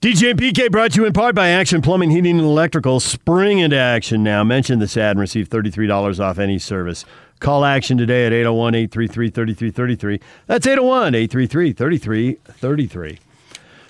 DJ 0.00 0.30
and 0.30 0.38
PK 0.38 0.70
brought 0.70 0.92
to 0.92 1.00
you 1.00 1.06
in 1.08 1.12
part 1.12 1.34
by 1.34 1.48
Action 1.48 1.82
Plumbing, 1.82 2.10
Heating, 2.10 2.38
and 2.38 2.46
Electrical. 2.46 3.00
Spring 3.00 3.58
into 3.58 3.76
action 3.76 4.22
now. 4.22 4.44
Mention 4.44 4.78
this 4.78 4.96
ad 4.96 5.16
and 5.16 5.18
receive 5.18 5.48
$33 5.48 6.20
off 6.20 6.38
any 6.38 6.56
service. 6.60 7.04
Call 7.40 7.64
Action 7.64 7.98
today 7.98 8.24
at 8.24 8.32
801 8.32 8.76
833 8.76 9.30
3333. 9.30 10.20
That's 10.46 10.68
801 10.68 11.16
833 11.16 11.72
3333. 11.72 13.18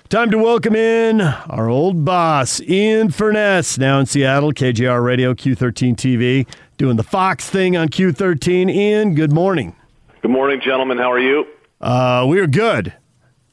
Time 0.09 0.31
to 0.31 0.39
welcome 0.39 0.75
in 0.75 1.21
our 1.21 1.69
old 1.69 2.03
boss, 2.03 2.59
Ian 2.61 3.11
Furness, 3.11 3.77
now 3.77 3.99
in 3.99 4.07
Seattle, 4.07 4.51
KJR 4.51 5.05
Radio, 5.05 5.35
Q13 5.35 5.95
TV, 5.95 6.47
doing 6.79 6.97
the 6.97 7.03
Fox 7.03 7.47
thing 7.47 7.77
on 7.77 7.87
Q13. 7.87 8.71
Ian, 8.71 9.13
good 9.13 9.31
morning. 9.31 9.75
Good 10.23 10.31
morning, 10.31 10.59
gentlemen. 10.59 10.97
How 10.97 11.11
are 11.11 11.19
you? 11.19 11.45
Uh, 11.79 12.25
we 12.27 12.39
are 12.39 12.47
good. 12.47 12.95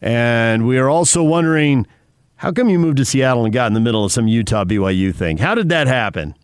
And 0.00 0.66
we 0.66 0.79
are 0.79 0.88
also 0.88 1.23
wondering 1.23 1.86
how 2.36 2.52
come 2.52 2.68
you 2.68 2.78
moved 2.78 2.98
to 2.98 3.04
Seattle 3.04 3.44
and 3.44 3.52
got 3.52 3.66
in 3.68 3.72
the 3.72 3.80
middle 3.80 4.04
of 4.04 4.12
some 4.12 4.28
Utah 4.28 4.64
BYU 4.64 5.14
thing? 5.14 5.38
How 5.38 5.54
did 5.54 5.70
that 5.70 5.86
happen? 5.86 6.34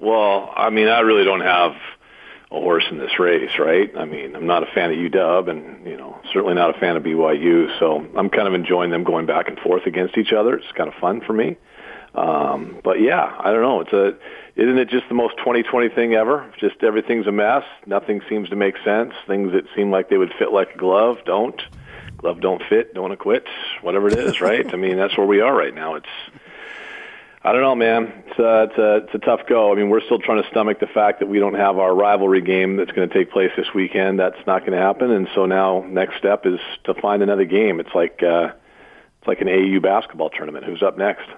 Well, 0.00 0.52
I 0.54 0.70
mean, 0.70 0.88
I 0.88 1.00
really 1.00 1.24
don't 1.24 1.40
have 1.40 1.72
a 2.52 2.60
horse 2.60 2.84
in 2.90 2.98
this 2.98 3.18
race, 3.18 3.58
right? 3.58 3.90
I 3.96 4.04
mean, 4.04 4.36
I'm 4.36 4.46
not 4.46 4.62
a 4.62 4.66
fan 4.66 4.90
of 4.90 4.96
UW, 4.96 5.48
and 5.48 5.86
you 5.86 5.96
know, 5.96 6.20
certainly 6.32 6.54
not 6.54 6.76
a 6.76 6.78
fan 6.78 6.96
of 6.96 7.02
BYU. 7.02 7.78
So 7.80 8.06
I'm 8.16 8.30
kind 8.30 8.46
of 8.46 8.54
enjoying 8.54 8.90
them 8.90 9.02
going 9.02 9.26
back 9.26 9.48
and 9.48 9.58
forth 9.58 9.86
against 9.86 10.16
each 10.16 10.32
other. 10.32 10.56
It's 10.56 10.72
kind 10.72 10.88
of 10.88 10.94
fun 11.00 11.20
for 11.20 11.32
me. 11.32 11.56
Um, 12.14 12.78
but 12.84 13.00
yeah, 13.00 13.34
I 13.40 13.50
don't 13.50 13.62
know. 13.62 13.80
It's 13.80 13.92
a, 13.92 14.16
isn't 14.54 14.78
it 14.78 14.88
just 14.88 15.08
the 15.08 15.14
most 15.14 15.36
2020 15.38 15.88
thing 15.88 16.14
ever? 16.14 16.48
Just 16.60 16.84
everything's 16.84 17.26
a 17.26 17.32
mess. 17.32 17.64
Nothing 17.86 18.20
seems 18.28 18.50
to 18.50 18.56
make 18.56 18.76
sense. 18.84 19.14
Things 19.26 19.52
that 19.52 19.64
seem 19.74 19.90
like 19.90 20.10
they 20.10 20.16
would 20.16 20.32
fit 20.38 20.52
like 20.52 20.76
a 20.76 20.78
glove 20.78 21.18
don't 21.26 21.60
glove 22.24 22.40
don't 22.40 22.62
fit, 22.70 22.94
don't 22.94 23.02
want 23.02 23.12
to 23.12 23.18
quit, 23.18 23.46
whatever 23.82 24.08
it 24.08 24.18
is, 24.18 24.40
right? 24.40 24.72
I 24.72 24.76
mean, 24.78 24.96
that's 24.96 25.14
where 25.18 25.26
we 25.26 25.42
are 25.42 25.54
right 25.54 25.74
now. 25.74 25.96
It's 25.96 26.08
I 27.42 27.52
don't 27.52 27.60
know, 27.60 27.74
man. 27.74 28.24
It's 28.26 28.38
a, 28.38 28.62
it's 28.62 28.78
a 28.78 28.96
it's 29.04 29.14
a 29.14 29.18
tough 29.18 29.40
go. 29.46 29.70
I 29.70 29.74
mean, 29.74 29.90
we're 29.90 30.00
still 30.00 30.18
trying 30.18 30.42
to 30.42 30.48
stomach 30.48 30.80
the 30.80 30.86
fact 30.86 31.20
that 31.20 31.26
we 31.26 31.38
don't 31.38 31.52
have 31.52 31.76
our 31.76 31.94
rivalry 31.94 32.40
game 32.40 32.76
that's 32.76 32.92
going 32.92 33.06
to 33.06 33.14
take 33.14 33.30
place 33.30 33.50
this 33.58 33.66
weekend. 33.74 34.18
That's 34.18 34.38
not 34.46 34.60
going 34.60 34.72
to 34.72 34.78
happen, 34.78 35.10
and 35.10 35.28
so 35.34 35.44
now 35.44 35.84
next 35.86 36.16
step 36.16 36.46
is 36.46 36.58
to 36.84 36.94
find 36.94 37.22
another 37.22 37.44
game. 37.44 37.78
It's 37.78 37.94
like 37.94 38.22
uh, 38.22 38.52
it's 39.18 39.28
like 39.28 39.42
an 39.42 39.50
AU 39.50 39.80
basketball 39.80 40.30
tournament. 40.30 40.64
Who's 40.64 40.82
up 40.82 40.96
next? 40.96 41.28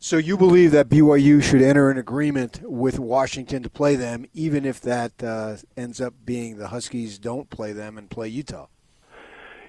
So 0.00 0.18
you 0.18 0.36
believe 0.36 0.72
that 0.72 0.90
BYU 0.90 1.42
should 1.42 1.62
enter 1.62 1.90
an 1.90 1.96
agreement 1.96 2.60
with 2.62 2.98
Washington 2.98 3.62
to 3.62 3.70
play 3.70 3.96
them, 3.96 4.26
even 4.34 4.66
if 4.66 4.82
that 4.82 5.24
uh, 5.24 5.56
ends 5.78 5.98
up 5.98 6.12
being 6.26 6.58
the 6.58 6.68
Huskies 6.68 7.18
don't 7.18 7.48
play 7.48 7.72
them 7.72 7.96
and 7.96 8.10
play 8.10 8.28
Utah? 8.28 8.66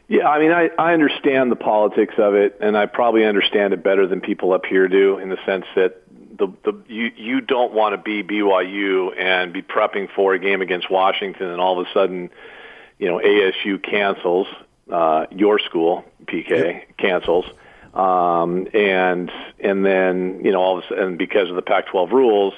Yeah, 0.10 0.28
I 0.28 0.40
mean, 0.40 0.52
I, 0.52 0.72
I 0.80 0.94
understand 0.94 1.52
the 1.52 1.56
politics 1.56 2.16
of 2.18 2.34
it, 2.34 2.58
and 2.60 2.76
I 2.76 2.88
probably 2.88 3.26
understand 3.26 3.74
it 3.74 3.84
better 3.84 4.08
than 4.08 4.22
people 4.22 4.54
up 4.54 4.66
here 4.66 4.88
do, 4.88 5.20
in 5.20 5.30
the 5.30 5.38
sense 5.46 5.66
that 5.76 6.02
the 6.36 6.48
the 6.64 6.74
you 6.88 7.12
you 7.16 7.42
don't 7.42 7.74
want 7.74 7.94
to 7.94 7.98
be 7.98 8.24
BYU 8.24 9.16
and 9.16 9.54
be 9.54 9.62
prepping 9.62 10.10
for 10.16 10.34
a 10.34 10.40
game 10.40 10.62
against 10.64 10.90
Washington, 10.90 11.50
and 11.50 11.62
all 11.62 11.80
of 11.80 11.86
a 11.86 11.94
sudden, 11.94 12.32
you 12.98 13.08
know, 13.08 13.20
ASU 13.20 13.82
cancels 13.84 14.48
uh, 14.92 15.28
your 15.30 15.60
school, 15.60 16.04
PK 16.26 16.50
yep. 16.50 16.98
cancels, 16.98 17.46
um, 17.94 18.68
and 18.74 19.32
and 19.60 19.86
then 19.86 20.42
you 20.44 20.52
know 20.52 20.60
all 20.60 20.80
of 20.80 20.84
a 20.86 20.88
sudden 20.88 21.18
because 21.18 21.50
of 21.50 21.56
the 21.56 21.62
Pac-12 21.62 22.12
rules 22.12 22.56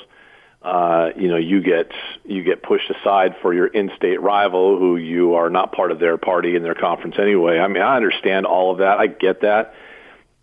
uh, 0.61 1.09
you 1.15 1.27
know, 1.27 1.37
you 1.37 1.61
get 1.61 1.91
you 2.23 2.43
get 2.43 2.61
pushed 2.61 2.89
aside 2.91 3.35
for 3.41 3.53
your 3.53 3.65
in-state 3.65 4.21
rival, 4.21 4.77
who 4.77 4.95
you 4.95 5.33
are 5.33 5.49
not 5.49 5.71
part 5.71 5.91
of 5.91 5.99
their 5.99 6.17
party 6.17 6.55
in 6.55 6.61
their 6.61 6.75
conference 6.75 7.15
anyway. 7.17 7.57
I 7.57 7.67
mean, 7.67 7.81
I 7.81 7.95
understand 7.95 8.45
all 8.45 8.71
of 8.71 8.77
that. 8.77 8.99
I 8.99 9.07
get 9.07 9.41
that. 9.41 9.73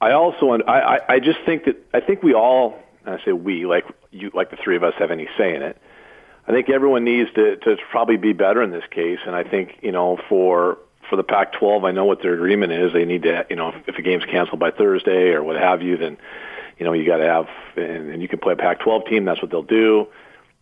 I 0.01 0.13
also, 0.13 0.53
I, 0.53 1.01
I, 1.09 1.19
just 1.19 1.41
think 1.45 1.65
that 1.65 1.77
I 1.93 2.01
think 2.01 2.23
we 2.23 2.33
all, 2.33 2.79
and 3.05 3.17
I 3.17 3.25
say 3.25 3.33
we, 3.33 3.67
like 3.67 3.85
you, 4.11 4.31
like 4.33 4.51
the 4.51 4.57
three 4.57 4.77
of 4.77 4.85
us 4.85 4.95
have 4.99 5.11
any 5.11 5.29
say 5.37 5.55
in 5.55 5.63
it. 5.63 5.77
I 6.47 6.53
think 6.53 6.71
everyone 6.71 7.05
needs 7.05 7.31
to 7.35 7.57
to 7.57 7.77
probably 7.91 8.17
be 8.17 8.33
better 8.33 8.63
in 8.63 8.71
this 8.71 8.85
case, 8.91 9.19
and 9.25 9.37
I 9.37 9.45
think 9.45 9.79
you 9.83 9.93
know 9.93 10.19
for 10.29 10.79
for 11.09 11.17
the 11.17 11.25
Pac-12, 11.25 11.89
I 11.89 11.93
know 11.93 12.05
what 12.05 12.23
their 12.23 12.35
agreement 12.35 12.73
is. 12.73 12.93
They 12.93 13.07
need 13.07 13.23
to, 13.23 13.47
you 13.49 13.57
know, 13.57 13.75
if 13.87 13.97
a 13.97 14.03
game's 14.03 14.25
canceled 14.27 14.61
by 14.61 14.71
Thursday 14.71 15.31
or 15.31 15.43
what 15.43 15.57
have 15.57 15.81
you, 15.81 15.97
then 15.97 16.19
you 16.79 16.85
know, 16.85 16.93
you 16.93 17.07
got 17.07 17.19
to 17.19 17.27
have, 17.27 17.49
and, 17.77 18.11
and 18.11 18.23
you 18.23 18.29
can 18.29 18.39
play 18.39 18.53
a 18.53 18.57
Pac-12 18.57 19.09
team. 19.09 19.25
That's 19.25 19.43
what 19.43 19.51
they'll 19.51 19.63
do. 19.63 20.07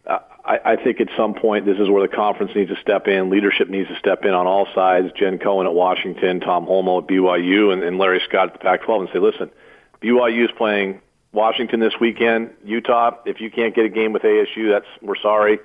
Uh, 0.07 0.19
I, 0.45 0.59
I 0.65 0.77
think 0.77 1.01
at 1.01 1.09
some 1.17 1.35
point 1.35 1.67
this 1.67 1.79
is 1.79 1.89
where 1.89 2.07
the 2.07 2.15
conference 2.15 2.53
needs 2.55 2.71
to 2.71 2.81
step 2.81 3.07
in. 3.09 3.31
Leadership 3.31 3.69
needs 3.69 3.89
to 3.89 3.99
step 3.99 4.25
in 4.25 4.31
on 4.31 4.47
all 4.47 4.67
sides. 4.75 5.09
Jen 5.17 5.39
Cohen 5.39 5.67
at 5.67 5.75
Washington, 5.75 6.41
Tom 6.41 6.67
Holmoe 6.67 7.03
at 7.03 7.09
BYU, 7.09 7.73
and, 7.73 7.83
and 7.83 7.99
Larry 7.99 8.23
Scott 8.27 8.49
at 8.49 8.53
the 8.55 8.59
Pac-12, 8.61 9.01
and 9.01 9.09
say, 9.13 9.19
listen, 9.19 9.51
BYU 10.01 10.45
is 10.45 10.51
playing 10.57 11.01
Washington 11.33 11.81
this 11.81 11.95
weekend. 12.01 12.51
Utah, 12.65 13.17
if 13.27 13.41
you 13.41 13.51
can't 13.51 13.75
get 13.75 13.85
a 13.85 13.91
game 13.91 14.13
with 14.13 14.23
ASU, 14.23 14.71
that's 14.71 14.87
we're 15.03 15.17
sorry. 15.17 15.59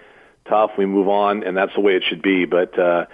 Tough. 0.46 0.72
We 0.78 0.86
move 0.86 1.08
on, 1.08 1.44
and 1.44 1.56
that's 1.56 1.74
the 1.76 1.82
way 1.82 1.96
it 1.96 2.04
should 2.04 2.22
be. 2.22 2.46
But 2.46 2.78
uh, 2.78 3.06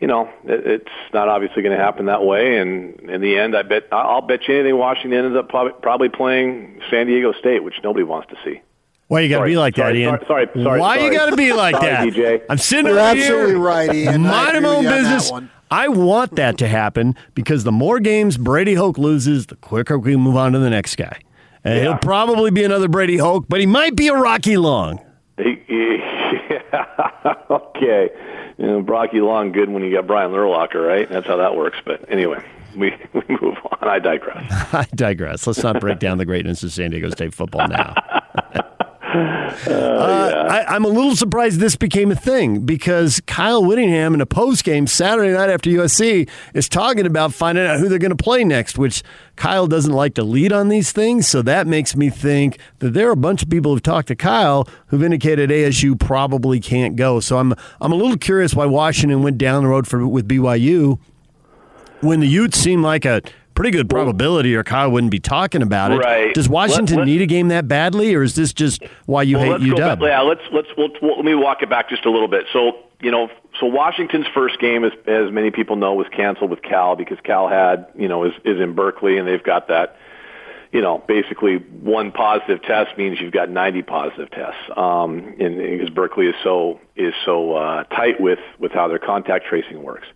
you 0.00 0.06
know, 0.06 0.28
it, 0.44 0.66
it's 0.66 1.12
not 1.12 1.28
obviously 1.28 1.62
going 1.62 1.76
to 1.76 1.82
happen 1.82 2.06
that 2.06 2.24
way. 2.24 2.58
And 2.58 2.98
in 3.08 3.20
the 3.20 3.38
end, 3.38 3.56
I 3.56 3.62
bet 3.62 3.84
I'll 3.92 4.20
bet 4.20 4.46
you 4.48 4.54
anything 4.54 4.76
Washington 4.76 5.24
ends 5.24 5.36
up 5.36 5.48
probably 5.48 6.08
playing 6.08 6.80
San 6.90 7.06
Diego 7.06 7.32
State, 7.32 7.64
which 7.64 7.76
nobody 7.82 8.04
wants 8.04 8.28
to 8.30 8.36
see. 8.44 8.60
Why 9.08 9.20
you 9.20 9.28
got 9.28 9.40
to 9.40 9.46
be 9.46 9.56
like 9.56 9.76
sorry, 9.76 9.92
that, 9.92 9.98
Ian? 9.98 10.18
Sorry, 10.26 10.46
sorry, 10.46 10.64
sorry 10.64 10.80
Why 10.80 10.96
sorry. 10.96 11.06
you 11.06 11.12
got 11.12 11.30
to 11.30 11.36
be 11.36 11.52
like 11.52 11.76
sorry, 11.76 12.10
that, 12.10 12.14
DJ? 12.14 12.42
I'm 12.50 12.58
sitting 12.58 12.86
You're 12.86 12.96
right 12.96 13.16
absolutely 13.16 13.52
here, 13.52 13.58
right, 13.60 13.94
Ian. 13.94 14.22
Minding 14.22 14.62
my 14.62 14.68
own 14.68 14.84
business. 14.84 15.32
I 15.70 15.88
want 15.88 16.36
that 16.36 16.58
to 16.58 16.68
happen 16.68 17.14
because 17.34 17.64
the 17.64 17.72
more 17.72 18.00
games 18.00 18.36
Brady 18.36 18.74
Hoke 18.74 18.98
loses, 18.98 19.46
the 19.46 19.56
quicker 19.56 19.98
we 19.98 20.16
move 20.16 20.36
on 20.36 20.52
to 20.52 20.58
the 20.58 20.70
next 20.70 20.96
guy. 20.96 21.18
And 21.64 21.74
yeah. 21.74 21.82
he'll 21.82 21.98
probably 21.98 22.50
be 22.50 22.62
another 22.64 22.88
Brady 22.88 23.16
Hoke, 23.16 23.46
but 23.48 23.60
he 23.60 23.66
might 23.66 23.96
be 23.96 24.08
a 24.08 24.14
Rocky 24.14 24.56
Long. 24.56 25.00
He, 25.38 25.62
he, 25.66 25.96
yeah. 26.50 27.34
okay 27.50 28.10
you 28.58 28.66
know, 28.66 28.82
Brocky 28.82 29.20
Long 29.20 29.52
good 29.52 29.68
when 29.68 29.82
you 29.82 29.92
got 29.92 30.06
Brian 30.06 30.32
Urlacher, 30.32 30.86
right? 30.86 31.08
That's 31.08 31.26
how 31.26 31.36
that 31.36 31.56
works. 31.56 31.78
But 31.84 32.10
anyway, 32.10 32.44
we, 32.76 32.94
we 33.12 33.22
move 33.40 33.56
on. 33.70 33.88
I 33.88 33.98
digress. 33.98 34.46
I 34.72 34.86
digress. 34.94 35.46
Let's 35.46 35.62
not 35.62 35.80
break 35.80 35.98
down 35.98 36.18
the 36.18 36.24
greatness 36.24 36.62
of 36.62 36.72
San 36.72 36.90
Diego 36.90 37.10
State 37.10 37.34
football 37.34 37.68
now. 37.68 37.94
Uh, 39.16 39.70
uh, 39.70 40.64
I, 40.68 40.76
am 40.76 40.84
a 40.84 40.88
little 40.88 41.16
surprised 41.16 41.58
this 41.60 41.76
became 41.76 42.10
a 42.10 42.16
thing 42.16 42.60
because 42.60 43.20
Kyle 43.26 43.64
Whittingham 43.64 44.14
in 44.14 44.20
a 44.20 44.26
post 44.26 44.64
game 44.64 44.86
Saturday 44.86 45.32
night 45.32 45.50
after 45.50 45.70
USC 45.70 46.28
is 46.54 46.68
talking 46.68 47.06
about 47.06 47.32
finding 47.32 47.66
out 47.66 47.78
who 47.78 47.88
they're 47.88 47.98
going 47.98 48.16
to 48.16 48.22
play 48.22 48.44
next, 48.44 48.78
which 48.78 49.02
Kyle 49.36 49.66
doesn't 49.66 49.92
like 49.92 50.14
to 50.14 50.22
lead 50.22 50.52
on 50.52 50.68
these 50.68 50.92
things. 50.92 51.26
So 51.26 51.42
that 51.42 51.66
makes 51.66 51.96
me 51.96 52.10
think 52.10 52.58
that 52.80 52.90
there 52.90 53.08
are 53.08 53.12
a 53.12 53.16
bunch 53.16 53.42
of 53.42 53.50
people 53.50 53.72
who've 53.72 53.82
talked 53.82 54.08
to 54.08 54.16
Kyle 54.16 54.68
who've 54.88 55.02
indicated 55.02 55.50
ASU 55.50 55.98
probably 55.98 56.60
can't 56.60 56.96
go. 56.96 57.20
So 57.20 57.38
I'm 57.38 57.54
I'm 57.80 57.92
a 57.92 57.96
little 57.96 58.18
curious 58.18 58.54
why 58.54 58.66
Washington 58.66 59.22
went 59.22 59.38
down 59.38 59.62
the 59.62 59.68
road 59.68 59.86
for 59.86 60.06
with 60.06 60.28
BYU 60.28 60.98
when 62.00 62.20
the 62.20 62.28
Utes 62.28 62.58
seem 62.58 62.82
like 62.82 63.04
a 63.04 63.22
pretty 63.56 63.72
good 63.72 63.90
probability, 63.90 64.54
or 64.54 64.62
Kyle 64.62 64.90
wouldn't 64.90 65.10
be 65.10 65.18
talking 65.18 65.62
about 65.62 65.90
it. 65.90 65.96
Right. 65.96 66.32
Does 66.32 66.48
Washington 66.48 66.98
let, 66.98 67.06
need 67.06 67.22
a 67.22 67.26
game 67.26 67.48
that 67.48 67.66
badly, 67.66 68.14
or 68.14 68.22
is 68.22 68.36
this 68.36 68.52
just 68.52 68.84
why 69.06 69.22
you 69.22 69.38
well, 69.38 69.58
hate 69.58 69.72
UW? 69.72 69.98
Back, 69.98 69.98
yeah, 70.02 70.20
let's 70.20 70.42
let's 70.52 70.68
we'll, 70.76 70.90
let 71.16 71.24
me 71.24 71.34
walk 71.34 71.62
it 71.62 71.70
back 71.70 71.88
just 71.88 72.04
a 72.04 72.10
little 72.10 72.28
bit. 72.28 72.46
So 72.52 72.78
you 73.00 73.10
know, 73.10 73.28
so 73.58 73.66
Washington's 73.66 74.26
first 74.32 74.60
game, 74.60 74.84
as, 74.84 74.92
as 75.06 75.32
many 75.32 75.50
people 75.50 75.76
know, 75.76 75.94
was 75.94 76.06
canceled 76.14 76.50
with 76.50 76.62
Cal 76.62 76.94
because 76.94 77.18
Cal 77.24 77.48
had 77.48 77.86
you 77.96 78.06
know 78.06 78.24
is 78.24 78.34
is 78.44 78.60
in 78.60 78.74
Berkeley, 78.74 79.18
and 79.18 79.26
they've 79.26 79.42
got 79.42 79.68
that. 79.68 79.96
You 80.72 80.82
know, 80.82 81.02
basically 81.06 81.56
one 81.56 82.12
positive 82.12 82.60
test 82.60 82.98
means 82.98 83.18
you've 83.20 83.32
got 83.32 83.48
90 83.48 83.82
positive 83.82 84.30
tests. 84.30 84.60
Um, 84.76 85.34
and 85.38 85.56
because 85.56 85.88
Berkeley 85.88 86.26
is 86.26 86.34
so 86.42 86.80
is 86.96 87.14
so 87.24 87.54
uh, 87.54 87.84
tight 87.84 88.20
with 88.20 88.40
with 88.58 88.72
how 88.72 88.88
their 88.88 88.98
contact 88.98 89.46
tracing 89.46 89.82
works. 89.82 90.08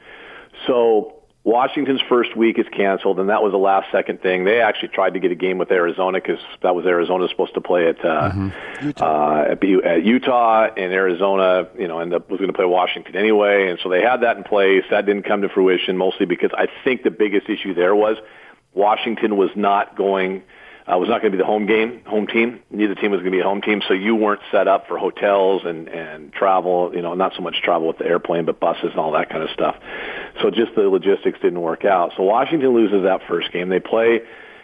So 0.66 1.19
Washington's 1.42 2.02
first 2.06 2.36
week 2.36 2.58
is 2.58 2.66
canceled, 2.70 3.18
and 3.18 3.30
that 3.30 3.42
was 3.42 3.54
a 3.54 3.56
last 3.56 3.90
second 3.90 4.20
thing. 4.20 4.44
They 4.44 4.60
actually 4.60 4.88
tried 4.88 5.14
to 5.14 5.20
get 5.20 5.32
a 5.32 5.34
game 5.34 5.56
with 5.56 5.70
Arizona 5.70 6.20
because 6.20 6.38
that 6.62 6.74
was 6.74 6.84
Arizona 6.84 7.28
supposed 7.28 7.54
to 7.54 7.62
play 7.62 7.88
at 7.88 8.04
uh, 8.04 8.30
mm-hmm. 8.30 8.86
Utah. 8.86 9.40
Uh, 9.40 9.42
at, 9.52 9.64
at 9.64 10.04
Utah, 10.04 10.68
and 10.76 10.92
Arizona, 10.92 11.66
you 11.78 11.88
know, 11.88 12.00
ended 12.00 12.20
up 12.20 12.30
was 12.30 12.38
going 12.38 12.50
to 12.50 12.56
play 12.56 12.66
Washington 12.66 13.16
anyway, 13.16 13.70
and 13.70 13.78
so 13.82 13.88
they 13.88 14.02
had 14.02 14.20
that 14.20 14.36
in 14.36 14.44
place. 14.44 14.84
That 14.90 15.06
didn't 15.06 15.22
come 15.22 15.40
to 15.40 15.48
fruition, 15.48 15.96
mostly 15.96 16.26
because 16.26 16.50
I 16.52 16.68
think 16.84 17.04
the 17.04 17.10
biggest 17.10 17.48
issue 17.48 17.72
there 17.72 17.94
was 17.94 18.18
Washington 18.74 19.38
was 19.38 19.50
not 19.56 19.96
going 19.96 20.42
uh, 20.86 20.98
was 20.98 21.08
not 21.08 21.20
going 21.20 21.32
to 21.32 21.36
be 21.36 21.40
the 21.40 21.46
home 21.46 21.66
game, 21.66 22.02
home 22.04 22.26
team. 22.26 22.60
Neither 22.70 22.94
team 22.94 23.12
was 23.12 23.20
going 23.20 23.32
to 23.32 23.36
be 23.36 23.40
a 23.40 23.44
home 23.44 23.62
team, 23.62 23.80
so 23.86 23.94
you 23.94 24.14
weren't 24.14 24.40
set 24.50 24.66
up 24.66 24.88
for 24.88 24.98
hotels 24.98 25.62
and 25.64 25.88
and 25.88 26.32
travel. 26.32 26.92
You 26.94 27.02
know, 27.02 27.14
not 27.14 27.32
so 27.34 27.42
much 27.42 27.62
travel 27.62 27.88
with 27.88 27.98
the 27.98 28.06
airplane, 28.06 28.44
but 28.44 28.60
buses 28.60 28.90
and 28.90 28.96
all 28.98 29.12
that 29.12 29.30
kind 29.30 29.42
of 29.42 29.50
stuff. 29.50 29.76
So 30.40 30.50
just 30.50 30.74
the 30.74 30.82
logistics 30.82 31.38
didn't 31.40 31.60
work 31.60 31.84
out. 31.84 32.12
So 32.16 32.22
Washington 32.22 32.74
loses 32.74 33.02
that 33.04 33.20
first 33.28 33.52
game. 33.52 33.68
They 33.68 33.80
play, 33.80 34.20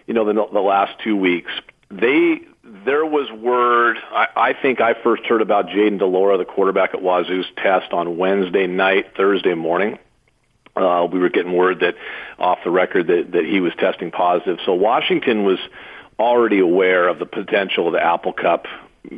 you 0.06 0.14
know, 0.14 0.25
the 0.25 0.32
the 0.52 0.61
last 0.61 0.99
two 1.02 1.17
weeks. 1.17 1.50
They 1.90 2.40
there 2.84 3.06
was 3.06 3.31
word. 3.31 3.99
I, 4.11 4.26
I 4.37 4.52
think 4.61 4.81
I 4.81 4.94
first 5.02 5.25
heard 5.25 5.43
about 5.43 5.69
Jayden 5.69 5.99
de 5.99 6.06
Laura, 6.06 6.38
the 6.38 6.44
quarterback 6.44 6.94
at 6.94 7.02
Wazoo's 7.02 7.46
test 7.56 7.93
on 7.93 8.17
Wednesday 8.17 8.67
night, 8.67 9.17
Thursday 9.17 9.55
morning. 9.55 9.99
Uh, 10.75 11.06
we 11.11 11.19
were 11.19 11.31
getting 11.31 11.55
word 11.55 11.81
that 11.81 11.94
off 12.38 12.58
the 12.64 12.70
record 12.70 13.06
that, 13.06 13.32
that 13.32 13.44
he 13.46 13.61
was 13.61 13.73
testing 13.78 14.11
positive. 14.11 14.58
So 14.67 14.75
Washington 14.75 15.44
was 15.44 15.58
already 16.19 16.58
aware 16.58 17.08
of 17.08 17.19
the 17.19 17.26
potential 17.26 17.87
of 17.87 17.93
the 17.94 18.02
Apple 18.02 18.32
Cup 18.32 18.67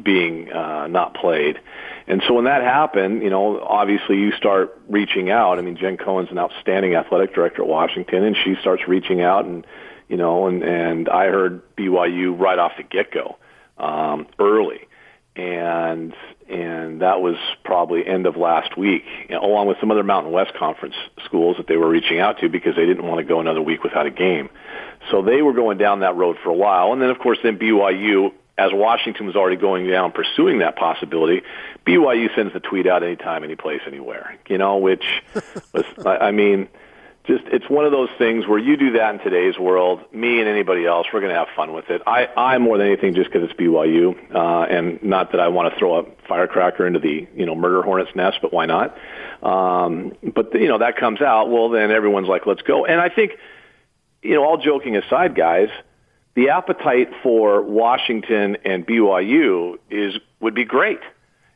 being 0.03 0.53
uh, 0.53 0.87
not 0.87 1.15
played. 1.15 1.59
And 2.07 2.23
so 2.27 2.35
when 2.35 2.45
that 2.45 2.63
happened, 2.63 3.23
you 3.23 3.31
know, 3.31 3.61
obviously 3.61 4.17
you 4.17 4.33
start 4.33 4.81
reaching 4.89 5.31
out. 5.31 5.59
I 5.59 5.63
mean, 5.63 5.77
Jen 5.77 5.97
Cohen's 5.97 6.31
an 6.31 6.39
outstanding 6.39 6.95
athletic 6.95 7.35
director 7.35 7.63
at 7.63 7.69
Washington, 7.69 8.25
and 8.25 8.37
she 8.37 8.57
starts 8.61 8.89
reaching 8.89 9.21
out, 9.21 9.45
and 9.45 9.67
you 10.09 10.17
know, 10.17 10.47
and 10.47 10.63
and 10.63 11.09
I 11.09 11.27
heard 11.27 11.63
BYU 11.77 12.39
right 12.39 12.59
off 12.59 12.73
the 12.77 12.83
get 12.83 13.13
go, 13.13 13.37
um, 13.77 14.27
early, 14.39 14.89
and 15.37 16.15
and 16.49 17.03
that 17.03 17.21
was 17.21 17.37
probably 17.63 18.07
end 18.07 18.27
of 18.27 18.37
last 18.37 18.79
week, 18.79 19.05
you 19.29 19.35
know, 19.35 19.43
along 19.43 19.67
with 19.67 19.77
some 19.81 19.91
other 19.91 20.03
Mountain 20.03 20.33
West 20.33 20.55
Conference 20.55 20.95
schools 21.25 21.59
that 21.59 21.67
they 21.67 21.77
were 21.77 21.89
reaching 21.89 22.19
out 22.19 22.39
to 22.41 22.49
because 22.49 22.75
they 22.75 22.87
didn't 22.87 23.07
want 23.07 23.19
to 23.19 23.25
go 23.25 23.39
another 23.39 23.61
week 23.61 23.85
without 23.85 24.07
a 24.07 24.11
game. 24.11 24.49
So 25.11 25.21
they 25.21 25.43
were 25.43 25.53
going 25.53 25.77
down 25.77 26.01
that 26.01 26.17
road 26.17 26.39
for 26.43 26.49
a 26.49 26.55
while, 26.55 26.93
and 26.93 27.03
then 27.03 27.11
of 27.11 27.19
course 27.19 27.39
then 27.43 27.59
BYU, 27.59 28.33
as 28.59 28.73
Washington 28.73 29.27
was 29.27 29.37
already 29.37 29.57
going 29.57 29.89
down 29.89 30.13
pursuing 30.13 30.59
that 30.59 30.77
possibility, 30.77 31.43
BYU 31.87 32.35
sends 32.35 32.53
the 32.53 32.61
tweet 32.61 32.87
out 32.87 33.03
anytime, 33.03 33.45
any 33.45 33.57
place, 33.57 33.81
anywhere. 33.87 34.37
You 34.49 34.59
know, 34.59 34.79
which 34.79 35.05
was 35.73 35.85
I 36.05 36.33
mean 36.33 36.69
just 37.29 37.45
it's 37.49 37.69
one 37.69 37.85
of 37.85 37.93
those 37.93 38.09
things 38.17 38.47
where 38.47 38.59
you 38.59 38.77
do 38.77 38.93
that 38.93 39.15
in 39.15 39.21
today's 39.21 39.59
world. 39.59 40.01
Me 40.13 40.41
and 40.41 40.49
anybody 40.49 40.87
else, 40.87 41.07
we're 41.13 41.21
going 41.21 41.33
to 41.33 41.39
have 41.39 41.49
fun 41.55 41.75
with 41.75 41.91
it. 41.91 42.01
I, 42.07 42.27
I 42.27 42.59
more 42.59 42.79
than 42.79 42.87
anything, 42.87 43.15
just 43.15 43.31
because 43.31 43.49
it's 43.49 43.59
BYU, 43.61 44.35
uh, 44.35 44.63
and 44.63 45.03
not 45.03 45.33
that 45.33 45.41
I 45.41 45.49
want 45.49 45.73
to 45.73 45.79
throw 45.79 45.99
a 45.99 46.05
firecracker 46.27 46.87
into 46.87 46.99
the 46.99 47.29
you 47.37 47.47
know 47.47 47.55
murder 47.55 47.83
hornet's 47.83 48.17
nest, 48.17 48.39
but 48.41 48.53
why 48.53 48.65
not? 48.65 48.97
Um, 49.43 50.15
but 50.35 50.55
you 50.55 50.69
know 50.69 50.79
that 50.79 50.97
comes 50.97 51.21
out. 51.21 51.51
Well, 51.51 51.69
then 51.69 51.91
everyone's 51.91 52.29
like, 52.29 52.47
let's 52.47 52.63
go. 52.63 52.87
And 52.87 52.99
I 52.99 53.11
think, 53.11 53.33
you 54.23 54.35
know, 54.35 54.45
all 54.45 54.57
joking 54.57 54.97
aside, 54.97 55.37
guys, 55.37 55.69
the 56.39 56.51
appetite 56.51 57.11
for 57.21 57.61
Washington 57.63 58.59
and 58.65 58.87
BYU 58.87 59.77
is 59.91 60.15
would 60.39 60.55
be 60.55 60.65
great. 60.65 61.01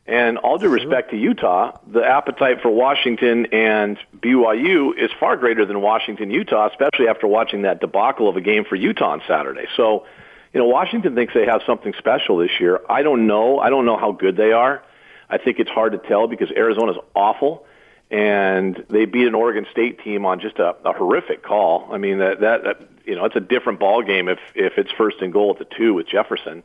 And 0.05 0.37
all 0.37 0.57
due 0.57 0.67
respect 0.67 1.11
to 1.11 1.17
Utah, 1.17 1.77
the 1.87 2.03
appetite 2.05 2.61
for 2.61 2.69
Washington 2.69 3.47
and 3.53 3.97
BYU 4.19 4.91
is 4.97 5.09
far 5.17 5.37
greater 5.37 5.65
than 5.65 5.79
Washington, 5.79 6.31
Utah, 6.31 6.67
especially 6.67 7.07
after 7.07 7.27
watching 7.27 7.61
that 7.61 7.79
debacle 7.79 8.27
of 8.27 8.35
a 8.35 8.41
game 8.41 8.65
for 8.65 8.75
Utah 8.75 9.11
on 9.11 9.21
Saturday. 9.25 9.67
So, 9.77 10.05
you 10.53 10.59
know, 10.59 10.67
Washington 10.67 11.15
thinks 11.15 11.33
they 11.33 11.45
have 11.45 11.61
something 11.65 11.93
special 11.97 12.39
this 12.39 12.59
year. 12.59 12.81
I 12.89 13.03
don't 13.03 13.25
know. 13.25 13.59
I 13.59 13.69
don't 13.69 13.85
know 13.85 13.95
how 13.95 14.11
good 14.11 14.35
they 14.35 14.51
are. 14.51 14.83
I 15.29 15.37
think 15.37 15.59
it's 15.59 15.69
hard 15.69 15.93
to 15.93 15.97
tell 15.97 16.27
because 16.27 16.51
Arizona's 16.51 16.97
awful 17.15 17.65
and 18.13 18.85
they 18.89 19.05
beat 19.05 19.27
an 19.27 19.35
Oregon 19.35 19.65
State 19.71 20.03
team 20.03 20.25
on 20.25 20.39
just 20.39 20.59
a, 20.59 20.75
a 20.85 20.93
horrific 20.93 21.43
call. 21.43 21.89
I 21.91 21.97
mean 21.97 22.19
that, 22.19 22.39
that 22.41 22.63
that 22.63 22.81
you 23.05 23.15
know 23.15 23.25
it's 23.25 23.35
a 23.35 23.41
different 23.41 23.79
ball 23.79 24.03
game 24.03 24.29
if 24.29 24.39
if 24.55 24.77
it's 24.77 24.91
first 24.91 25.17
and 25.21 25.33
goal 25.33 25.51
at 25.51 25.59
the 25.59 25.75
two 25.75 25.93
with 25.95 26.07
Jefferson 26.07 26.63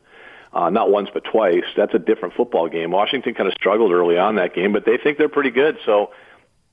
uh, 0.53 0.69
not 0.69 0.89
once 0.89 1.09
but 1.13 1.23
twice. 1.23 1.65
That's 1.75 1.93
a 1.93 1.99
different 1.99 2.35
football 2.35 2.67
game. 2.67 2.91
Washington 2.91 3.33
kind 3.33 3.47
of 3.47 3.53
struggled 3.53 3.91
early 3.91 4.17
on 4.17 4.35
that 4.35 4.53
game, 4.53 4.73
but 4.73 4.85
they 4.85 4.97
think 4.97 5.17
they're 5.17 5.29
pretty 5.29 5.51
good. 5.51 5.77
So 5.85 6.11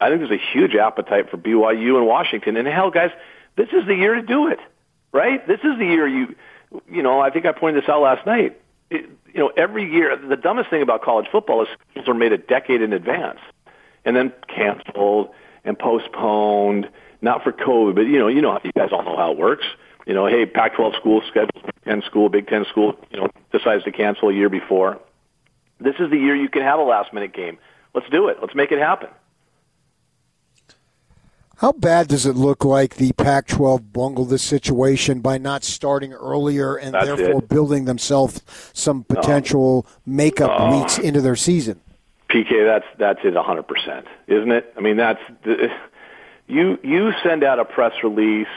I 0.00 0.08
think 0.08 0.20
there's 0.20 0.40
a 0.40 0.52
huge 0.52 0.74
appetite 0.74 1.30
for 1.30 1.36
BYU 1.36 1.96
and 1.96 2.06
Washington. 2.06 2.56
And 2.56 2.66
hell, 2.66 2.90
guys, 2.90 3.10
this 3.56 3.68
is 3.68 3.86
the 3.86 3.94
year 3.94 4.14
to 4.14 4.22
do 4.22 4.48
it, 4.48 4.58
right? 5.12 5.46
This 5.46 5.60
is 5.60 5.78
the 5.78 5.84
year 5.84 6.06
you, 6.06 6.34
you 6.90 7.02
know, 7.02 7.20
I 7.20 7.30
think 7.30 7.46
I 7.46 7.52
pointed 7.52 7.82
this 7.82 7.88
out 7.88 8.02
last 8.02 8.26
night. 8.26 8.60
It, 8.90 9.08
you 9.32 9.40
know, 9.40 9.52
every 9.56 9.90
year, 9.90 10.16
the 10.16 10.36
dumbest 10.36 10.70
thing 10.70 10.80
about 10.80 11.02
college 11.02 11.26
football 11.30 11.62
is 11.62 11.68
schools 11.90 12.08
are 12.08 12.14
made 12.14 12.32
a 12.32 12.38
decade 12.38 12.80
in 12.80 12.92
advance 12.92 13.40
and 14.06 14.16
then 14.16 14.32
canceled 14.48 15.28
and 15.64 15.78
postponed, 15.78 16.88
not 17.20 17.44
for 17.44 17.52
COVID, 17.52 17.94
but 17.94 18.02
you 18.02 18.18
know, 18.18 18.28
you 18.28 18.40
know, 18.40 18.58
you 18.64 18.72
guys 18.74 18.88
all 18.92 19.02
know 19.02 19.16
how 19.16 19.32
it 19.32 19.38
works 19.38 19.66
you 20.06 20.14
know, 20.14 20.26
hey, 20.26 20.46
Pac-12 20.46 20.96
school 20.96 21.20
schedule, 21.28 21.68
10 21.84 22.02
school, 22.02 22.28
Big 22.28 22.46
Ten 22.46 22.64
school, 22.70 22.94
you 23.10 23.18
know, 23.18 23.28
decides 23.52 23.82
to 23.84 23.92
cancel 23.92 24.28
a 24.28 24.32
year 24.32 24.48
before. 24.48 25.00
This 25.80 25.96
is 25.98 26.10
the 26.10 26.16
year 26.16 26.34
you 26.34 26.48
can 26.48 26.62
have 26.62 26.78
a 26.78 26.82
last-minute 26.82 27.34
game. 27.34 27.58
Let's 27.92 28.08
do 28.08 28.28
it. 28.28 28.38
Let's 28.40 28.54
make 28.54 28.70
it 28.72 28.78
happen. 28.78 29.08
How 31.58 31.72
bad 31.72 32.08
does 32.08 32.26
it 32.26 32.36
look 32.36 32.64
like 32.64 32.96
the 32.96 33.12
Pac 33.12 33.46
12 33.46 33.92
bungled 33.92 34.28
this 34.28 34.42
situation 34.42 35.20
by 35.20 35.38
not 35.38 35.64
starting 35.64 36.12
earlier 36.12 36.76
and 36.76 36.94
That's 36.94 37.06
therefore 37.06 37.38
it. 37.42 37.48
building 37.48 37.86
themselves 37.86 38.42
some 38.74 39.04
potential 39.04 39.86
makeup 40.04 40.60
No. 40.60 40.78
weeks 40.78 40.98
into 40.98 41.22
their 41.22 41.36
season? 41.36 41.80
PK, 42.30 42.64
that's 42.64 42.86
that's 42.98 43.20
it, 43.24 43.34
100%, 43.34 44.04
isn't 44.26 44.52
it? 44.52 44.74
I 44.76 44.80
mean, 44.80 44.96
that's 44.96 45.20
the, 45.44 45.68
you. 46.46 46.78
You 46.82 47.12
send 47.22 47.44
out 47.44 47.58
a 47.58 47.64
press 47.64 47.92
release 48.02 48.48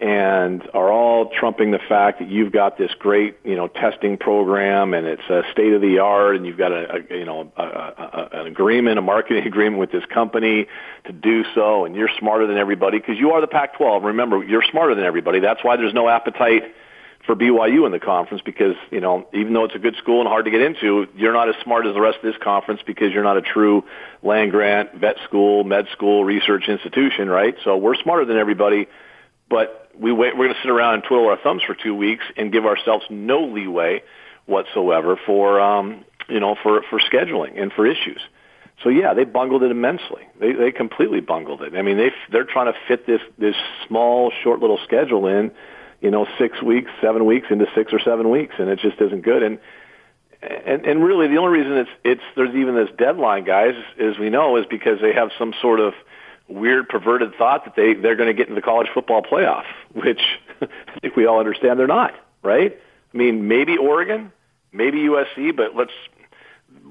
and 0.00 0.66
are 0.72 0.90
all 0.90 1.30
trumping 1.38 1.72
the 1.72 1.78
fact 1.78 2.20
that 2.20 2.28
you've 2.28 2.52
got 2.52 2.78
this 2.78 2.90
great, 2.98 3.36
you 3.44 3.54
know, 3.54 3.68
testing 3.68 4.16
program 4.16 4.94
and 4.94 5.06
it's 5.06 5.28
a 5.28 5.42
state 5.52 5.74
of 5.74 5.82
the 5.82 5.98
art 5.98 6.36
and 6.36 6.46
you've 6.46 6.56
got 6.56 6.72
a, 6.72 6.94
a 6.94 7.18
you 7.18 7.24
know, 7.26 7.52
a, 7.54 7.62
a, 7.62 8.28
an 8.32 8.46
agreement, 8.46 8.98
a 8.98 9.02
marketing 9.02 9.46
agreement 9.46 9.78
with 9.78 9.92
this 9.92 10.04
company 10.06 10.66
to 11.04 11.12
do 11.12 11.44
so 11.54 11.84
and 11.84 11.94
you're 11.94 12.08
smarter 12.18 12.46
than 12.46 12.56
everybody 12.56 12.98
because 12.98 13.18
you 13.18 13.32
are 13.32 13.42
the 13.42 13.46
Pac-12. 13.46 14.04
Remember, 14.04 14.42
you're 14.42 14.64
smarter 14.70 14.94
than 14.94 15.04
everybody. 15.04 15.38
That's 15.38 15.62
why 15.62 15.76
there's 15.76 15.94
no 15.94 16.08
appetite 16.08 16.74
for 17.26 17.36
BYU 17.36 17.84
in 17.86 17.92
the 17.92 17.98
conference 17.98 18.42
because, 18.44 18.76
you 18.90 19.00
know, 19.00 19.26
even 19.34 19.52
though 19.52 19.64
it's 19.64 19.74
a 19.74 19.78
good 19.78 19.96
school 19.96 20.20
and 20.20 20.28
hard 20.28 20.46
to 20.46 20.50
get 20.50 20.62
into, 20.62 21.06
you're 21.16 21.32
not 21.32 21.48
as 21.48 21.54
smart 21.62 21.86
as 21.86 21.94
the 21.94 22.00
rest 22.00 22.16
of 22.16 22.22
this 22.22 22.36
conference 22.42 22.80
because 22.86 23.12
you're 23.12 23.22
not 23.22 23.36
a 23.36 23.42
true 23.42 23.84
land 24.22 24.50
grant, 24.50 24.94
vet 24.94 25.16
school, 25.24 25.62
med 25.64 25.86
school, 25.92 26.24
research 26.24 26.68
institution, 26.68 27.28
right? 27.28 27.54
So 27.64 27.76
we're 27.76 27.94
smarter 27.96 28.24
than 28.24 28.38
everybody, 28.38 28.88
but 29.48 29.90
we 29.98 30.12
wait, 30.12 30.36
we're 30.36 30.46
going 30.46 30.54
to 30.54 30.62
sit 30.62 30.70
around 30.70 30.94
and 30.94 31.02
twiddle 31.04 31.28
our 31.28 31.36
thumbs 31.36 31.62
for 31.66 31.74
two 31.74 31.94
weeks 31.94 32.24
and 32.36 32.50
give 32.50 32.64
ourselves 32.64 33.04
no 33.10 33.44
leeway 33.44 34.02
whatsoever 34.46 35.18
for, 35.26 35.60
um, 35.60 36.04
you 36.28 36.40
know, 36.40 36.56
for, 36.62 36.82
for 36.88 36.98
scheduling 37.00 37.60
and 37.60 37.72
for 37.72 37.86
issues. 37.86 38.20
So 38.82 38.88
yeah, 38.88 39.12
they 39.12 39.24
bungled 39.24 39.62
it 39.62 39.70
immensely. 39.70 40.26
They 40.38 40.52
they 40.52 40.72
completely 40.72 41.20
bungled 41.20 41.60
it. 41.60 41.74
I 41.74 41.82
mean, 41.82 41.98
they 41.98 42.12
they're 42.32 42.44
trying 42.44 42.72
to 42.72 42.78
fit 42.88 43.06
this 43.06 43.20
this 43.36 43.54
small, 43.86 44.32
short 44.42 44.60
little 44.60 44.78
schedule 44.84 45.26
in, 45.26 45.50
you 46.00 46.10
know, 46.10 46.26
six 46.38 46.62
weeks, 46.62 46.90
seven 47.00 47.26
weeks 47.26 47.48
into 47.50 47.66
six 47.74 47.92
or 47.92 48.00
seven 48.00 48.30
weeks, 48.30 48.54
and 48.58 48.68
it 48.68 48.78
just 48.78 49.00
isn't 49.00 49.22
good. 49.22 49.42
And 49.42 49.58
and 50.42 50.86
and 50.86 51.04
really, 51.04 51.28
the 51.28 51.36
only 51.36 51.58
reason 51.58 51.76
it's 51.76 51.90
it's 52.04 52.22
there's 52.36 52.54
even 52.54 52.74
this 52.74 52.88
deadline, 52.96 53.44
guys, 53.44 53.74
as 53.98 54.18
we 54.18 54.30
know, 54.30 54.56
is 54.56 54.66
because 54.66 55.00
they 55.00 55.12
have 55.12 55.30
some 55.38 55.52
sort 55.60 55.80
of 55.80 55.92
weird 56.48 56.88
perverted 56.88 57.34
thought 57.36 57.64
that 57.64 57.76
they 57.76 57.94
they're 57.94 58.16
going 58.16 58.28
to 58.28 58.34
get 58.34 58.48
into 58.48 58.54
the 58.54 58.64
college 58.64 58.88
football 58.92 59.22
playoff, 59.22 59.64
which 59.92 60.20
I 60.62 60.98
think 61.00 61.16
we 61.16 61.26
all 61.26 61.38
understand 61.38 61.78
they're 61.78 61.86
not, 61.86 62.14
right? 62.42 62.78
I 63.12 63.16
mean, 63.16 63.48
maybe 63.48 63.76
Oregon, 63.76 64.32
maybe 64.72 64.98
USC, 64.98 65.54
but 65.54 65.76
let's 65.76 65.92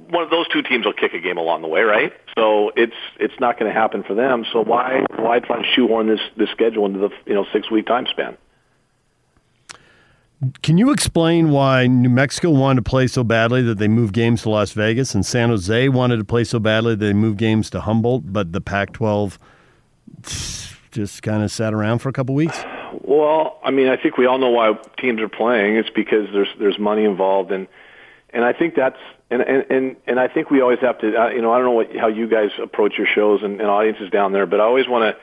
one 0.09 0.23
of 0.23 0.29
those 0.29 0.47
two 0.47 0.61
teams 0.61 0.85
will 0.85 0.93
kick 0.93 1.13
a 1.13 1.19
game 1.19 1.37
along 1.37 1.61
the 1.61 1.67
way, 1.67 1.81
right? 1.81 2.13
So 2.35 2.71
it's 2.75 2.95
it's 3.19 3.39
not 3.39 3.59
going 3.59 3.71
to 3.71 3.79
happen 3.79 4.03
for 4.03 4.13
them. 4.13 4.45
So 4.51 4.63
why 4.63 5.05
why 5.15 5.39
try 5.39 5.61
to 5.61 5.67
shoehorn 5.67 6.07
this 6.07 6.21
this 6.37 6.49
schedule 6.51 6.85
into 6.85 6.99
the 6.99 7.09
you 7.25 7.33
know 7.33 7.45
six 7.51 7.71
week 7.71 7.87
time 7.87 8.05
span? 8.07 8.37
Can 10.61 10.77
you 10.77 10.91
explain 10.91 11.51
why 11.51 11.87
New 11.87 12.09
Mexico 12.09 12.51
wanted 12.51 12.85
to 12.85 12.89
play 12.89 13.07
so 13.07 13.25
badly 13.25 13.61
that 13.63 13.77
they 13.77 13.89
moved 13.89 14.13
games 14.13 14.43
to 14.43 14.49
Las 14.49 14.71
Vegas 14.71 15.13
and 15.13 15.25
San 15.25 15.49
Jose 15.49 15.89
wanted 15.89 16.17
to 16.17 16.23
play 16.23 16.45
so 16.45 16.59
badly 16.59 16.95
that 16.95 17.05
they 17.05 17.13
moved 17.13 17.37
games 17.37 17.69
to 17.71 17.81
Humboldt, 17.81 18.31
but 18.31 18.53
the 18.53 18.61
Pac 18.61 18.93
12 18.93 19.37
just 20.91 21.23
kind 21.23 21.43
of 21.43 21.51
sat 21.51 21.73
around 21.73 21.99
for 21.99 22.09
a 22.09 22.13
couple 22.13 22.35
weeks? 22.35 22.63
Well, 23.01 23.59
I 23.63 23.71
mean, 23.71 23.87
I 23.87 23.97
think 23.97 24.17
we 24.17 24.25
all 24.25 24.37
know 24.37 24.49
why 24.49 24.77
teams 24.97 25.21
are 25.21 25.29
playing. 25.29 25.75
It's 25.75 25.89
because 25.89 26.27
there's 26.31 26.49
there's 26.57 26.79
money 26.79 27.03
involved, 27.03 27.51
and 27.51 27.67
and 28.31 28.43
I 28.43 28.53
think 28.53 28.75
that's 28.75 28.97
and 29.29 29.41
and 29.41 29.65
and, 29.69 29.95
and 30.07 30.19
I 30.19 30.27
think 30.27 30.49
we 30.49 30.61
always 30.61 30.79
have 30.79 30.99
to. 30.99 31.15
Uh, 31.15 31.29
you 31.29 31.41
know, 31.41 31.51
I 31.51 31.57
don't 31.57 31.65
know 31.65 31.71
what, 31.71 31.95
how 31.95 32.07
you 32.07 32.27
guys 32.27 32.51
approach 32.61 32.97
your 32.97 33.07
shows 33.07 33.43
and, 33.43 33.59
and 33.59 33.69
audiences 33.69 34.09
down 34.09 34.31
there, 34.31 34.45
but 34.45 34.59
I 34.59 34.63
always 34.63 34.87
want 34.87 35.15
to. 35.15 35.21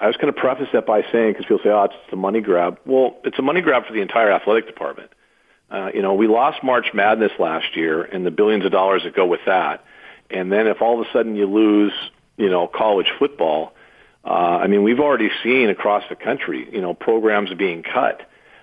I 0.00 0.06
was 0.06 0.16
going 0.16 0.32
to 0.32 0.38
preface 0.38 0.68
that 0.72 0.86
by 0.86 1.02
saying 1.10 1.32
because 1.32 1.46
people 1.46 1.60
say, 1.62 1.70
"Oh, 1.70 1.84
it's 1.84 2.12
a 2.12 2.16
money 2.16 2.40
grab." 2.40 2.78
Well, 2.86 3.16
it's 3.24 3.38
a 3.38 3.42
money 3.42 3.60
grab 3.60 3.86
for 3.86 3.92
the 3.92 4.00
entire 4.00 4.30
athletic 4.30 4.66
department. 4.66 5.10
Uh, 5.70 5.90
you 5.92 6.02
know, 6.02 6.14
we 6.14 6.26
lost 6.26 6.62
March 6.62 6.94
Madness 6.94 7.32
last 7.38 7.76
year 7.76 8.02
and 8.02 8.24
the 8.24 8.30
billions 8.30 8.64
of 8.64 8.72
dollars 8.72 9.02
that 9.04 9.14
go 9.14 9.26
with 9.26 9.40
that. 9.46 9.84
And 10.30 10.50
then 10.50 10.66
if 10.66 10.80
all 10.80 11.00
of 11.00 11.06
a 11.06 11.12
sudden 11.12 11.36
you 11.36 11.46
lose, 11.46 11.92
you 12.36 12.48
know, 12.48 12.66
college 12.66 13.12
football, 13.18 13.74
uh, 14.24 14.28
I 14.62 14.66
mean, 14.66 14.82
we've 14.82 15.00
already 15.00 15.30
seen 15.42 15.68
across 15.68 16.04
the 16.08 16.16
country, 16.16 16.68
you 16.72 16.80
know, 16.80 16.94
programs 16.94 17.52
being 17.54 17.82
cut, 17.82 18.22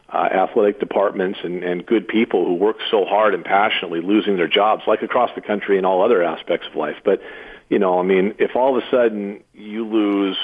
uh, 0.09 0.17
athletic 0.17 0.79
departments 0.79 1.39
and, 1.43 1.63
and 1.63 1.85
good 1.85 2.07
people 2.07 2.45
who 2.45 2.55
work 2.55 2.77
so 2.89 3.05
hard 3.05 3.33
and 3.33 3.43
passionately 3.43 4.01
losing 4.01 4.37
their 4.37 4.47
jobs, 4.47 4.83
like 4.87 5.01
across 5.01 5.31
the 5.35 5.41
country 5.41 5.77
and 5.77 5.85
all 5.85 6.03
other 6.03 6.23
aspects 6.23 6.67
of 6.67 6.75
life. 6.75 6.97
But, 7.03 7.21
you 7.69 7.79
know, 7.79 7.99
I 7.99 8.03
mean, 8.03 8.35
if 8.39 8.55
all 8.55 8.77
of 8.77 8.83
a 8.83 8.89
sudden 8.89 9.43
you 9.53 9.87
lose, 9.87 10.37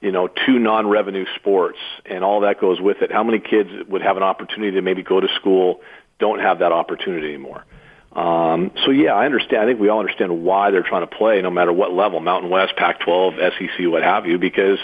you 0.00 0.12
know, 0.12 0.28
two 0.28 0.58
non-revenue 0.58 1.26
sports 1.36 1.78
and 2.06 2.24
all 2.24 2.40
that 2.40 2.60
goes 2.60 2.80
with 2.80 3.02
it, 3.02 3.12
how 3.12 3.22
many 3.22 3.38
kids 3.38 3.70
would 3.88 4.02
have 4.02 4.16
an 4.16 4.22
opportunity 4.22 4.72
to 4.72 4.82
maybe 4.82 5.02
go 5.02 5.20
to 5.20 5.28
school, 5.36 5.80
don't 6.18 6.40
have 6.40 6.60
that 6.60 6.72
opportunity 6.72 7.28
anymore? 7.28 7.64
Um, 8.12 8.72
so 8.84 8.90
yeah, 8.90 9.12
I 9.12 9.26
understand. 9.26 9.62
I 9.62 9.66
think 9.66 9.78
we 9.78 9.88
all 9.88 10.00
understand 10.00 10.42
why 10.42 10.70
they're 10.70 10.82
trying 10.82 11.06
to 11.06 11.14
play, 11.14 11.40
no 11.42 11.50
matter 11.50 11.72
what 11.72 11.92
level, 11.92 12.18
Mountain 12.20 12.50
West, 12.50 12.74
Pac-12, 12.76 13.36
SEC, 13.36 13.86
what 13.88 14.02
have 14.02 14.26
you, 14.26 14.38
because 14.38 14.78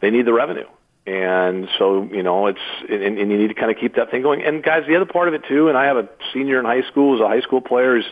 they 0.00 0.10
need 0.10 0.26
the 0.26 0.32
revenue. 0.32 0.66
And 1.04 1.68
so, 1.78 2.04
you 2.04 2.22
know, 2.22 2.46
it's, 2.46 2.60
and, 2.88 3.02
and 3.02 3.30
you 3.30 3.36
need 3.36 3.48
to 3.48 3.54
kind 3.54 3.70
of 3.72 3.76
keep 3.78 3.96
that 3.96 4.10
thing 4.10 4.22
going. 4.22 4.42
And 4.42 4.62
guys, 4.62 4.84
the 4.86 4.94
other 4.94 5.04
part 5.04 5.28
of 5.28 5.34
it 5.34 5.42
too, 5.48 5.68
and 5.68 5.76
I 5.76 5.86
have 5.86 5.96
a 5.96 6.08
senior 6.32 6.60
in 6.60 6.64
high 6.64 6.88
school 6.88 7.12
who's 7.12 7.20
a 7.20 7.28
high 7.28 7.40
school 7.40 7.60
player 7.60 7.96
who's 7.96 8.06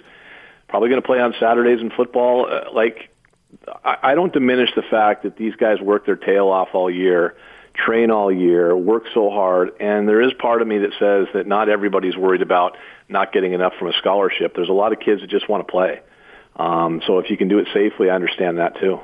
probably 0.68 0.88
going 0.88 1.00
to 1.00 1.06
play 1.06 1.20
on 1.20 1.32
Saturdays 1.38 1.80
in 1.80 1.90
football. 1.90 2.48
Uh, 2.50 2.72
like, 2.74 3.10
I, 3.84 3.96
I 4.02 4.14
don't 4.14 4.32
diminish 4.32 4.70
the 4.74 4.82
fact 4.82 5.22
that 5.24 5.36
these 5.36 5.54
guys 5.56 5.80
work 5.80 6.06
their 6.06 6.16
tail 6.16 6.48
off 6.48 6.68
all 6.72 6.90
year, 6.90 7.36
train 7.74 8.10
all 8.10 8.32
year, 8.32 8.76
work 8.76 9.04
so 9.14 9.30
hard. 9.30 9.70
And 9.80 10.08
there 10.08 10.20
is 10.20 10.32
part 10.34 10.62
of 10.62 10.68
me 10.68 10.78
that 10.78 10.92
says 10.98 11.28
that 11.34 11.46
not 11.46 11.68
everybody's 11.68 12.16
worried 12.16 12.42
about 12.42 12.76
not 13.08 13.32
getting 13.32 13.52
enough 13.52 13.74
from 13.78 13.88
a 13.88 13.92
scholarship. 13.94 14.54
There's 14.54 14.68
a 14.68 14.72
lot 14.72 14.92
of 14.92 15.00
kids 15.00 15.20
that 15.20 15.30
just 15.30 15.48
want 15.48 15.66
to 15.66 15.70
play. 15.70 16.00
Um, 16.56 17.00
so 17.06 17.18
if 17.18 17.30
you 17.30 17.36
can 17.36 17.48
do 17.48 17.58
it 17.58 17.68
safely, 17.72 18.10
I 18.10 18.14
understand 18.14 18.58
that 18.58 18.78
too. 18.78 19.00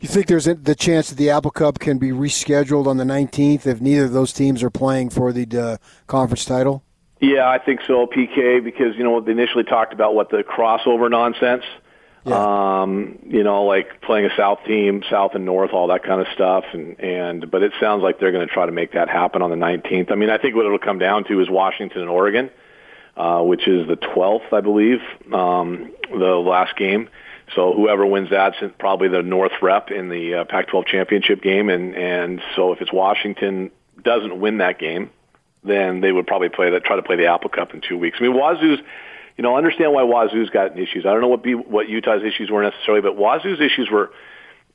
You 0.00 0.08
think 0.08 0.28
there's 0.28 0.44
the 0.44 0.76
chance 0.76 1.08
that 1.08 1.16
the 1.16 1.30
Apple 1.30 1.50
Cup 1.50 1.80
can 1.80 1.98
be 1.98 2.10
rescheduled 2.10 2.86
on 2.86 2.98
the 2.98 3.04
19th 3.04 3.66
if 3.66 3.80
neither 3.80 4.04
of 4.04 4.12
those 4.12 4.32
teams 4.32 4.62
are 4.62 4.70
playing 4.70 5.10
for 5.10 5.32
the 5.32 5.60
uh, 5.60 5.76
conference 6.06 6.44
title? 6.44 6.84
Yeah, 7.20 7.48
I 7.48 7.58
think 7.58 7.80
so, 7.84 8.06
PK, 8.06 8.62
because 8.62 8.94
you 8.96 9.02
know 9.02 9.20
they 9.20 9.32
initially 9.32 9.64
talked 9.64 9.92
about 9.92 10.14
what 10.14 10.30
the 10.30 10.44
crossover 10.44 11.10
nonsense. 11.10 11.64
Yeah. 12.24 12.82
Um, 12.82 13.18
you 13.26 13.42
know, 13.44 13.64
like 13.64 14.00
playing 14.02 14.26
a 14.26 14.36
South 14.36 14.58
team, 14.66 15.02
South 15.10 15.34
and 15.34 15.44
North, 15.44 15.70
all 15.72 15.88
that 15.88 16.02
kind 16.02 16.20
of 16.20 16.26
stuff, 16.34 16.64
and 16.72 16.98
and 17.00 17.50
but 17.50 17.62
it 17.62 17.72
sounds 17.80 18.02
like 18.02 18.18
they're 18.18 18.32
going 18.32 18.46
to 18.46 18.52
try 18.52 18.66
to 18.66 18.72
make 18.72 18.92
that 18.92 19.08
happen 19.08 19.42
on 19.42 19.50
the 19.50 19.56
19th. 19.56 20.10
I 20.10 20.14
mean, 20.14 20.30
I 20.30 20.38
think 20.38 20.54
what 20.54 20.66
it'll 20.66 20.78
come 20.78 20.98
down 20.98 21.24
to 21.24 21.40
is 21.40 21.48
Washington 21.48 22.02
and 22.02 22.10
Oregon, 22.10 22.50
uh, 23.16 23.42
which 23.42 23.66
is 23.68 23.86
the 23.86 23.96
12th, 23.96 24.52
I 24.52 24.60
believe, 24.60 25.00
um, 25.32 25.92
the 26.10 26.42
last 26.44 26.76
game. 26.76 27.08
So 27.54 27.72
whoever 27.72 28.04
wins 28.04 28.30
that's 28.30 28.56
probably 28.78 29.08
the 29.08 29.22
North 29.22 29.52
rep 29.62 29.90
in 29.90 30.08
the 30.08 30.34
uh, 30.34 30.44
Pac-12 30.44 30.86
championship 30.86 31.40
game, 31.42 31.68
and 31.68 31.94
and 31.96 32.42
so 32.56 32.72
if 32.72 32.80
it's 32.80 32.92
Washington 32.92 33.70
doesn't 34.02 34.38
win 34.38 34.58
that 34.58 34.78
game, 34.78 35.10
then 35.64 36.00
they 36.00 36.12
would 36.12 36.26
probably 36.26 36.48
play 36.48 36.70
that 36.70 36.84
try 36.84 36.96
to 36.96 37.02
play 37.02 37.16
the 37.16 37.26
Apple 37.26 37.50
Cup 37.50 37.74
in 37.74 37.80
two 37.80 37.98
weeks. 37.98 38.18
I 38.20 38.24
mean, 38.24 38.34
Wazoo's, 38.34 38.80
you 39.38 39.42
know, 39.42 39.56
understand 39.56 39.92
why 39.92 40.02
Wazoo's 40.02 40.50
got 40.50 40.76
issues. 40.76 41.06
I 41.06 41.12
don't 41.12 41.20
know 41.20 41.28
what 41.28 41.44
be 41.44 41.54
what 41.54 41.88
Utah's 41.88 42.24
issues 42.24 42.50
were 42.50 42.62
necessarily, 42.62 43.00
but 43.00 43.16
Wazoo's 43.16 43.60
issues 43.60 43.88
were, 43.88 44.10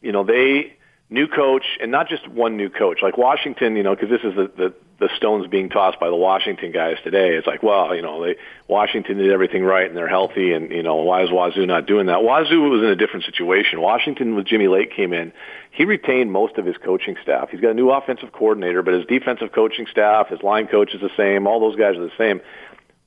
you 0.01 0.13
know, 0.13 0.23
they 0.23 0.77
new 1.09 1.27
coach 1.27 1.65
and 1.81 1.91
not 1.91 2.07
just 2.07 2.27
one 2.29 2.55
new 2.55 2.69
coach 2.69 2.99
like 3.03 3.17
Washington, 3.17 3.75
you 3.75 3.83
know, 3.83 3.93
because 3.93 4.09
this 4.09 4.21
is 4.23 4.33
the, 4.35 4.51
the 4.55 4.73
the 4.99 5.09
stones 5.17 5.47
being 5.47 5.67
tossed 5.67 5.99
by 5.99 6.07
the 6.07 6.15
Washington 6.15 6.71
guys 6.71 6.95
today. 7.03 7.35
It's 7.35 7.45
like, 7.45 7.61
well, 7.61 7.93
you 7.93 8.01
know, 8.01 8.23
they 8.23 8.37
Washington 8.69 9.17
did 9.17 9.31
everything 9.31 9.65
right 9.65 9.85
and 9.85 9.97
they're 9.97 10.07
healthy, 10.07 10.53
and 10.53 10.71
you 10.71 10.81
know, 10.81 10.95
why 10.95 11.23
is 11.23 11.29
Wazoo 11.29 11.65
not 11.65 11.85
doing 11.85 12.05
that? 12.05 12.23
Wazoo 12.23 12.61
was 12.69 12.81
in 12.83 12.87
a 12.87 12.95
different 12.95 13.25
situation. 13.25 13.81
Washington, 13.81 14.33
with 14.33 14.45
Jimmy 14.45 14.69
Lake 14.69 14.95
came 14.95 15.11
in, 15.11 15.33
he 15.71 15.83
retained 15.83 16.31
most 16.31 16.57
of 16.57 16.65
his 16.65 16.77
coaching 16.77 17.17
staff. 17.21 17.49
He's 17.49 17.59
got 17.59 17.71
a 17.71 17.73
new 17.73 17.91
offensive 17.91 18.31
coordinator, 18.31 18.81
but 18.81 18.93
his 18.93 19.05
defensive 19.07 19.51
coaching 19.51 19.87
staff, 19.91 20.29
his 20.29 20.41
line 20.41 20.67
coach 20.67 20.93
is 20.93 21.01
the 21.01 21.11
same. 21.17 21.47
All 21.47 21.59
those 21.59 21.75
guys 21.75 21.97
are 21.97 22.05
the 22.05 22.17
same. 22.17 22.39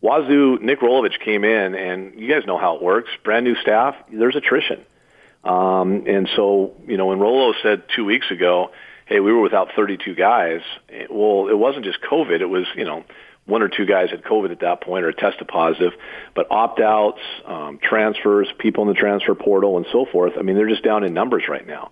Wazoo, 0.07 0.61
Nick 0.63 0.81
Rolovich 0.81 1.19
came 1.19 1.43
in, 1.43 1.75
and 1.75 2.21
you 2.21 2.33
guys 2.33 2.47
know 2.47 2.59
how 2.59 2.77
it 2.77 2.83
works. 2.83 3.11
Brand 3.25 3.45
new 3.45 3.57
staff, 3.57 3.97
there's 4.13 4.37
attrition. 4.37 4.85
Um, 5.43 6.05
and 6.07 6.29
so, 6.37 6.75
you 6.87 6.97
know, 6.97 7.07
when 7.07 7.19
Rolo 7.19 7.55
said 7.61 7.83
two 7.95 8.05
weeks 8.05 8.31
ago, 8.31 8.71
hey, 9.07 9.19
we 9.19 9.33
were 9.33 9.41
without 9.41 9.71
32 9.75 10.15
guys, 10.15 10.61
well, 11.11 11.49
it 11.49 11.59
wasn't 11.59 11.85
just 11.85 11.99
COVID. 12.03 12.41
It 12.41 12.47
was, 12.47 12.67
you 12.77 12.85
know, 12.85 13.03
one 13.47 13.63
or 13.63 13.69
two 13.69 13.85
guys 13.85 14.11
had 14.11 14.23
COVID 14.23 14.53
at 14.53 14.61
that 14.61 14.81
point 14.81 15.05
or 15.05 15.11
tested 15.11 15.49
positive, 15.49 15.93
but 16.37 16.53
opt-outs, 16.53 17.21
um, 17.45 17.81
transfers, 17.83 18.47
people 18.59 18.83
in 18.83 18.89
the 18.89 18.95
transfer 18.95 19.35
portal, 19.35 19.77
and 19.77 19.87
so 19.91 20.07
forth. 20.07 20.35
I 20.39 20.43
mean, 20.43 20.55
they're 20.55 20.69
just 20.69 20.85
down 20.85 21.03
in 21.03 21.15
numbers 21.15 21.45
right 21.49 21.67
now. 21.67 21.91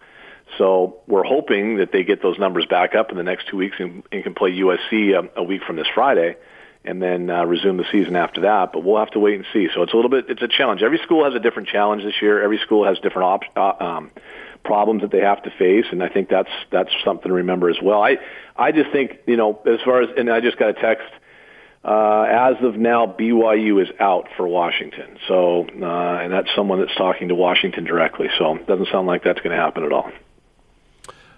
So 0.56 0.98
we're 1.08 1.24
hoping 1.24 1.78
that 1.78 1.90
they 1.90 2.04
get 2.04 2.22
those 2.22 2.38
numbers 2.38 2.66
back 2.66 2.94
up 2.94 3.10
in 3.10 3.16
the 3.16 3.24
next 3.24 3.48
two 3.48 3.56
weeks 3.56 3.74
and, 3.80 4.04
and 4.12 4.22
can 4.22 4.34
play 4.34 4.52
USC 4.52 5.18
a, 5.18 5.40
a 5.40 5.42
week 5.42 5.62
from 5.66 5.74
this 5.74 5.88
Friday 5.92 6.36
and 6.84 7.02
then 7.02 7.30
uh, 7.30 7.44
resume 7.44 7.78
the 7.78 7.84
season 7.90 8.16
after 8.16 8.42
that. 8.42 8.72
But 8.72 8.84
we'll 8.84 8.98
have 8.98 9.10
to 9.12 9.18
wait 9.18 9.36
and 9.36 9.46
see. 9.52 9.68
So 9.74 9.82
it's 9.82 9.92
a 9.92 9.96
little 9.96 10.10
bit, 10.10 10.26
it's 10.28 10.42
a 10.42 10.48
challenge. 10.48 10.82
Every 10.82 10.98
school 10.98 11.24
has 11.24 11.34
a 11.34 11.40
different 11.40 11.68
challenge 11.68 12.02
this 12.02 12.20
year. 12.20 12.42
Every 12.42 12.58
school 12.58 12.84
has 12.86 12.98
different 12.98 13.24
op- 13.56 13.56
uh, 13.80 13.84
um, 13.84 14.10
problems 14.64 15.02
that 15.02 15.10
they 15.10 15.20
have 15.20 15.42
to 15.42 15.50
face, 15.50 15.86
and 15.90 16.02
I 16.02 16.08
think 16.08 16.28
that's 16.28 16.50
that's 16.70 16.90
something 17.04 17.28
to 17.28 17.34
remember 17.34 17.70
as 17.70 17.76
well. 17.82 18.02
I 18.02 18.18
I 18.56 18.72
just 18.72 18.90
think 18.90 19.18
you 19.26 19.36
know 19.36 19.60
as 19.66 19.80
far 19.84 20.02
as, 20.02 20.08
and 20.16 20.30
I 20.30 20.40
just 20.40 20.58
got 20.58 20.70
a 20.70 20.74
text. 20.74 21.08
Uh, 21.84 22.22
as 22.22 22.56
of 22.64 22.76
now, 22.76 23.06
BYU 23.06 23.82
is 23.82 23.88
out 24.00 24.28
for 24.38 24.48
Washington. 24.48 25.18
So, 25.28 25.66
uh, 25.82 25.84
and 25.84 26.32
that's 26.32 26.48
someone 26.56 26.80
that's 26.80 26.96
talking 26.96 27.28
to 27.28 27.34
Washington 27.34 27.84
directly. 27.84 28.28
So, 28.38 28.56
it 28.56 28.66
doesn't 28.66 28.88
sound 28.90 29.06
like 29.06 29.22
that's 29.22 29.40
going 29.40 29.54
to 29.54 29.62
happen 29.62 29.84
at 29.84 29.92
all. 29.92 30.10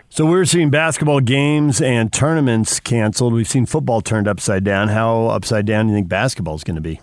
So 0.08 0.24
we're 0.24 0.44
seeing 0.44 0.70
basketball 0.70 1.20
games 1.20 1.80
and 1.80 2.12
tournaments 2.12 2.80
canceled. 2.80 3.32
We've 3.32 3.48
seen 3.48 3.66
football 3.66 4.00
turned 4.00 4.28
upside 4.28 4.62
down. 4.64 4.88
How 4.88 5.26
upside 5.26 5.66
down 5.66 5.86
do 5.86 5.92
you 5.92 5.96
think 5.96 6.08
basketball 6.08 6.54
is 6.54 6.64
going 6.64 6.76
to 6.76 6.80
be? 6.80 7.00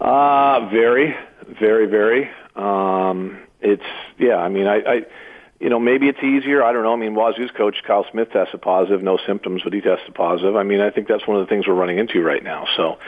Uh, 0.00 0.68
very, 0.70 1.14
very, 1.58 1.86
very. 1.86 2.30
Um, 2.54 3.40
it's 3.60 3.82
yeah. 4.18 4.36
I 4.36 4.48
mean, 4.48 4.66
I, 4.66 4.76
I, 4.76 5.06
you 5.60 5.68
know, 5.68 5.78
maybe 5.78 6.08
it's 6.08 6.22
easier. 6.22 6.62
I 6.62 6.72
don't 6.72 6.84
know. 6.84 6.92
I 6.92 6.96
mean, 6.96 7.14
Wazoo's 7.14 7.50
coach 7.50 7.76
Kyle 7.86 8.06
Smith 8.10 8.30
tested 8.32 8.62
positive, 8.62 9.02
no 9.02 9.18
symptoms, 9.26 9.62
but 9.64 9.72
he 9.72 9.80
tested 9.80 10.14
positive. 10.14 10.56
I 10.56 10.62
mean, 10.62 10.80
I 10.80 10.90
think 10.90 11.08
that's 11.08 11.26
one 11.26 11.38
of 11.38 11.46
the 11.46 11.50
things 11.50 11.66
we're 11.66 11.74
running 11.74 11.98
into 11.98 12.20
right 12.22 12.42
now. 12.42 12.66
So, 12.76 12.98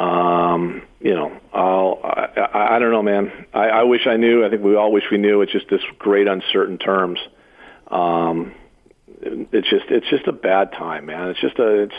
um, 0.00 0.82
you 1.00 1.14
know, 1.14 1.32
I'll, 1.52 2.00
I, 2.04 2.76
I 2.76 2.78
don't 2.80 2.90
know, 2.92 3.02
man. 3.02 3.46
I, 3.54 3.68
I 3.68 3.82
wish 3.84 4.06
I 4.06 4.16
knew. 4.16 4.44
I 4.44 4.50
think 4.50 4.62
we 4.62 4.76
all 4.76 4.92
wish 4.92 5.04
we 5.10 5.18
knew. 5.18 5.42
It's 5.42 5.52
just 5.52 5.68
this 5.70 5.82
great 5.98 6.28
uncertain 6.28 6.78
terms. 6.78 7.18
Um, 7.88 8.52
it's 9.24 9.68
just 9.68 9.86
it's 9.88 10.08
just 10.08 10.26
a 10.26 10.32
bad 10.32 10.72
time, 10.72 11.06
man. 11.06 11.30
It's 11.30 11.40
just 11.40 11.58
a 11.58 11.82
it's. 11.82 11.94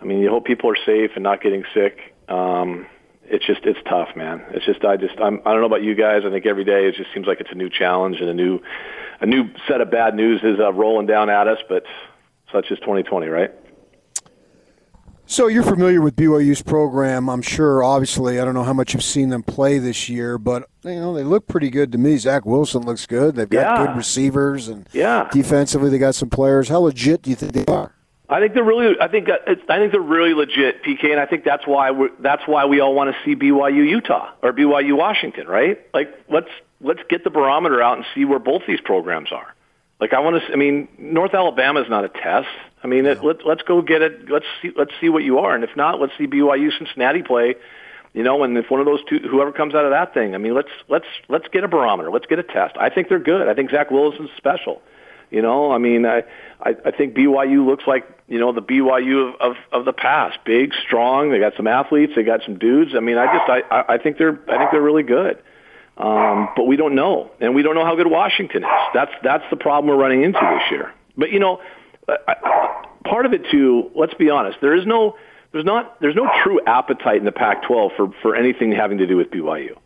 I 0.00 0.04
mean, 0.04 0.20
you 0.20 0.30
hope 0.30 0.44
people 0.44 0.70
are 0.70 0.78
safe 0.86 1.10
and 1.16 1.24
not 1.24 1.42
getting 1.42 1.64
sick. 1.74 2.14
Um, 2.28 2.86
it's 3.24 3.46
just 3.46 3.60
it's 3.64 3.78
tough, 3.88 4.08
man. 4.16 4.42
It's 4.50 4.64
just 4.64 4.84
I 4.84 4.96
just 4.96 5.18
I'm 5.20 5.40
I 5.44 5.52
don't 5.52 5.60
know 5.60 5.66
about 5.66 5.82
you 5.82 5.94
guys. 5.94 6.22
I 6.24 6.30
think 6.30 6.46
every 6.46 6.64
day 6.64 6.86
it 6.86 6.94
just 6.94 7.12
seems 7.12 7.26
like 7.26 7.40
it's 7.40 7.50
a 7.52 7.56
new 7.56 7.68
challenge 7.68 8.20
and 8.20 8.30
a 8.30 8.34
new 8.34 8.60
a 9.20 9.26
new 9.26 9.50
set 9.66 9.80
of 9.80 9.90
bad 9.90 10.14
news 10.14 10.40
is 10.42 10.58
uh, 10.58 10.72
rolling 10.72 11.06
down 11.06 11.28
at 11.30 11.48
us. 11.48 11.58
But 11.68 11.84
such 12.52 12.70
is 12.70 12.78
2020, 12.80 13.26
right? 13.26 13.52
So 15.30 15.46
you're 15.46 15.62
familiar 15.62 16.00
with 16.00 16.16
BYU's 16.16 16.62
program, 16.62 17.28
I'm 17.28 17.42
sure. 17.42 17.84
Obviously, 17.84 18.40
I 18.40 18.46
don't 18.46 18.54
know 18.54 18.62
how 18.62 18.72
much 18.72 18.94
you've 18.94 19.04
seen 19.04 19.28
them 19.28 19.42
play 19.42 19.78
this 19.78 20.08
year, 20.08 20.38
but 20.38 20.70
you 20.82 20.94
know 20.94 21.12
they 21.12 21.22
look 21.22 21.46
pretty 21.46 21.68
good 21.68 21.92
to 21.92 21.98
me. 21.98 22.16
Zach 22.16 22.46
Wilson 22.46 22.80
looks 22.80 23.04
good. 23.04 23.34
They've 23.36 23.48
got 23.48 23.78
yeah. 23.78 23.86
good 23.86 23.96
receivers, 23.96 24.68
and 24.68 24.88
yeah. 24.90 25.28
defensively 25.30 25.90
they 25.90 25.98
got 25.98 26.14
some 26.14 26.30
players. 26.30 26.70
How 26.70 26.78
legit 26.78 27.20
do 27.20 27.28
you 27.28 27.36
think 27.36 27.52
they 27.52 27.66
are? 27.66 27.92
I 28.30 28.40
think 28.40 28.54
they're 28.54 28.64
really. 28.64 28.98
I 28.98 29.08
think 29.08 29.28
uh, 29.28 29.36
it's, 29.46 29.60
I 29.68 29.76
think 29.76 29.92
they're 29.92 30.00
really 30.00 30.32
legit, 30.32 30.82
PK, 30.82 31.10
and 31.10 31.20
I 31.20 31.26
think 31.26 31.44
that's 31.44 31.66
why 31.66 31.90
we 31.90 32.08
that's 32.20 32.42
why 32.46 32.64
we 32.64 32.80
all 32.80 32.94
want 32.94 33.14
to 33.14 33.22
see 33.22 33.36
BYU 33.36 33.86
Utah 33.86 34.32
or 34.42 34.54
BYU 34.54 34.96
Washington, 34.96 35.46
right? 35.46 35.78
Like 35.92 36.08
let's 36.30 36.50
let's 36.80 37.00
get 37.10 37.22
the 37.24 37.30
barometer 37.30 37.82
out 37.82 37.98
and 37.98 38.06
see 38.14 38.24
where 38.24 38.38
both 38.38 38.62
these 38.66 38.80
programs 38.80 39.30
are. 39.30 39.54
Like 40.00 40.14
I 40.14 40.20
want 40.20 40.42
to. 40.42 40.52
I 40.52 40.56
mean, 40.56 40.88
North 40.96 41.34
Alabama 41.34 41.82
is 41.82 41.90
not 41.90 42.06
a 42.06 42.08
test. 42.08 42.48
I 42.82 42.86
mean, 42.86 43.06
it, 43.06 43.24
let, 43.24 43.46
let's 43.46 43.62
go 43.62 43.82
get 43.82 44.02
it. 44.02 44.30
Let's 44.30 44.46
see. 44.62 44.70
Let's 44.76 44.92
see 45.00 45.08
what 45.08 45.24
you 45.24 45.38
are, 45.38 45.54
and 45.54 45.64
if 45.64 45.76
not, 45.76 46.00
let's 46.00 46.12
see 46.16 46.26
BYU 46.26 46.76
Cincinnati 46.76 47.22
play. 47.22 47.56
You 48.14 48.22
know, 48.22 48.42
and 48.42 48.56
if 48.56 48.70
one 48.70 48.80
of 48.80 48.86
those 48.86 49.00
two, 49.04 49.18
whoever 49.18 49.52
comes 49.52 49.74
out 49.74 49.84
of 49.84 49.90
that 49.90 50.14
thing, 50.14 50.34
I 50.34 50.38
mean, 50.38 50.54
let's 50.54 50.70
let's 50.88 51.06
let's 51.28 51.46
get 51.48 51.64
a 51.64 51.68
barometer. 51.68 52.10
Let's 52.10 52.26
get 52.26 52.38
a 52.38 52.42
test. 52.42 52.76
I 52.78 52.88
think 52.88 53.08
they're 53.08 53.18
good. 53.18 53.48
I 53.48 53.54
think 53.54 53.70
Zach 53.70 53.90
Wilson's 53.90 54.30
special. 54.36 54.80
You 55.30 55.42
know, 55.42 55.72
I 55.72 55.78
mean, 55.78 56.06
I 56.06 56.22
I, 56.60 56.74
I 56.86 56.90
think 56.90 57.14
BYU 57.14 57.66
looks 57.66 57.84
like 57.86 58.08
you 58.28 58.38
know 58.38 58.52
the 58.52 58.62
BYU 58.62 59.34
of, 59.34 59.40
of 59.40 59.56
of 59.72 59.84
the 59.84 59.92
past. 59.92 60.38
Big, 60.44 60.72
strong. 60.86 61.30
They 61.30 61.38
got 61.38 61.54
some 61.56 61.66
athletes. 61.66 62.12
They 62.16 62.22
got 62.22 62.42
some 62.44 62.58
dudes. 62.58 62.92
I 62.96 63.00
mean, 63.00 63.18
I 63.18 63.26
just 63.36 63.50
I 63.70 63.84
I 63.94 63.98
think 63.98 64.16
they're 64.16 64.38
I 64.48 64.56
think 64.56 64.70
they're 64.70 64.80
really 64.80 65.02
good. 65.02 65.38
Um, 65.98 66.48
but 66.54 66.66
we 66.66 66.76
don't 66.76 66.94
know, 66.94 67.30
and 67.40 67.54
we 67.56 67.62
don't 67.62 67.74
know 67.74 67.84
how 67.84 67.96
good 67.96 68.06
Washington 68.06 68.62
is. 68.62 68.70
That's 68.94 69.12
that's 69.22 69.44
the 69.50 69.56
problem 69.56 69.88
we're 69.88 70.00
running 70.00 70.22
into 70.22 70.40
this 70.40 70.70
year. 70.70 70.94
But 71.16 71.32
you 71.32 71.40
know, 71.40 71.60
Part 73.04 73.26
of 73.26 73.32
it 73.32 73.42
too. 73.50 73.90
Let's 73.94 74.14
be 74.14 74.30
honest. 74.30 74.58
There 74.60 74.74
is 74.74 74.86
no 74.86 75.16
there's 75.52 75.64
not 75.64 76.00
there's 76.00 76.16
no 76.16 76.28
true 76.42 76.60
appetite 76.66 77.16
in 77.16 77.24
the 77.24 77.32
Pac-12 77.32 77.96
for 77.96 78.12
for 78.22 78.36
anything 78.36 78.72
having 78.72 78.98
to 78.98 79.06
do 79.06 79.16
with 79.16 79.30
BYU. 79.30 79.76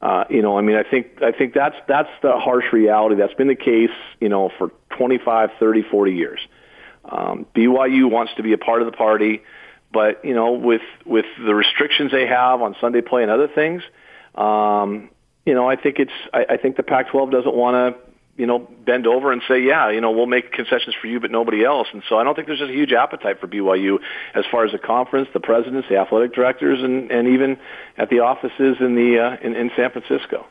Uh, 0.00 0.24
you 0.28 0.42
know, 0.42 0.58
I 0.58 0.60
mean, 0.60 0.76
I 0.76 0.82
think 0.82 1.22
I 1.22 1.32
think 1.32 1.54
that's 1.54 1.76
that's 1.88 2.10
the 2.22 2.32
harsh 2.32 2.72
reality. 2.72 3.16
That's 3.16 3.34
been 3.34 3.48
the 3.48 3.54
case, 3.54 3.90
you 4.20 4.28
know, 4.28 4.50
for 4.58 4.70
25, 4.98 5.50
30, 5.58 5.82
40 5.82 6.12
years. 6.12 6.40
Um, 7.04 7.46
BYU 7.54 8.10
wants 8.10 8.32
to 8.36 8.42
be 8.42 8.52
a 8.52 8.58
part 8.58 8.82
of 8.82 8.86
the 8.86 8.96
party, 8.96 9.42
but 9.92 10.24
you 10.24 10.34
know, 10.34 10.52
with 10.52 10.82
with 11.06 11.26
the 11.38 11.54
restrictions 11.54 12.12
they 12.12 12.26
have 12.26 12.60
on 12.60 12.76
Sunday 12.80 13.00
play 13.00 13.22
and 13.22 13.30
other 13.30 13.48
things, 13.48 13.82
um, 14.34 15.10
you 15.46 15.54
know, 15.54 15.68
I 15.68 15.76
think 15.76 15.98
it's 15.98 16.12
I, 16.32 16.46
I 16.50 16.56
think 16.56 16.76
the 16.76 16.82
Pac-12 16.82 17.30
doesn't 17.30 17.54
want 17.54 17.96
to 17.96 18.00
you 18.36 18.46
know 18.46 18.58
bend 18.58 19.06
over 19.06 19.32
and 19.32 19.42
say, 19.46 19.60
yeah, 19.62 19.90
you 19.90 20.00
know, 20.00 20.10
we'll 20.10 20.26
make 20.26 20.52
concessions 20.52 20.94
for 21.00 21.06
you, 21.06 21.20
but 21.20 21.30
nobody 21.30 21.64
else. 21.64 21.88
And 21.92 22.02
so 22.08 22.18
I 22.18 22.24
don't 22.24 22.34
think 22.34 22.46
there's 22.46 22.58
just 22.58 22.70
a 22.70 22.74
huge 22.74 22.92
appetite 22.92 23.40
for 23.40 23.46
BYU 23.46 23.98
as 24.34 24.44
far 24.50 24.64
as 24.64 24.72
the 24.72 24.78
conference, 24.78 25.28
the 25.32 25.40
presidents, 25.40 25.88
the 25.88 25.96
athletic 25.96 26.34
directors, 26.34 26.82
and 26.82 27.10
and 27.10 27.28
even 27.28 27.58
at 27.96 28.10
the 28.10 28.20
offices 28.20 28.76
in 28.80 28.94
the 28.94 29.18
uh, 29.18 29.46
in, 29.46 29.54
in 29.54 29.70
San 29.76 29.90
Francisco. 29.90 30.46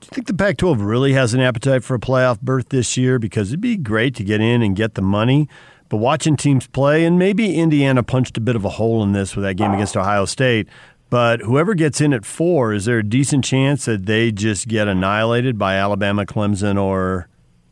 Do 0.00 0.04
you 0.04 0.10
think 0.14 0.26
the 0.28 0.34
Pac 0.34 0.58
12 0.58 0.80
really 0.80 1.12
has 1.14 1.34
an 1.34 1.40
appetite 1.40 1.82
for 1.82 1.96
a 1.96 1.98
playoff 1.98 2.40
berth 2.40 2.68
this 2.68 2.96
year? 2.96 3.18
Because 3.18 3.48
it'd 3.48 3.60
be 3.60 3.76
great 3.76 4.14
to 4.14 4.24
get 4.24 4.40
in 4.40 4.62
and 4.62 4.76
get 4.76 4.94
the 4.94 5.02
money. 5.02 5.48
But 5.88 5.96
watching 5.96 6.36
teams 6.36 6.66
play, 6.66 7.04
and 7.04 7.18
maybe 7.18 7.56
Indiana 7.56 8.02
punched 8.02 8.36
a 8.36 8.40
bit 8.40 8.54
of 8.54 8.64
a 8.64 8.68
hole 8.68 9.02
in 9.02 9.12
this 9.12 9.34
with 9.34 9.44
that 9.44 9.54
game 9.54 9.72
against 9.72 9.96
Ohio 9.96 10.24
State. 10.26 10.68
But 11.10 11.40
whoever 11.40 11.74
gets 11.74 12.00
in 12.00 12.12
at 12.12 12.24
four, 12.24 12.74
is 12.74 12.84
there 12.84 12.98
a 12.98 13.02
decent 13.02 13.44
chance 13.44 13.86
that 13.86 14.06
they 14.06 14.30
just 14.30 14.68
get 14.68 14.88
annihilated 14.88 15.58
by 15.58 15.76
Alabama, 15.76 16.26
Clemson, 16.26 16.80
or 16.80 17.28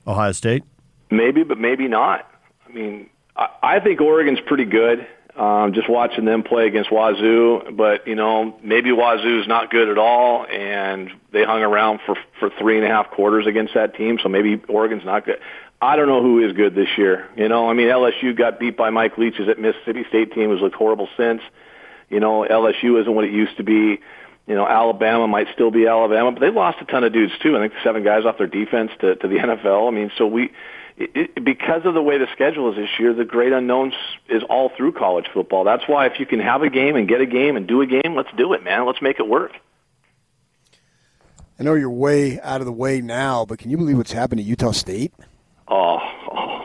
Ohio 0.06 0.32
State? 0.32 0.64
Maybe, 1.10 1.42
but 1.42 1.58
maybe 1.58 1.86
not. 1.86 2.28
I 2.66 2.72
mean, 2.72 3.10
I, 3.36 3.48
I 3.62 3.80
think 3.80 4.00
Oregon's 4.00 4.40
pretty 4.46 4.64
good. 4.64 5.06
Um, 5.36 5.74
just 5.74 5.86
watching 5.86 6.24
them 6.24 6.44
play 6.44 6.66
against 6.66 6.90
Wazoo, 6.90 7.70
but 7.72 8.06
you 8.08 8.14
know 8.14 8.58
maybe 8.62 8.90
Wazoo's 8.90 9.46
not 9.46 9.70
good 9.70 9.90
at 9.90 9.98
all, 9.98 10.46
and 10.46 11.10
they 11.30 11.44
hung 11.44 11.60
around 11.60 12.00
for 12.06 12.16
for 12.40 12.48
three 12.58 12.78
and 12.78 12.86
a 12.86 12.88
half 12.88 13.10
quarters 13.10 13.46
against 13.46 13.74
that 13.74 13.94
team. 13.96 14.18
So 14.22 14.30
maybe 14.30 14.62
Oregon's 14.66 15.04
not 15.04 15.26
good. 15.26 15.38
I 15.82 15.96
don't 15.96 16.08
know 16.08 16.22
who 16.22 16.42
is 16.42 16.54
good 16.54 16.74
this 16.74 16.88
year. 16.96 17.28
You 17.36 17.50
know, 17.50 17.68
I 17.68 17.74
mean 17.74 17.88
LSU 17.88 18.34
got 18.34 18.58
beat 18.58 18.78
by 18.78 18.88
Mike 18.88 19.18
Leach's 19.18 19.46
at 19.46 19.58
Mississippi 19.58 20.06
State 20.08 20.32
team 20.32 20.50
has 20.52 20.60
looked 20.62 20.74
horrible 20.74 21.08
since. 21.18 21.42
You 22.08 22.20
know, 22.20 22.46
LSU 22.48 23.00
isn't 23.00 23.12
what 23.12 23.24
it 23.24 23.32
used 23.32 23.56
to 23.56 23.62
be. 23.62 24.00
You 24.46 24.54
know, 24.54 24.66
Alabama 24.66 25.26
might 25.26 25.48
still 25.54 25.72
be 25.72 25.86
Alabama, 25.86 26.30
but 26.32 26.40
they 26.40 26.50
lost 26.50 26.78
a 26.80 26.84
ton 26.84 27.02
of 27.02 27.12
dudes 27.12 27.32
too. 27.42 27.56
I 27.56 27.60
think 27.60 27.72
seven 27.82 28.04
guys 28.04 28.24
off 28.24 28.38
their 28.38 28.46
defense 28.46 28.92
to 29.00 29.16
to 29.16 29.28
the 29.28 29.36
NFL. 29.38 29.88
I 29.88 29.90
mean, 29.90 30.12
so 30.16 30.26
we 30.26 30.52
it, 30.96 31.44
because 31.44 31.84
of 31.84 31.94
the 31.94 32.02
way 32.02 32.18
the 32.18 32.26
schedule 32.32 32.70
is 32.70 32.76
this 32.76 32.88
year, 32.98 33.12
the 33.12 33.24
great 33.24 33.52
unknowns 33.52 33.94
is 34.28 34.42
all 34.48 34.70
through 34.76 34.92
college 34.92 35.26
football. 35.32 35.64
That's 35.64 35.86
why 35.86 36.06
if 36.06 36.18
you 36.18 36.26
can 36.26 36.40
have 36.40 36.62
a 36.62 36.70
game 36.70 36.96
and 36.96 37.08
get 37.08 37.20
a 37.20 37.26
game 37.26 37.56
and 37.56 37.66
do 37.66 37.82
a 37.82 37.86
game, 37.86 38.14
let's 38.14 38.30
do 38.36 38.52
it, 38.54 38.64
man. 38.64 38.86
Let's 38.86 39.02
make 39.02 39.18
it 39.18 39.28
work. 39.28 39.52
I 41.58 41.62
know 41.62 41.74
you're 41.74 41.90
way 41.90 42.40
out 42.40 42.60
of 42.60 42.66
the 42.66 42.72
way 42.72 43.00
now, 43.00 43.44
but 43.44 43.58
can 43.58 43.70
you 43.70 43.76
believe 43.76 43.96
what's 43.96 44.12
happened 44.12 44.40
at 44.40 44.46
Utah 44.46 44.72
State? 44.72 45.12
Oh, 45.68 45.98
oh, 46.30 46.55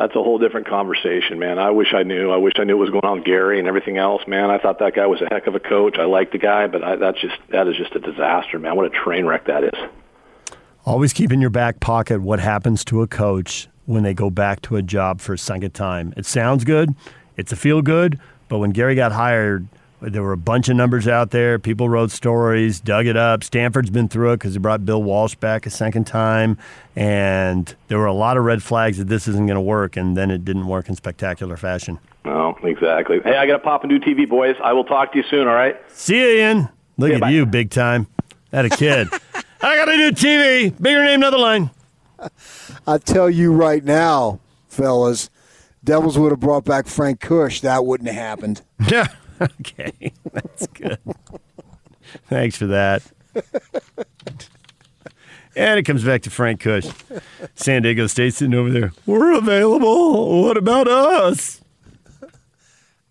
that's 0.00 0.16
a 0.16 0.22
whole 0.22 0.38
different 0.38 0.66
conversation, 0.66 1.38
man. 1.38 1.58
I 1.58 1.70
wish 1.72 1.92
I 1.92 2.04
knew. 2.04 2.30
I 2.30 2.38
wish 2.38 2.54
I 2.56 2.64
knew 2.64 2.78
what 2.78 2.84
was 2.84 2.90
going 2.90 3.04
on 3.04 3.18
with 3.18 3.26
Gary 3.26 3.58
and 3.58 3.68
everything 3.68 3.98
else, 3.98 4.22
man. 4.26 4.50
I 4.50 4.56
thought 4.56 4.78
that 4.78 4.94
guy 4.94 5.06
was 5.06 5.20
a 5.20 5.28
heck 5.30 5.46
of 5.46 5.54
a 5.54 5.60
coach. 5.60 5.98
I 5.98 6.04
liked 6.04 6.32
the 6.32 6.38
guy, 6.38 6.68
but 6.68 6.82
I, 6.82 6.96
that's 6.96 7.20
just 7.20 7.34
that 7.50 7.68
is 7.68 7.76
just 7.76 7.94
a 7.94 8.00
disaster, 8.00 8.58
man. 8.58 8.76
What 8.76 8.86
a 8.86 8.90
train 8.90 9.26
wreck 9.26 9.46
that 9.46 9.62
is. 9.62 10.56
Always 10.86 11.12
keep 11.12 11.30
in 11.32 11.42
your 11.42 11.50
back 11.50 11.80
pocket 11.80 12.22
what 12.22 12.40
happens 12.40 12.82
to 12.86 13.02
a 13.02 13.06
coach 13.06 13.68
when 13.84 14.02
they 14.02 14.14
go 14.14 14.30
back 14.30 14.62
to 14.62 14.76
a 14.76 14.82
job 14.82 15.20
for 15.20 15.34
a 15.34 15.38
second 15.38 15.74
time. 15.74 16.14
It 16.16 16.24
sounds 16.24 16.64
good, 16.64 16.94
it's 17.36 17.52
a 17.52 17.56
feel 17.56 17.82
good, 17.82 18.18
but 18.48 18.58
when 18.58 18.70
Gary 18.70 18.94
got 18.94 19.12
hired, 19.12 19.68
there 20.00 20.22
were 20.22 20.32
a 20.32 20.38
bunch 20.38 20.68
of 20.68 20.76
numbers 20.76 21.06
out 21.06 21.30
there. 21.30 21.58
People 21.58 21.88
wrote 21.88 22.10
stories, 22.10 22.80
dug 22.80 23.06
it 23.06 23.16
up. 23.16 23.44
Stanford's 23.44 23.90
been 23.90 24.08
through 24.08 24.32
it 24.32 24.36
because 24.36 24.54
they 24.54 24.58
brought 24.58 24.84
Bill 24.84 25.02
Walsh 25.02 25.34
back 25.34 25.66
a 25.66 25.70
second 25.70 26.06
time. 26.06 26.56
And 26.96 27.74
there 27.88 27.98
were 27.98 28.06
a 28.06 28.12
lot 28.12 28.36
of 28.36 28.44
red 28.44 28.62
flags 28.62 28.98
that 28.98 29.08
this 29.08 29.28
isn't 29.28 29.46
going 29.46 29.56
to 29.56 29.60
work. 29.60 29.96
And 29.96 30.16
then 30.16 30.30
it 30.30 30.44
didn't 30.44 30.66
work 30.66 30.88
in 30.88 30.96
spectacular 30.96 31.56
fashion. 31.56 31.98
Oh, 32.24 32.56
exactly. 32.62 33.20
Hey, 33.22 33.36
I 33.36 33.46
got 33.46 33.54
to 33.54 33.58
pop 33.58 33.84
and 33.84 33.90
do 33.90 33.98
TV, 34.00 34.28
boys. 34.28 34.56
I 34.62 34.72
will 34.72 34.84
talk 34.84 35.12
to 35.12 35.18
you 35.18 35.24
soon, 35.24 35.46
all 35.46 35.54
right? 35.54 35.76
See 35.88 36.18
you, 36.18 36.38
Ian. 36.38 36.68
Look 36.96 37.12
at 37.12 37.20
bye. 37.20 37.30
you, 37.30 37.46
big 37.46 37.70
time. 37.70 38.06
Had 38.52 38.66
a 38.66 38.70
kid. 38.70 39.08
I 39.62 39.76
got 39.76 39.84
to 39.86 39.96
do 39.96 40.12
TV. 40.12 40.82
Bigger 40.82 41.04
name, 41.04 41.20
another 41.20 41.38
line. 41.38 41.70
I 42.86 42.98
tell 42.98 43.30
you 43.30 43.52
right 43.52 43.84
now, 43.84 44.40
fellas, 44.68 45.30
Devils 45.84 46.18
would 46.18 46.30
have 46.30 46.40
brought 46.40 46.64
back 46.64 46.86
Frank 46.86 47.20
Kush. 47.20 47.60
That 47.60 47.84
wouldn't 47.84 48.08
have 48.08 48.16
happened. 48.16 48.62
Yeah. 48.88 49.06
okay. 49.60 50.12
That's 50.32 50.66
good. 50.68 50.98
Thanks 52.28 52.56
for 52.56 52.66
that. 52.66 53.02
and 55.56 55.78
it 55.78 55.84
comes 55.84 56.04
back 56.04 56.22
to 56.22 56.30
Frank 56.30 56.60
Kush. 56.60 56.88
San 57.54 57.82
Diego 57.82 58.06
State 58.06 58.34
sitting 58.34 58.54
over 58.54 58.70
there. 58.70 58.92
We're 59.06 59.36
available. 59.36 60.42
What 60.42 60.56
about 60.56 60.88
us? 60.88 61.60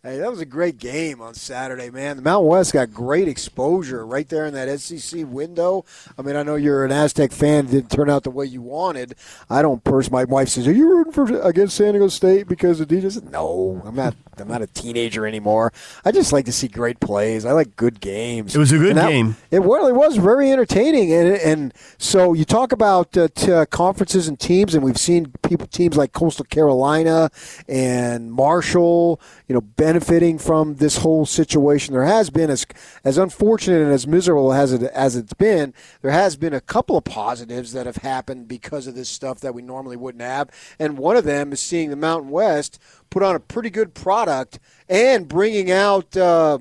Hey, 0.02 0.18
that 0.20 0.32
was 0.32 0.40
a 0.40 0.46
great 0.46 0.78
game 0.78 1.20
on 1.20 1.34
Saturday, 1.34 1.90
man. 1.90 2.16
The 2.16 2.22
Mountain 2.22 2.48
West 2.48 2.72
got 2.72 2.94
great 2.94 3.28
exposure 3.28 4.06
right 4.06 4.30
there 4.30 4.46
in 4.46 4.54
that 4.54 4.80
SEC 4.80 5.26
window. 5.28 5.84
I 6.18 6.22
mean, 6.22 6.38
I 6.38 6.44
know 6.44 6.56
you're 6.56 6.86
an 6.86 6.92
Aztec 6.94 7.34
fan; 7.34 7.66
it 7.66 7.72
didn't 7.72 7.92
turn 7.92 8.10
out 8.10 8.24
the 8.24 8.30
way 8.30 8.46
you 8.46 8.62
wanted. 8.62 9.16
I 9.50 9.62
don't. 9.62 9.84
Pers- 9.84 10.10
my 10.10 10.24
wife 10.24 10.48
says, 10.48 10.70
"Are 10.70 10.72
you 10.72 10.88
rooting 10.88 11.12
for 11.12 11.42
against 11.42 11.76
San 11.76 11.92
Diego 11.92 12.08
State 12.08 12.48
because 12.48 12.80
of 12.80 12.88
DJ?" 12.88 13.12
Said, 13.12 13.30
no, 13.30 13.82
I'm 13.86 13.96
not. 13.96 14.16
I'm 14.38 14.48
not 14.48 14.62
a 14.62 14.68
teenager 14.68 15.28
anymore. 15.28 15.74
I 16.06 16.14
just 16.14 16.32
like 16.32 16.46
to 16.46 16.54
see 16.54 16.70
great 16.70 17.02
plays. 17.02 17.44
I 17.44 17.52
like 17.52 17.76
good 17.76 18.00
games. 18.00 18.56
It 18.56 18.60
was 18.60 18.72
a 18.72 18.78
good 18.78 18.96
that, 18.96 19.10
game. 19.10 19.36
It 19.52 19.64
well, 19.64 19.86
it 19.86 19.96
was 19.96 20.16
very 20.16 20.50
entertaining, 20.50 21.12
and 21.12 21.28
and 21.34 21.74
so 21.98 22.32
you 22.32 22.46
talk 22.46 22.72
about 22.72 23.18
uh, 23.18 23.28
t- 23.36 23.52
uh, 23.52 23.66
conferences 23.66 24.30
and 24.30 24.40
teams, 24.40 24.74
and 24.74 24.82
we've 24.82 24.98
seen 24.98 25.34
people 25.50 25.68
teams 25.68 25.98
like 25.98 26.14
Coastal 26.14 26.46
Carolina 26.46 27.30
and 27.68 28.32
Marshall, 28.32 29.20
you 29.48 29.56
know, 29.56 29.62
benefiting 29.62 30.38
from 30.38 30.76
this 30.76 30.98
whole 30.98 31.26
situation. 31.26 31.94
There 31.94 32.04
has 32.04 32.30
been 32.30 32.50
as 32.50 32.66
as 33.04 33.18
unfortunate 33.18 33.82
and 33.82 33.92
as 33.92 34.08
miserable 34.08 34.54
as 34.54 34.72
it 34.72 34.84
as 34.84 35.16
it's 35.16 35.34
been. 35.34 35.74
There 36.02 36.12
has 36.12 36.38
been 36.38 36.54
a 36.54 36.62
couple 36.62 36.96
of 36.96 37.04
positives 37.04 37.74
that 37.74 37.86
have 37.86 37.98
happened 37.98 38.48
because 38.48 38.88
of 38.88 38.96
this 38.96 39.10
stuff 39.10 39.40
that 39.42 39.54
we 39.54 39.62
normally 39.62 39.98
wouldn't 39.98 40.22
have, 40.22 40.50
and 40.78 40.98
one 40.98 41.18
of 41.18 41.26
them 41.26 41.52
is 41.52 41.60
seeing 41.60 41.90
the 41.90 41.96
Mountain 41.96 42.30
West 42.30 42.80
put 43.10 43.24
on 43.24 43.36
a 43.36 43.40
pretty 43.40 43.72
good 43.72 43.94
product 43.94 44.60
and 44.88 45.28
bringing 45.28 45.72
out. 45.72 46.16
Uh, 46.16 46.60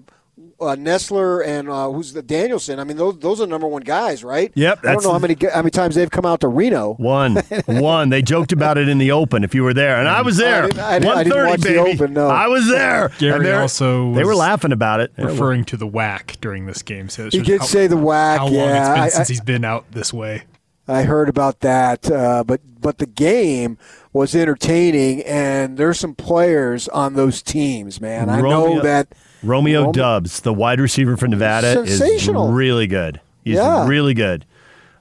uh, 0.60 0.74
Nessler 0.76 1.46
and 1.46 1.68
uh, 1.68 1.90
who's 1.90 2.12
the 2.12 2.22
Danielson. 2.22 2.80
I 2.80 2.84
mean, 2.84 2.96
those 2.96 3.18
those 3.18 3.40
are 3.40 3.46
number 3.46 3.66
one 3.66 3.82
guys, 3.82 4.24
right? 4.24 4.50
Yep. 4.54 4.80
I 4.84 4.92
don't 4.92 5.04
know 5.04 5.12
how 5.12 5.18
many 5.18 5.36
how 5.52 5.58
many 5.58 5.70
times 5.70 5.94
they've 5.94 6.10
come 6.10 6.26
out 6.26 6.40
to 6.40 6.48
Reno. 6.48 6.94
One, 6.94 7.36
one. 7.66 8.10
They 8.10 8.22
joked 8.22 8.52
about 8.52 8.78
it 8.78 8.88
in 8.88 8.98
the 8.98 9.12
Open. 9.12 9.44
If 9.44 9.54
you 9.54 9.62
were 9.62 9.74
there, 9.74 9.98
and 9.98 10.08
I 10.08 10.22
was 10.22 10.36
there. 10.36 10.62
One 10.62 11.28
thirty, 11.28 11.62
baby. 11.62 11.78
Open, 11.78 12.12
no. 12.12 12.28
I 12.28 12.48
was 12.48 12.68
there. 12.68 13.10
Gary 13.18 13.52
also 13.52 14.12
they 14.14 14.24
were 14.24 14.34
laughing 14.34 14.72
about 14.72 15.00
it, 15.00 15.12
referring 15.16 15.64
to 15.66 15.76
the 15.76 15.86
WAC 15.86 16.40
during 16.40 16.66
this 16.66 16.82
game. 16.82 17.08
So 17.08 17.30
he 17.30 17.40
did 17.40 17.60
how, 17.60 17.66
say 17.66 17.86
the 17.86 17.96
WAC. 17.96 18.38
How 18.38 18.44
long 18.46 18.54
yeah, 18.54 18.80
it's 18.80 18.88
been 18.88 18.98
I, 18.98 19.08
since 19.08 19.30
I, 19.30 19.32
he's 19.32 19.40
been 19.40 19.64
out 19.64 19.90
this 19.92 20.12
way. 20.12 20.44
I 20.88 21.02
heard 21.02 21.28
about 21.28 21.60
that, 21.60 22.10
uh, 22.10 22.42
but 22.44 22.62
but 22.80 22.98
the 22.98 23.06
game 23.06 23.78
was 24.12 24.34
entertaining, 24.34 25.22
and 25.22 25.76
there's 25.76 26.00
some 26.00 26.14
players 26.14 26.88
on 26.88 27.14
those 27.14 27.42
teams, 27.42 28.00
man. 28.00 28.30
I 28.30 28.40
Romeo, 28.40 28.74
know 28.74 28.82
that 28.82 29.14
Romeo, 29.42 29.81
Romeo 29.81 29.92
Doubs, 29.92 30.40
the 30.40 30.53
wide 30.53 30.81
receiver 30.81 31.16
for 31.16 31.29
Nevada, 31.29 31.83
is 31.83 32.29
really 32.29 32.87
good. 32.87 33.20
He's 33.44 33.57
yeah. 33.57 33.87
really 33.87 34.14
good. 34.14 34.44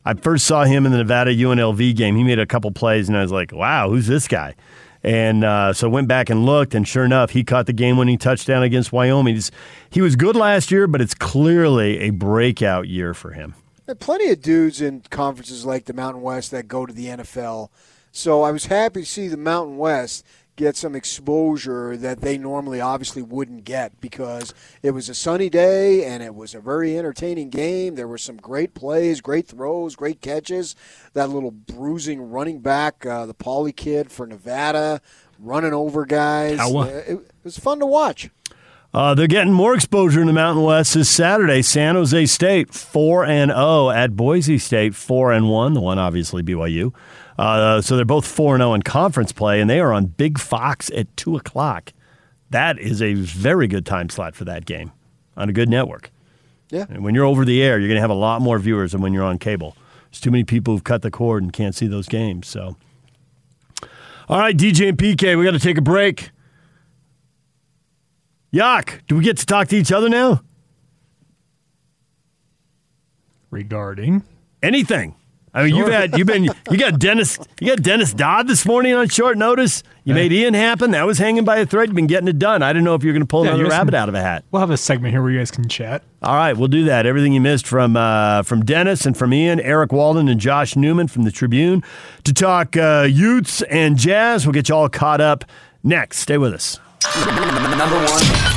I 0.06 0.14
first 0.14 0.46
saw 0.46 0.64
him 0.64 0.86
in 0.86 0.92
the 0.92 1.00
Nevada 1.00 1.32
UNLV 1.32 1.96
game. 1.96 2.16
He 2.16 2.24
made 2.24 2.40
a 2.40 2.46
couple 2.46 2.72
plays, 2.72 3.10
and 3.10 3.18
I 3.18 3.22
was 3.22 3.32
like, 3.32 3.52
"Wow, 3.52 3.90
who's 3.90 4.08
this 4.08 4.28
guy?" 4.28 4.56
And 5.04 5.44
uh, 5.44 5.74
so 5.74 5.90
went 5.90 6.08
back 6.08 6.30
and 6.30 6.46
looked, 6.46 6.74
and 6.74 6.88
sure 6.88 7.06
enough, 7.06 7.32
he 7.32 7.44
caught 7.44 7.66
the 7.66 7.74
game-winning 7.74 8.18
touchdown 8.18 8.64
against 8.64 8.92
Wyoming. 8.92 9.36
He's, 9.36 9.52
he 9.90 10.02
was 10.02 10.16
good 10.16 10.36
last 10.36 10.72
year, 10.72 10.88
but 10.88 11.02
it's 11.02 11.14
clearly 11.14 12.00
a 12.00 12.10
breakout 12.10 12.88
year 12.88 13.14
for 13.14 13.32
him. 13.32 13.54
There 13.86 13.94
are 13.94 13.96
plenty 13.96 14.30
of 14.32 14.42
dudes 14.42 14.82
in 14.82 15.02
conferences 15.10 15.66
like 15.66 15.86
the 15.86 15.94
Mountain 15.94 16.24
West 16.24 16.52
that 16.52 16.68
go 16.68 16.86
to 16.86 16.94
the 16.94 17.06
NFL 17.06 17.70
so 18.18 18.42
I 18.42 18.52
was 18.52 18.66
happy 18.66 19.02
to 19.02 19.06
see 19.06 19.28
the 19.28 19.38
Mountain 19.38 19.78
West 19.78 20.26
get 20.58 20.76
some 20.76 20.96
exposure 20.96 21.96
that 21.96 22.20
they 22.20 22.38
normally 22.38 22.82
obviously 22.82 23.22
wouldn't 23.22 23.64
get 23.64 24.02
because 24.02 24.54
it 24.82 24.92
was 24.92 25.08
a 25.08 25.14
sunny 25.14 25.50
day 25.50 26.04
and 26.04 26.22
it 26.22 26.36
was 26.36 26.54
a 26.54 26.60
very 26.60 26.98
entertaining 26.98 27.50
game. 27.50 27.96
There 27.96 28.08
were 28.08 28.18
some 28.18 28.38
great 28.38 28.74
plays, 28.74 29.22
great 29.22 29.48
throws, 29.48 29.96
great 29.96 30.20
catches. 30.20 30.76
That 31.14 31.30
little 31.30 31.52
bruising 31.52 32.32
running 32.32 32.60
back, 32.60 33.06
uh, 33.06 33.26
the 33.26 33.34
Poly 33.34 33.72
kid 33.72 34.12
for 34.12 34.28
Nevada, 34.28 35.00
running 35.40 35.74
over 35.74 36.06
guys. 36.06 36.60
Uh, 36.60 37.04
it, 37.08 37.14
it 37.14 37.34
was 37.44 37.58
fun 37.58 37.80
to 37.80 37.86
watch. 37.86 38.30
Uh, 38.94 39.14
they're 39.14 39.28
getting 39.28 39.54
more 39.54 39.76
exposure 39.76 40.22
in 40.22 40.28
the 40.28 40.34
Mountain 40.34 40.64
West 40.64 40.96
this 40.96 41.10
Saturday. 41.10 41.62
San 41.62 41.94
Jose 41.94 42.26
State 42.26 42.74
four 42.74 43.24
and 43.26 43.52
zero 43.52 43.62
oh 43.62 43.90
at 43.90 44.16
Boise 44.16 44.58
State 44.58 44.96
four 44.96 45.32
and 45.32 45.50
one. 45.50 45.74
The 45.74 45.82
one 45.82 46.00
obviously 46.00 46.42
BYU. 46.42 46.94
Uh, 47.38 47.82
so 47.82 47.96
they're 47.96 48.06
both 48.06 48.26
4 48.26 48.58
0 48.58 48.74
in 48.74 48.82
conference 48.82 49.32
play, 49.32 49.62
and 49.62 49.70
they 49.70 49.80
are 49.80 49.94
on 49.94 50.06
Big 50.06 50.40
Fox 50.40 50.90
at 50.96 51.16
2 51.18 51.36
o'clock. 51.38 51.94
That 52.50 52.80
is 52.80 53.02
a 53.02 53.14
very 53.14 53.68
good 53.68 53.86
time 53.86 54.10
slot 54.10 54.36
for 54.36 54.46
that 54.46 54.66
game 54.66 54.92
on 55.36 55.50
a 55.50 55.54
good 55.54 55.70
network. 55.70 56.12
Yeah. 56.70 56.86
And 56.90 57.04
when 57.04 57.14
you're 57.14 57.26
over 57.26 57.46
the 57.46 57.62
air, 57.62 57.80
you're 57.80 57.88
going 57.88 57.98
to 57.98 58.02
have 58.02 58.10
a 58.10 58.16
lot 58.16 58.42
more 58.42 58.60
viewers 58.60 58.92
than 58.94 59.02
when 59.02 59.14
you're 59.14 59.24
on 59.24 59.38
cable. 59.38 59.76
There's 60.10 60.22
too 60.22 60.32
many 60.32 60.44
people 60.44 60.74
who've 60.74 60.84
cut 60.84 61.02
the 61.02 61.12
cord 61.12 61.44
and 61.44 61.54
can't 61.54 61.76
see 61.76 61.88
those 61.88 62.08
games. 62.08 62.48
So, 62.48 62.76
all 64.28 64.40
right, 64.40 64.56
DJ 64.58 64.90
and 64.90 64.98
PK, 64.98 65.38
we 65.38 65.46
got 65.46 65.52
to 65.52 65.60
take 65.60 65.78
a 65.78 65.82
break. 65.82 66.32
Yak, 68.52 69.04
Do 69.08 69.18
we 69.18 69.24
get 69.24 69.38
to 69.38 69.46
talk 69.46 69.68
to 69.68 69.76
each 69.76 69.92
other 69.92 70.10
now? 70.10 70.42
Regarding 73.52 74.24
anything. 74.64 75.16
I 75.58 75.64
mean, 75.66 75.76
you've 75.76 75.88
had 75.88 76.18
you've 76.18 76.28
been 76.28 76.44
you 76.44 76.78
got 76.78 77.00
Dennis 77.00 77.40
you 77.60 77.68
got 77.68 77.82
Dennis 77.82 78.14
Dodd 78.14 78.48
this 78.48 78.66
morning 78.66 78.94
on 78.94 79.08
short 79.10 79.38
notice. 79.38 79.82
You 80.04 80.14
made 80.14 80.32
Ian 80.32 80.54
happen. 80.54 80.92
That 80.92 81.06
was 81.06 81.18
hanging 81.18 81.44
by 81.44 81.58
a 81.58 81.66
thread. 81.66 81.90
You've 81.90 81.96
been 81.96 82.08
getting 82.08 82.28
it 82.30 82.40
done. 82.40 82.62
I 82.64 82.72
didn't 82.72 82.86
know 82.86 82.94
if 82.96 83.04
you 83.04 83.10
were 83.10 83.14
going 83.14 83.24
to 83.24 83.28
pull 83.28 83.44
Yeah, 83.44 83.56
another 83.56 83.70
rabbit 83.70 83.92
can- 83.92 84.02
out 84.02 84.10
of 84.10 84.16
a 84.16 84.22
hat. 84.22 84.46
We'll 84.52 84.60
have 84.60 84.70
a 84.70 84.78
segment 84.78 85.14
here 85.14 85.22
where 85.22 85.32
you 85.32 85.40
guys 85.40 85.52
can 85.52 85.68
chat. 85.68 86.04
All 86.22 86.36
right, 86.36 86.56
we'll 86.56 86.68
do 86.70 86.86
that. 86.86 87.06
Everything 87.06 87.34
you 87.34 87.42
missed 87.42 87.66
from 87.68 87.98
uh, 87.98 88.44
from 88.44 88.64
Dennis 88.64 89.06
and 89.06 89.18
from 89.18 89.34
Ian, 89.34 89.60
Eric 89.60 89.92
Walden, 89.92 90.30
and 90.30 90.40
Josh 90.40 90.76
Newman 90.76 91.08
from 91.08 91.24
the 91.24 91.32
Tribune 91.32 91.84
to 92.24 92.34
talk 92.34 92.78
uh, 92.78 93.08
Utes 93.10 93.64
and 93.64 93.98
Jazz. 93.98 94.46
We'll 94.46 94.54
get 94.54 94.70
you 94.70 94.76
all 94.76 94.90
caught 94.90 95.20
up 95.22 95.44
next. 95.84 96.20
Stay 96.20 96.38
with 96.38 96.54
us. 96.54 96.80
Number 97.16 97.98
one. 98.06 98.57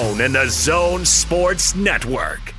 and 0.00 0.34
the 0.34 0.48
Zone 0.48 1.04
Sports 1.04 1.74
Network. 1.74 2.54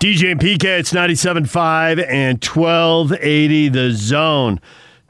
DJ 0.00 0.32
and 0.32 0.40
PK, 0.40 0.80
it's 0.80 0.90
97.5 0.90 2.02
and 2.08 2.42
1280 2.42 3.68
The 3.68 3.90
Zone. 3.92 4.58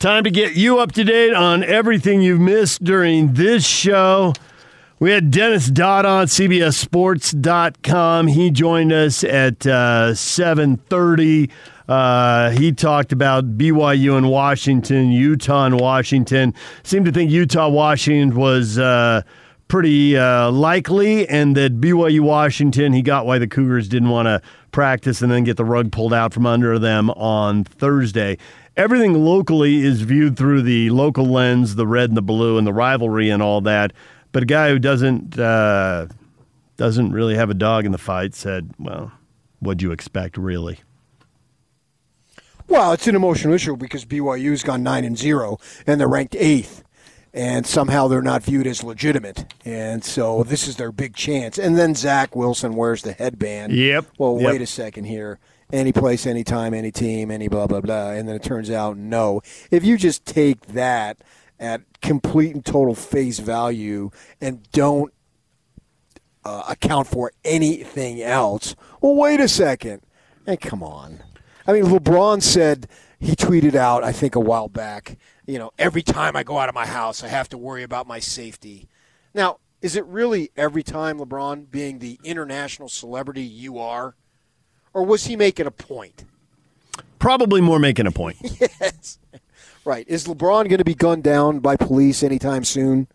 Time 0.01 0.25
to 0.25 0.33
get 0.33 0.57
you 0.57 0.81
up 0.81 0.91
to 0.93 1.05
date 1.05 1.33
on 1.33 1.63
everything 1.63 2.23
you've 2.23 2.41
missed 2.41 2.83
during 2.83 3.35
this 3.35 3.65
show. 3.65 4.33
We 4.99 5.13
had 5.13 5.31
Dennis 5.31 5.69
Dodd 5.69 6.05
on 6.05 6.27
CBSSports.com. 6.27 8.27
He 8.27 8.51
joined 8.51 8.93
us 8.93 9.23
at 9.23 9.65
uh, 9.65 10.11
7.30. 10.15 11.51
Uh, 11.89 12.51
he 12.51 12.73
talked 12.73 13.13
about 13.13 13.57
BYU 13.57 14.17
and 14.17 14.29
Washington, 14.29 15.13
Utah 15.13 15.67
and 15.67 15.81
Washington. 15.81 16.53
Seemed 16.83 17.07
to 17.07 17.13
think 17.13 17.31
Utah-Washington 17.31 18.37
was 18.37 18.77
uh, 18.77 19.23
pretty 19.73 20.19
uh, 20.19 20.51
likely, 20.51 21.27
and 21.31 21.57
that 21.57 21.81
BYU 21.81 22.21
Washington, 22.21 22.93
he 22.93 23.01
got 23.01 23.25
why 23.25 23.39
the 23.39 23.47
Cougars 23.47 23.89
didn't 23.89 24.11
want 24.11 24.27
to 24.27 24.43
practice 24.71 25.23
and 25.23 25.33
then 25.33 25.45
get 25.45 25.57
the 25.57 25.65
rug 25.65 25.91
pulled 25.91 26.13
out 26.13 26.35
from 26.35 26.45
under 26.45 26.79
them 26.79 27.09
on 27.13 27.65
Thursday. 27.65 28.37
Everything 28.77 29.15
locally 29.15 29.81
is 29.81 30.03
viewed 30.03 30.37
through 30.37 30.61
the 30.61 30.91
local 30.91 31.25
lens, 31.25 31.77
the 31.77 31.87
red 31.87 32.11
and 32.11 32.19
the 32.19 32.23
blue, 32.23 32.59
and 32.59 32.67
the 32.67 32.73
rivalry 32.75 33.31
and 33.31 33.43
all 33.43 33.63
that. 33.63 33.95
But 34.31 34.43
a 34.43 34.47
guy 34.47 34.69
who 34.69 34.79
doesn't 34.79 35.39
uh, 35.39 36.09
doesn't 36.77 37.13
really 37.13 37.37
have 37.37 37.49
a 37.49 37.55
dog 37.55 37.87
in 37.87 37.93
the 37.93 37.99
fight 37.99 38.35
said, 38.35 38.75
"Well, 38.79 39.11
what'd 39.61 39.81
you 39.81 39.91
expect, 39.91 40.37
really?" 40.37 40.81
Well, 42.69 42.93
it's 42.93 43.07
an 43.07 43.17
emotional 43.17 43.55
issue 43.55 43.75
because 43.79 44.05
BYU's 44.05 44.63
gone 44.63 44.83
nine 44.83 45.07
and 45.07 45.17
zero, 45.17 45.57
and 45.87 45.99
they're 45.99 46.09
ranked 46.09 46.37
eighth, 46.39 46.85
and 47.35 47.67
somehow 47.67 48.09
they're 48.09 48.23
not 48.23 48.43
viewed 48.43 48.67
as 48.67 48.83
legitimate, 48.85 49.53
and 49.65 50.05
so 50.05 50.43
this 50.43 50.69
is 50.69 50.77
their 50.77 50.93
big 50.93 51.15
chance. 51.15 51.59
And 51.59 51.79
then 51.79 51.95
Zach 51.95 52.37
Wilson 52.37 52.75
wears 52.77 53.03
the 53.03 53.13
headband. 53.13 53.73
Yep. 53.73 54.07
Well, 54.19 54.39
Yep. 54.41 54.51
wait 54.53 54.61
a 54.63 54.67
second 54.67 55.05
here. 55.05 55.39
Any 55.73 55.93
place, 55.93 56.27
any 56.27 56.45
time, 56.45 56.75
any 56.75 56.93
team, 56.93 57.31
any 57.31 57.49
blah 57.49 57.67
blah 57.67 57.81
blah, 57.81 58.11
and 58.11 58.29
then 58.29 58.37
it 58.37 58.43
turns 58.43 58.71
out 58.71 58.97
no. 58.99 59.41
If 59.71 59.85
you 59.85 59.97
just 59.97 60.27
take 60.27 60.67
that 60.67 61.19
at 61.59 61.81
complete 62.03 62.55
and 62.55 62.65
total 62.65 62.95
face 62.95 63.39
value 63.39 64.11
and 64.41 64.69
don't 64.73 65.13
uh, 66.45 66.65
account 66.69 67.07
for 67.07 67.31
anything 67.45 68.21
else. 68.21 68.75
Well, 69.01 69.15
wait 69.15 69.39
a 69.41 69.47
second. 69.49 70.03
Hey, 70.45 70.57
come 70.57 70.83
on. 70.83 71.23
I 71.67 71.73
mean, 71.73 71.85
LeBron 71.85 72.43
said 72.43 72.89
he 73.23 73.37
tweeted 73.37 73.77
out, 73.77 74.03
I 74.03 74.11
think, 74.11 74.35
a 74.35 74.41
while 74.41 74.69
back. 74.69 75.17
You 75.47 75.59
know, 75.59 75.71
every 75.79 76.03
time 76.03 76.35
I 76.35 76.43
go 76.43 76.59
out 76.59 76.69
of 76.69 76.75
my 76.75 76.87
house, 76.87 77.23
I 77.23 77.29
have 77.29 77.49
to 77.51 77.59
worry 77.59 77.85
about 77.85 78.09
my 78.09 78.19
safety. 78.19 78.89
Now, 79.33 79.59
is 79.81 79.95
it 79.95 80.05
really 80.07 80.51
every 80.57 80.83
time, 80.83 81.21
LeBron, 81.21 81.71
being 81.71 82.01
the 82.01 82.19
international 82.25 82.89
celebrity 82.89 83.43
you 83.43 83.79
are, 83.79 84.17
or 84.93 85.05
was 85.05 85.27
he 85.27 85.37
making 85.37 85.67
a 85.67 85.71
point? 85.71 86.25
Probably 87.21 87.61
more 87.61 87.79
making 87.79 88.07
a 88.09 88.13
point. 88.13 88.37
Yes. 88.61 89.19
Right. 89.85 90.07
Is 90.09 90.27
LeBron 90.27 90.69
going 90.69 90.79
to 90.79 90.85
be 90.85 90.95
gunned 90.95 91.25
down 91.25 91.59
by 91.59 91.77
police 91.77 92.23
anytime 92.23 92.63
soon? 92.63 93.09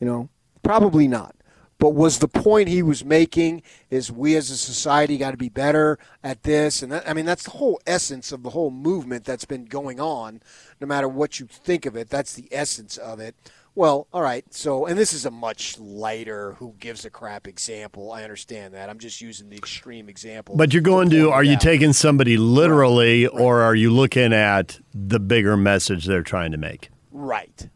You 0.00 0.06
know, 0.06 0.28
probably 0.62 1.08
not. 1.08 1.34
But 1.78 1.90
was 1.90 2.18
the 2.18 2.28
point 2.28 2.68
he 2.68 2.82
was 2.82 3.04
making 3.04 3.62
is 3.90 4.10
we 4.10 4.36
as 4.36 4.50
a 4.50 4.56
society 4.56 5.18
got 5.18 5.32
to 5.32 5.36
be 5.36 5.48
better 5.48 5.98
at 6.22 6.42
this 6.44 6.82
and 6.82 6.92
that, 6.92 7.08
I 7.08 7.12
mean 7.12 7.26
that's 7.26 7.44
the 7.44 7.50
whole 7.50 7.80
essence 7.86 8.32
of 8.32 8.42
the 8.42 8.50
whole 8.50 8.70
movement 8.70 9.24
that's 9.24 9.44
been 9.44 9.64
going 9.64 10.00
on 10.00 10.40
no 10.80 10.86
matter 10.86 11.08
what 11.08 11.40
you 11.40 11.46
think 11.46 11.84
of 11.84 11.96
it 11.96 12.08
that's 12.08 12.34
the 12.34 12.48
essence 12.52 12.96
of 12.96 13.20
it. 13.20 13.34
Well, 13.76 14.06
all 14.12 14.22
right. 14.22 14.44
So, 14.54 14.86
and 14.86 14.96
this 14.96 15.12
is 15.12 15.26
a 15.26 15.32
much 15.32 15.78
lighter 15.80 16.52
who 16.52 16.74
gives 16.78 17.04
a 17.04 17.10
crap 17.10 17.48
example. 17.48 18.12
I 18.12 18.22
understand 18.22 18.74
that. 18.74 18.88
I'm 18.88 19.00
just 19.00 19.20
using 19.20 19.50
the 19.50 19.56
extreme 19.56 20.08
example. 20.08 20.56
But 20.56 20.72
you're 20.72 20.82
going 20.82 21.10
to, 21.10 21.30
are 21.30 21.42
you 21.42 21.54
out. 21.54 21.60
taking 21.60 21.92
somebody 21.92 22.36
literally 22.36 23.26
or 23.26 23.62
are 23.62 23.74
you 23.74 23.90
looking 23.90 24.32
at 24.32 24.78
the 24.94 25.18
bigger 25.18 25.56
message 25.56 26.04
they're 26.04 26.22
trying 26.22 26.52
to 26.52 26.58
make? 26.58 26.90
Right. 27.10 27.68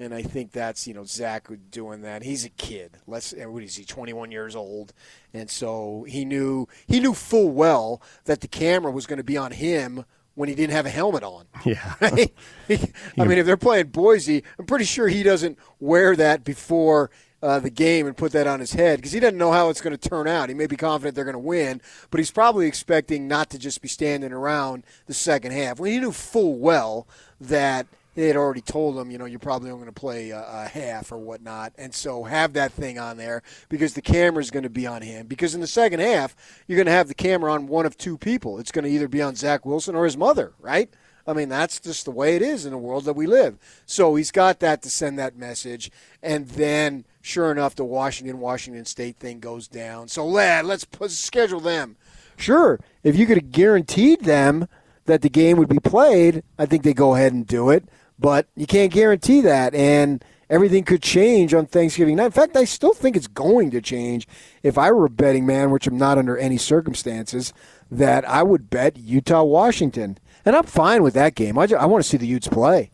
And 0.00 0.14
I 0.14 0.22
think 0.22 0.52
that's, 0.52 0.86
you 0.86 0.94
know, 0.94 1.04
Zach 1.04 1.48
doing 1.70 2.00
that. 2.00 2.22
He's 2.22 2.46
a 2.46 2.48
kid. 2.48 2.96
Let's 3.06 3.34
what 3.36 3.62
is 3.62 3.76
he, 3.76 3.84
21 3.84 4.32
years 4.32 4.56
old. 4.56 4.94
And 5.34 5.50
so 5.50 6.06
he 6.08 6.24
knew 6.24 6.66
he 6.86 7.00
knew 7.00 7.12
full 7.12 7.50
well 7.50 8.00
that 8.24 8.40
the 8.40 8.48
camera 8.48 8.90
was 8.90 9.06
going 9.06 9.18
to 9.18 9.24
be 9.24 9.36
on 9.36 9.52
him 9.52 10.06
when 10.34 10.48
he 10.48 10.54
didn't 10.54 10.72
have 10.72 10.86
a 10.86 10.90
helmet 10.90 11.22
on. 11.22 11.44
Yeah. 11.66 11.94
Right? 12.00 12.34
I 12.70 13.24
mean, 13.24 13.36
if 13.36 13.44
they're 13.44 13.58
playing 13.58 13.88
Boise, 13.88 14.42
I'm 14.58 14.64
pretty 14.64 14.86
sure 14.86 15.06
he 15.06 15.22
doesn't 15.22 15.58
wear 15.78 16.16
that 16.16 16.44
before 16.44 17.10
uh, 17.42 17.58
the 17.58 17.70
game 17.70 18.06
and 18.06 18.16
put 18.16 18.32
that 18.32 18.46
on 18.46 18.60
his 18.60 18.72
head 18.72 18.98
because 18.98 19.12
he 19.12 19.20
doesn't 19.20 19.36
know 19.36 19.52
how 19.52 19.68
it's 19.68 19.82
going 19.82 19.96
to 19.96 20.08
turn 20.08 20.26
out. 20.26 20.48
He 20.48 20.54
may 20.54 20.66
be 20.66 20.76
confident 20.76 21.14
they're 21.14 21.24
going 21.24 21.34
to 21.34 21.38
win, 21.38 21.82
but 22.10 22.18
he's 22.18 22.30
probably 22.30 22.66
expecting 22.66 23.28
not 23.28 23.50
to 23.50 23.58
just 23.58 23.82
be 23.82 23.88
standing 23.88 24.32
around 24.32 24.84
the 25.06 25.14
second 25.14 25.52
half. 25.52 25.78
When 25.78 25.92
he 25.92 26.00
knew 26.00 26.12
full 26.12 26.58
well 26.58 27.06
that 27.40 27.86
they 28.14 28.26
had 28.26 28.36
already 28.36 28.60
told 28.60 28.98
him, 28.98 29.10
you 29.10 29.18
know, 29.18 29.24
you're 29.24 29.38
probably 29.38 29.70
only 29.70 29.84
going 29.84 29.94
to 29.94 30.00
play 30.00 30.30
a, 30.30 30.44
a 30.48 30.68
half 30.68 31.12
or 31.12 31.18
whatnot, 31.18 31.72
and 31.78 31.94
so 31.94 32.24
have 32.24 32.52
that 32.54 32.72
thing 32.72 32.98
on 32.98 33.16
there 33.16 33.42
because 33.68 33.94
the 33.94 34.02
camera 34.02 34.42
is 34.42 34.50
going 34.50 34.62
to 34.64 34.70
be 34.70 34.86
on 34.86 35.02
him. 35.02 35.26
Because 35.26 35.54
in 35.54 35.60
the 35.60 35.66
second 35.66 36.00
half, 36.00 36.34
you're 36.66 36.76
going 36.76 36.86
to 36.86 36.92
have 36.92 37.08
the 37.08 37.14
camera 37.14 37.52
on 37.52 37.66
one 37.66 37.86
of 37.86 37.96
two 37.96 38.18
people. 38.18 38.58
It's 38.58 38.72
going 38.72 38.84
to 38.84 38.90
either 38.90 39.08
be 39.08 39.22
on 39.22 39.36
Zach 39.36 39.64
Wilson 39.64 39.94
or 39.94 40.04
his 40.04 40.16
mother, 40.16 40.52
right? 40.58 40.90
I 41.26 41.32
mean, 41.32 41.48
that's 41.48 41.78
just 41.78 42.04
the 42.04 42.10
way 42.10 42.36
it 42.36 42.42
is 42.42 42.64
in 42.64 42.72
the 42.72 42.78
world 42.78 43.04
that 43.04 43.14
we 43.14 43.26
live. 43.26 43.58
So 43.86 44.14
he's 44.16 44.32
got 44.32 44.60
that 44.60 44.82
to 44.82 44.90
send 44.90 45.18
that 45.18 45.36
message. 45.36 45.90
And 46.22 46.48
then, 46.48 47.04
sure 47.20 47.52
enough, 47.52 47.76
the 47.76 47.84
Washington 47.84 48.40
Washington 48.40 48.84
State 48.84 49.18
thing 49.18 49.38
goes 49.38 49.68
down. 49.68 50.08
So, 50.08 50.26
lad, 50.26 50.64
let's 50.64 50.86
schedule 51.08 51.60
them. 51.60 51.96
Sure, 52.36 52.80
if 53.04 53.16
you 53.16 53.26
could 53.26 53.36
have 53.36 53.52
guaranteed 53.52 54.22
them 54.22 54.66
that 55.04 55.22
the 55.22 55.28
game 55.28 55.58
would 55.58 55.68
be 55.68 55.78
played, 55.78 56.42
I 56.58 56.66
think 56.66 56.82
they 56.82 56.94
go 56.94 57.14
ahead 57.14 57.32
and 57.32 57.46
do 57.46 57.70
it. 57.70 57.84
But 58.20 58.46
you 58.54 58.66
can't 58.66 58.92
guarantee 58.92 59.40
that. 59.40 59.74
And 59.74 60.22
everything 60.50 60.84
could 60.84 61.02
change 61.02 61.54
on 61.54 61.66
Thanksgiving 61.66 62.16
night. 62.16 62.26
In 62.26 62.30
fact, 62.32 62.56
I 62.56 62.64
still 62.64 62.92
think 62.92 63.16
it's 63.16 63.28
going 63.28 63.70
to 63.70 63.80
change. 63.80 64.28
If 64.62 64.76
I 64.76 64.92
were 64.92 65.06
a 65.06 65.10
betting 65.10 65.46
man, 65.46 65.70
which 65.70 65.86
I'm 65.86 65.96
not 65.96 66.18
under 66.18 66.36
any 66.36 66.58
circumstances, 66.58 67.54
that 67.90 68.28
I 68.28 68.42
would 68.42 68.68
bet 68.68 68.98
Utah 68.98 69.42
Washington. 69.42 70.18
And 70.44 70.54
I'm 70.54 70.64
fine 70.64 71.02
with 71.02 71.14
that 71.14 71.34
game. 71.34 71.56
I, 71.58 71.66
ju- 71.66 71.76
I 71.76 71.86
want 71.86 72.04
to 72.04 72.08
see 72.08 72.16
the 72.16 72.26
Utes 72.26 72.48
play. 72.48 72.90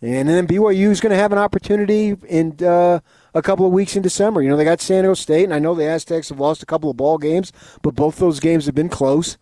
And 0.00 0.28
then 0.28 0.46
BYU 0.46 0.90
is 0.90 1.00
going 1.00 1.12
to 1.12 1.16
have 1.16 1.32
an 1.32 1.38
opportunity 1.38 2.14
in 2.28 2.62
uh, 2.62 3.00
a 3.32 3.42
couple 3.42 3.64
of 3.64 3.72
weeks 3.72 3.96
in 3.96 4.02
December. 4.02 4.42
You 4.42 4.50
know, 4.50 4.56
they 4.56 4.64
got 4.64 4.82
San 4.82 5.02
Diego 5.02 5.14
State, 5.14 5.44
and 5.44 5.54
I 5.54 5.58
know 5.58 5.74
the 5.74 5.86
Aztecs 5.86 6.28
have 6.28 6.38
lost 6.38 6.62
a 6.62 6.66
couple 6.66 6.90
of 6.90 6.96
ball 6.96 7.16
games, 7.16 7.52
but 7.80 7.94
both 7.94 8.16
those 8.16 8.38
games 8.38 8.66
have 8.66 8.74
been 8.74 8.90
close. 8.90 9.38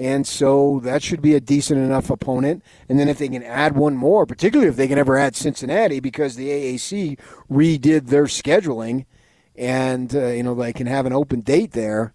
And 0.00 0.26
so 0.26 0.80
that 0.82 1.02
should 1.02 1.20
be 1.20 1.34
a 1.34 1.40
decent 1.40 1.78
enough 1.78 2.08
opponent. 2.08 2.64
And 2.88 2.98
then 2.98 3.06
if 3.10 3.18
they 3.18 3.28
can 3.28 3.42
add 3.42 3.76
one 3.76 3.96
more, 3.96 4.24
particularly 4.24 4.70
if 4.70 4.76
they 4.76 4.88
can 4.88 4.96
ever 4.96 5.18
add 5.18 5.36
Cincinnati, 5.36 6.00
because 6.00 6.36
the 6.36 6.48
AAC 6.48 7.18
redid 7.50 8.06
their 8.06 8.24
scheduling, 8.24 9.04
and 9.56 10.14
uh, 10.16 10.28
you 10.28 10.42
know 10.42 10.54
they 10.54 10.72
can 10.72 10.86
have 10.86 11.04
an 11.04 11.12
open 11.12 11.42
date 11.42 11.72
there. 11.72 12.14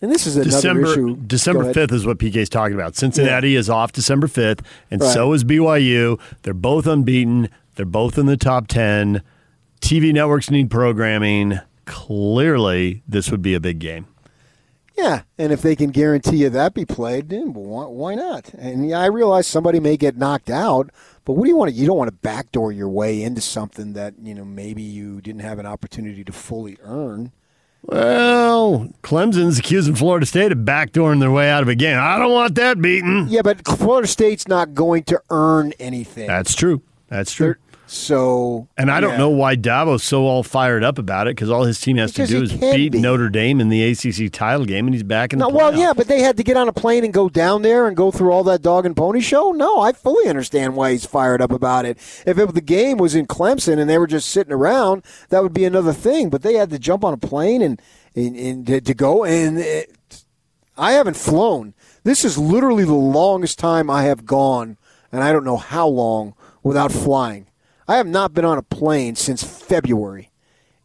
And 0.00 0.10
this 0.10 0.26
is 0.26 0.36
another 0.36 0.50
December 0.50 0.92
issue. 0.92 1.16
December 1.16 1.74
fifth 1.74 1.92
is 1.92 2.06
what 2.06 2.16
PK's 2.16 2.48
talking 2.48 2.74
about. 2.74 2.96
Cincinnati 2.96 3.54
is 3.54 3.68
off 3.68 3.92
December 3.92 4.26
fifth, 4.26 4.62
and 4.90 5.02
Right. 5.02 5.12
so 5.12 5.34
is 5.34 5.44
BYU. 5.44 6.18
They're 6.40 6.54
both 6.54 6.86
unbeaten. 6.86 7.50
They're 7.74 7.84
both 7.84 8.16
in 8.16 8.24
the 8.24 8.38
top 8.38 8.66
ten. 8.66 9.20
TV 9.82 10.14
networks 10.14 10.50
need 10.50 10.70
programming. 10.70 11.60
Clearly, 11.84 13.02
this 13.06 13.30
would 13.30 13.42
be 13.42 13.52
a 13.52 13.60
big 13.60 13.78
game. 13.78 14.06
Yeah, 15.02 15.22
and 15.38 15.52
if 15.52 15.62
they 15.62 15.76
can 15.76 15.90
guarantee 15.90 16.36
you 16.38 16.50
that 16.50 16.74
be 16.74 16.84
played, 16.84 17.28
then 17.30 17.52
why, 17.54 18.14
not? 18.14 18.52
And 18.54 18.88
yeah, 18.88 19.00
I 19.00 19.06
realize 19.06 19.46
somebody 19.46 19.80
may 19.80 19.96
get 19.96 20.16
knocked 20.16 20.50
out, 20.50 20.90
but 21.24 21.34
what 21.34 21.44
do 21.44 21.48
you 21.50 21.56
want 21.56 21.70
to? 21.70 21.76
You 21.76 21.86
don't 21.86 21.96
want 21.96 22.08
to 22.08 22.16
backdoor 22.16 22.70
your 22.72 22.88
way 22.88 23.22
into 23.22 23.40
something 23.40 23.94
that 23.94 24.14
you 24.22 24.34
know 24.34 24.44
maybe 24.44 24.82
you 24.82 25.20
didn't 25.20 25.40
have 25.42 25.58
an 25.58 25.66
opportunity 25.66 26.22
to 26.24 26.32
fully 26.32 26.76
earn. 26.82 27.32
Well, 27.82 28.92
Clemson's 29.02 29.58
accusing 29.58 29.94
Florida 29.94 30.26
State 30.26 30.52
of 30.52 30.58
backdooring 30.58 31.20
their 31.20 31.30
way 31.30 31.50
out 31.50 31.62
of 31.62 31.68
a 31.68 31.74
game. 31.74 31.98
I 31.98 32.18
don't 32.18 32.32
want 32.32 32.54
that 32.56 32.80
beaten. 32.82 33.26
Yeah, 33.28 33.40
but 33.42 33.66
Florida 33.66 34.06
State's 34.06 34.46
not 34.46 34.74
going 34.74 35.04
to 35.04 35.20
earn 35.30 35.72
anything. 35.80 36.26
That's 36.26 36.54
true. 36.54 36.82
That's 37.08 37.32
true. 37.32 37.46
They're- 37.46 37.58
so, 37.90 38.68
And 38.76 38.88
I 38.88 39.00
don't 39.00 39.18
know 39.18 39.30
why 39.30 39.56
Dabo's 39.56 40.04
so 40.04 40.22
all 40.22 40.44
fired 40.44 40.84
up 40.84 40.96
about 40.96 41.26
it 41.26 41.34
because 41.34 41.50
all 41.50 41.64
his 41.64 41.80
team 41.80 41.96
has 41.96 42.12
Because 42.12 42.28
to 42.28 42.36
do 42.36 42.42
is 42.44 42.52
beat 42.52 42.92
be. 42.92 43.00
Notre 43.00 43.28
Dame 43.28 43.60
in 43.60 43.68
the 43.68 43.82
ACC 43.82 44.30
title 44.30 44.64
game, 44.64 44.86
and 44.86 44.94
he's 44.94 45.02
back 45.02 45.32
in 45.32 45.40
the 45.40 45.48
No, 45.48 45.52
well, 45.52 45.74
yeah, 45.74 45.92
but 45.92 46.06
they 46.06 46.20
had 46.20 46.36
to 46.36 46.44
get 46.44 46.56
on 46.56 46.68
a 46.68 46.72
plane 46.72 47.02
and 47.02 47.12
go 47.12 47.28
down 47.28 47.62
there 47.62 47.88
and 47.88 47.96
go 47.96 48.12
through 48.12 48.30
all 48.30 48.44
that 48.44 48.62
dog 48.62 48.86
and 48.86 48.96
pony 48.96 49.18
show. 49.18 49.50
No, 49.50 49.80
I 49.80 49.90
fully 49.90 50.28
understand 50.28 50.76
why 50.76 50.92
he's 50.92 51.04
fired 51.04 51.42
up 51.42 51.50
about 51.50 51.84
it. 51.84 51.98
If 52.26 52.38
it, 52.38 52.54
the 52.54 52.60
game 52.60 52.96
was 52.96 53.16
in 53.16 53.26
Clemson 53.26 53.80
and 53.80 53.90
they 53.90 53.98
were 53.98 54.06
just 54.06 54.28
sitting 54.28 54.52
around, 54.52 55.02
that 55.30 55.42
would 55.42 55.52
be 55.52 55.64
another 55.64 55.92
thing. 55.92 56.30
But 56.30 56.42
they 56.42 56.54
had 56.54 56.70
to 56.70 56.78
jump 56.78 57.04
on 57.04 57.12
a 57.12 57.18
plane 57.18 57.60
and 57.60 57.82
and, 58.14 58.36
and 58.36 58.66
to, 58.68 58.80
to 58.80 58.94
go. 58.94 59.24
And 59.24 59.58
it, 59.58 59.96
I 60.78 60.92
haven't 60.92 61.16
flown. 61.16 61.74
This 62.04 62.24
is 62.24 62.38
literally 62.38 62.84
the 62.84 62.94
longest 62.94 63.58
time 63.58 63.90
I 63.90 64.04
have 64.04 64.26
gone, 64.26 64.78
and 65.10 65.24
I 65.24 65.32
don't 65.32 65.44
know 65.44 65.56
how 65.56 65.88
long 65.88 66.34
without 66.62 66.92
flying. 66.92 67.48
I 67.90 67.96
have 67.96 68.06
not 68.06 68.32
been 68.32 68.44
on 68.44 68.56
a 68.56 68.62
plane 68.62 69.16
since 69.16 69.42
February 69.42 70.30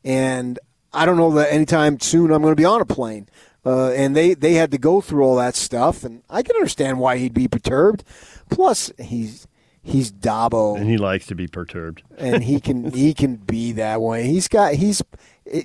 and 0.04 0.60
I 0.94 1.06
don't 1.06 1.18
know 1.18 1.32
that 1.32 1.52
anytime 1.52 2.00
soon 2.00 2.32
I'm 2.32 2.42
going 2.42 2.54
to 2.54 2.60
be 2.60 2.66
on 2.66 2.80
a 2.80 2.86
plane. 2.86 3.28
Uh, 3.66 3.90
and 3.90 4.16
they, 4.16 4.34
they 4.36 4.54
had 4.54 4.72
to 4.72 4.78
go 4.78 5.02
through 5.02 5.24
all 5.24 5.36
that 5.38 5.56
stuff, 5.56 6.04
and 6.04 6.22
I 6.30 6.44
can 6.44 6.56
understand 6.56 7.00
why 7.00 7.18
he'd 7.18 7.34
be 7.34 7.48
perturbed. 7.48 8.04
Plus, 8.52 8.92
he's 9.00 9.48
he's 9.82 10.12
Dabo, 10.12 10.78
and 10.78 10.88
he 10.88 10.98
likes 11.00 11.26
to 11.28 11.36
be 11.36 11.48
perturbed. 11.48 12.04
and 12.16 12.44
he 12.44 12.60
can 12.60 12.92
he 12.94 13.16
can 13.16 13.38
be 13.38 13.72
that 13.72 14.02
way. 14.02 14.28
He's 14.28 14.48
got 14.48 14.76
he's 14.76 15.02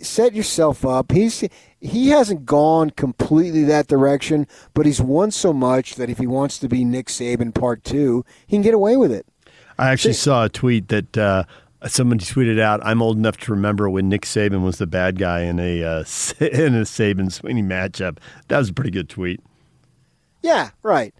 set 0.00 0.34
yourself 0.34 0.86
up. 0.86 1.12
He's 1.12 1.44
he 1.78 2.08
hasn't 2.08 2.46
gone 2.46 2.88
completely 2.88 3.64
that 3.64 3.86
direction, 3.86 4.46
but 4.72 4.86
he's 4.86 5.02
won 5.02 5.30
so 5.30 5.52
much 5.52 5.96
that 5.96 6.08
if 6.08 6.16
he 6.16 6.26
wants 6.26 6.58
to 6.60 6.68
be 6.68 6.86
Nick 6.86 7.08
Saban 7.08 7.54
part 7.54 7.84
two, 7.84 8.24
he 8.46 8.56
can 8.56 8.62
get 8.62 8.72
away 8.72 8.96
with 8.96 9.12
it. 9.12 9.26
I 9.80 9.92
actually 9.92 10.12
saw 10.12 10.44
a 10.44 10.48
tweet 10.50 10.88
that 10.88 11.16
uh, 11.16 11.44
somebody 11.86 12.22
tweeted 12.22 12.60
out. 12.60 12.80
I'm 12.84 13.00
old 13.00 13.16
enough 13.16 13.38
to 13.38 13.52
remember 13.52 13.88
when 13.88 14.10
Nick 14.10 14.22
Saban 14.22 14.62
was 14.62 14.76
the 14.76 14.86
bad 14.86 15.18
guy 15.18 15.40
in 15.40 15.58
a 15.58 15.82
uh, 15.82 15.98
in 16.40 16.74
a 16.74 16.84
Saban 16.84 17.30
Swinney 17.30 17.64
matchup. 17.64 18.18
That 18.48 18.58
was 18.58 18.68
a 18.68 18.74
pretty 18.74 18.90
good 18.90 19.08
tweet. 19.08 19.40
Yeah, 20.42 20.70
right. 20.82 21.14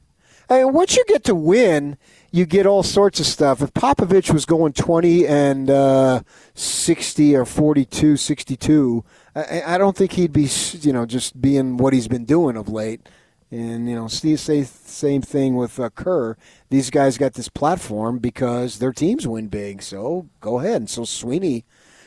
I 0.51 0.59
mean, 0.59 0.75
once 0.75 0.95
you 0.95 1.05
get 1.09 1.25
to 1.25 1.35
win, 1.35 1.97
you 2.33 2.45
get 2.45 2.67
all 2.67 2.83
sorts 2.83 3.19
of 3.19 3.25
stuff. 3.27 3.63
If 3.63 3.73
Popovich 3.73 4.31
was 4.31 4.45
going 4.45 4.75
20 4.75 5.27
and 5.27 5.71
uh, 5.71 6.23
60 6.55 7.37
or 7.37 7.47
42, 7.47 8.17
62, 8.17 9.05
I, 9.35 9.63
I 9.65 9.79
don't 9.79 9.97
think 9.97 10.13
he'd 10.13 10.33
be, 10.33 10.51
you 10.81 10.93
know, 10.93 11.07
just 11.07 11.41
being 11.41 11.77
what 11.77 11.93
he's 11.93 12.09
been 12.09 12.25
doing 12.25 12.57
of 12.57 12.69
late. 12.69 13.09
And, 13.51 13.89
you 13.89 13.97
know, 13.97 14.07
Steve 14.07 14.39
say 14.39 14.63
same 14.63 15.23
thing 15.23 15.57
with 15.57 15.81
uh, 15.81 15.91
Kerr. 15.91 16.37
These 16.69 16.91
guys 16.91 17.19
got 17.19 17.35
this 17.35 17.49
platform 17.49 18.19
because 18.19 18.79
their 18.79 18.93
teams 18.93 19.27
win 19.27 19.49
big. 19.49 19.83
So 19.83 20.29
go 20.41 20.61
ahead. 20.61 20.83
And 20.83 20.91
so 20.91 21.03
Swinney, 21.03 21.65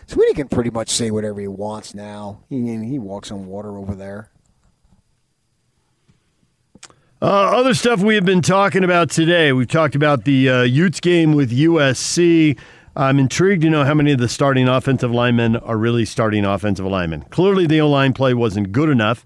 Swinney 0.07 0.35
can 0.35 0.47
pretty 0.47 0.69
much 0.69 0.89
say 0.89 1.11
whatever 1.11 1.41
he 1.41 1.49
wants 1.49 1.93
now. 1.93 2.43
He, 2.49 2.77
he 2.85 2.97
walks 2.97 3.29
on 3.29 3.47
water 3.47 3.77
over 3.77 3.93
there. 3.93 4.29
Uh, 7.21 7.57
other 7.57 7.73
stuff 7.73 8.01
we 8.01 8.15
have 8.15 8.25
been 8.25 8.41
talking 8.41 8.83
about 8.83 9.09
today. 9.09 9.53
We've 9.53 9.67
talked 9.67 9.95
about 9.95 10.25
the 10.25 10.49
uh, 10.49 10.61
Utes 10.63 10.99
game 10.99 11.33
with 11.33 11.51
USC. 11.51 12.57
I'm 12.95 13.17
intrigued 13.17 13.61
to 13.63 13.69
know 13.69 13.85
how 13.85 13.93
many 13.93 14.11
of 14.11 14.19
the 14.19 14.27
starting 14.27 14.67
offensive 14.67 15.09
linemen 15.09 15.55
are 15.55 15.77
really 15.77 16.05
starting 16.05 16.45
offensive 16.45 16.85
linemen. 16.85 17.21
Clearly, 17.29 17.65
the 17.65 17.79
O 17.81 17.89
line 17.89 18.13
play 18.13 18.33
wasn't 18.33 18.71
good 18.71 18.89
enough. 18.89 19.23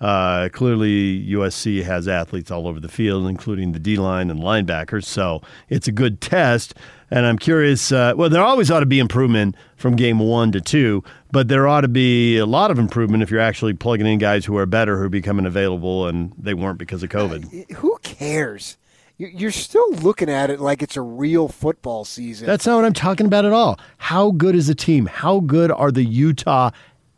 Uh, 0.00 0.48
clearly, 0.52 1.26
USC 1.28 1.82
has 1.84 2.08
athletes 2.08 2.50
all 2.50 2.66
over 2.66 2.80
the 2.80 2.88
field, 2.88 3.26
including 3.26 3.72
the 3.72 3.78
D 3.78 3.96
line 3.96 4.30
and 4.30 4.40
linebackers. 4.40 5.04
So 5.04 5.42
it's 5.68 5.86
a 5.88 5.92
good 5.92 6.20
test. 6.20 6.74
And 7.10 7.26
I'm 7.26 7.38
curious. 7.38 7.92
Uh, 7.92 8.14
well, 8.16 8.30
there 8.30 8.42
always 8.42 8.70
ought 8.70 8.80
to 8.80 8.86
be 8.86 8.98
improvement 8.98 9.56
from 9.76 9.96
game 9.96 10.18
one 10.20 10.52
to 10.52 10.60
two, 10.60 11.04
but 11.32 11.48
there 11.48 11.68
ought 11.68 11.82
to 11.82 11.88
be 11.88 12.38
a 12.38 12.46
lot 12.46 12.70
of 12.70 12.78
improvement 12.78 13.22
if 13.22 13.30
you're 13.30 13.40
actually 13.40 13.74
plugging 13.74 14.06
in 14.06 14.18
guys 14.18 14.44
who 14.46 14.56
are 14.56 14.64
better, 14.66 14.96
who 14.96 15.04
are 15.04 15.08
becoming 15.10 15.44
available, 15.44 16.06
and 16.06 16.32
they 16.38 16.54
weren't 16.54 16.78
because 16.78 17.02
of 17.02 17.10
COVID. 17.10 17.70
who 17.72 17.98
cares? 18.02 18.78
You- 19.18 19.30
You're 19.34 19.50
still 19.50 19.90
looking 19.96 20.30
at 20.30 20.48
it 20.48 20.60
like 20.60 20.82
it's 20.82 20.96
a 20.96 21.02
real 21.02 21.48
football 21.48 22.06
season. 22.06 22.46
That's 22.46 22.64
not 22.64 22.76
what 22.76 22.86
I'm 22.86 22.94
talking 22.94 23.26
about 23.26 23.44
at 23.44 23.52
all. 23.52 23.78
How 23.98 24.30
good 24.30 24.54
is 24.54 24.68
the 24.68 24.74
team? 24.74 25.04
How 25.04 25.40
good 25.40 25.70
are 25.70 25.90
the 25.92 26.04
Utah 26.04 26.70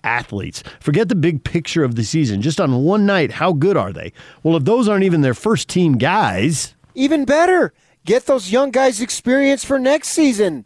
athletes? 0.04 0.62
Forget 0.80 1.08
the 1.08 1.14
big 1.14 1.44
picture 1.44 1.84
of 1.84 1.94
the 1.94 2.04
season. 2.04 2.42
Just 2.42 2.60
on 2.60 2.82
one 2.82 3.06
night, 3.06 3.32
how 3.32 3.52
good 3.52 3.76
are 3.76 3.92
they? 3.92 4.12
Well, 4.42 4.56
if 4.56 4.64
those 4.64 4.88
aren't 4.88 5.04
even 5.04 5.20
their 5.20 5.34
first 5.34 5.68
team 5.68 5.98
guys, 5.98 6.74
Even 6.94 7.24
better, 7.24 7.72
get 8.04 8.26
those 8.26 8.52
young 8.52 8.70
guys 8.70 9.00
experience 9.00 9.64
for 9.64 9.78
next 9.78 10.08
season. 10.08 10.64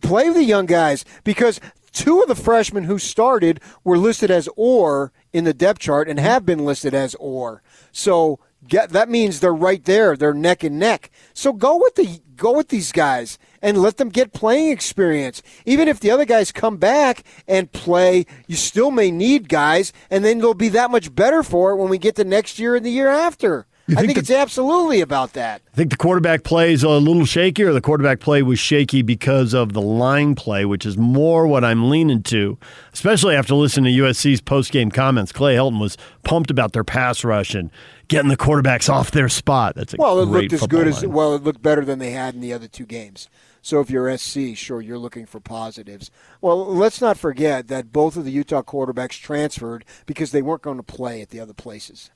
Play 0.00 0.30
the 0.30 0.42
young 0.42 0.66
guys 0.66 1.04
because 1.22 1.60
two 1.92 2.20
of 2.20 2.28
the 2.28 2.34
freshmen 2.34 2.84
who 2.84 2.98
started 2.98 3.60
were 3.84 3.98
listed 3.98 4.30
as 4.30 4.48
or 4.56 5.12
in 5.32 5.44
the 5.44 5.54
depth 5.54 5.78
chart 5.78 6.08
and 6.08 6.18
have 6.18 6.44
been 6.44 6.64
listed 6.64 6.94
as 6.94 7.14
or. 7.20 7.62
So 7.92 8.40
get 8.66 8.90
that 8.90 9.08
means 9.08 9.40
they're 9.40 9.54
right 9.54 9.84
there. 9.84 10.16
They're 10.16 10.34
neck 10.34 10.64
and 10.64 10.78
neck. 10.78 11.10
So 11.32 11.52
go 11.52 11.76
with 11.76 11.94
the 11.94 12.20
go 12.36 12.56
with 12.56 12.68
these 12.68 12.92
guys 12.92 13.38
and 13.60 13.78
let 13.78 13.96
them 13.96 14.08
get 14.08 14.32
playing 14.32 14.70
experience. 14.70 15.42
Even 15.64 15.88
if 15.88 16.00
the 16.00 16.10
other 16.10 16.24
guys 16.24 16.52
come 16.52 16.76
back 16.76 17.24
and 17.46 17.70
play, 17.70 18.26
you 18.46 18.56
still 18.56 18.90
may 18.90 19.10
need 19.10 19.48
guys, 19.48 19.92
and 20.10 20.24
then 20.24 20.38
they'll 20.38 20.54
be 20.54 20.68
that 20.70 20.90
much 20.90 21.14
better 21.14 21.42
for 21.42 21.70
it 21.70 21.76
when 21.76 21.88
we 21.88 21.98
get 21.98 22.16
to 22.16 22.24
next 22.24 22.58
year 22.58 22.74
and 22.74 22.84
the 22.84 22.90
year 22.90 23.08
after. 23.08 23.66
I 23.88 23.94
think 23.94 23.98
think 24.06 24.14
the- 24.14 24.20
it's 24.20 24.30
absolutely 24.30 25.00
about 25.00 25.32
that. 25.32 25.60
I 25.72 25.76
think 25.76 25.90
the 25.90 25.96
quarterback 25.96 26.44
play 26.44 26.72
is 26.72 26.82
a 26.82 26.88
little 26.88 27.24
shaky, 27.24 27.64
or 27.64 27.72
the 27.72 27.80
quarterback 27.80 28.20
play 28.20 28.42
was 28.42 28.58
shaky 28.58 29.02
because 29.02 29.54
of 29.54 29.72
the 29.72 29.80
line 29.80 30.34
play, 30.34 30.64
which 30.64 30.86
is 30.86 30.96
more 30.96 31.46
what 31.46 31.64
I'm 31.64 31.90
leaning 31.90 32.22
to, 32.24 32.58
especially 32.92 33.34
after 33.34 33.54
listening 33.54 33.92
to 33.92 34.02
USC's 34.04 34.40
post-game 34.40 34.90
comments. 34.90 35.32
Clay 35.32 35.56
Helton 35.56 35.80
was 35.80 35.96
pumped 36.22 36.50
about 36.50 36.72
their 36.72 36.84
pass 36.84 37.24
rush 37.24 37.54
and 37.54 37.70
getting 38.08 38.28
the 38.28 38.36
quarterbacks 38.36 38.88
off 38.88 39.10
their 39.10 39.28
spot. 39.28 39.74
That's 39.74 39.94
a 39.94 39.96
Well, 39.98 40.20
it 40.20 40.26
looked 40.26 40.52
as 40.52 40.66
good 40.66 40.86
as 40.86 41.04
well. 41.04 41.34
It 41.34 41.42
looked 41.42 41.62
better 41.62 41.84
than 41.84 41.98
they 41.98 42.10
had 42.10 42.34
in 42.34 42.40
the 42.40 42.52
other 42.52 42.68
two 42.68 42.86
games. 42.86 43.28
So 43.62 43.80
if 43.80 43.90
you're 43.90 44.08
SC, 44.16 44.54
sure 44.56 44.80
you're 44.80 44.98
looking 44.98 45.24
for 45.24 45.38
positives. 45.40 46.10
Well, 46.40 46.66
let's 46.66 47.00
not 47.00 47.16
forget 47.16 47.68
that 47.68 47.92
both 47.92 48.16
of 48.16 48.24
the 48.24 48.32
Utah 48.32 48.62
quarterbacks 48.62 49.20
transferred 49.20 49.84
because 50.04 50.32
they 50.32 50.42
weren't 50.42 50.62
going 50.62 50.78
to 50.78 50.82
play 50.82 51.22
at 51.22 51.30
the 51.30 51.38
other 51.40 51.54
places, 51.54 52.10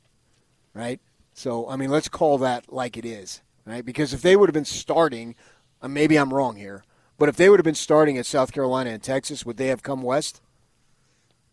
right? 0.75 1.01
So 1.37 1.69
I 1.69 1.77
mean, 1.77 1.91
let's 1.91 2.09
call 2.09 2.39
that 2.39 2.73
like 2.73 2.97
it 2.97 3.05
is, 3.05 3.43
right? 3.67 3.85
Because 3.85 4.15
if 4.15 4.23
they 4.23 4.37
would 4.37 4.49
have 4.49 4.55
been 4.55 4.65
starting, 4.65 5.35
uh, 5.83 5.89
maybe 5.89 6.17
I'm 6.17 6.33
wrong 6.33 6.57
here, 6.57 6.83
but 7.19 7.29
if 7.29 7.37
they 7.37 7.49
would 7.51 7.61
have 7.61 7.65
been 7.65 7.75
starting 7.75 8.17
at 8.17 8.25
South 8.25 8.53
Carolina 8.53 8.91
and 8.91 9.03
Texas, 9.03 9.45
would 9.45 9.59
they 9.59 9.67
have 9.69 9.83
come 9.83 10.03
west? 10.03 10.41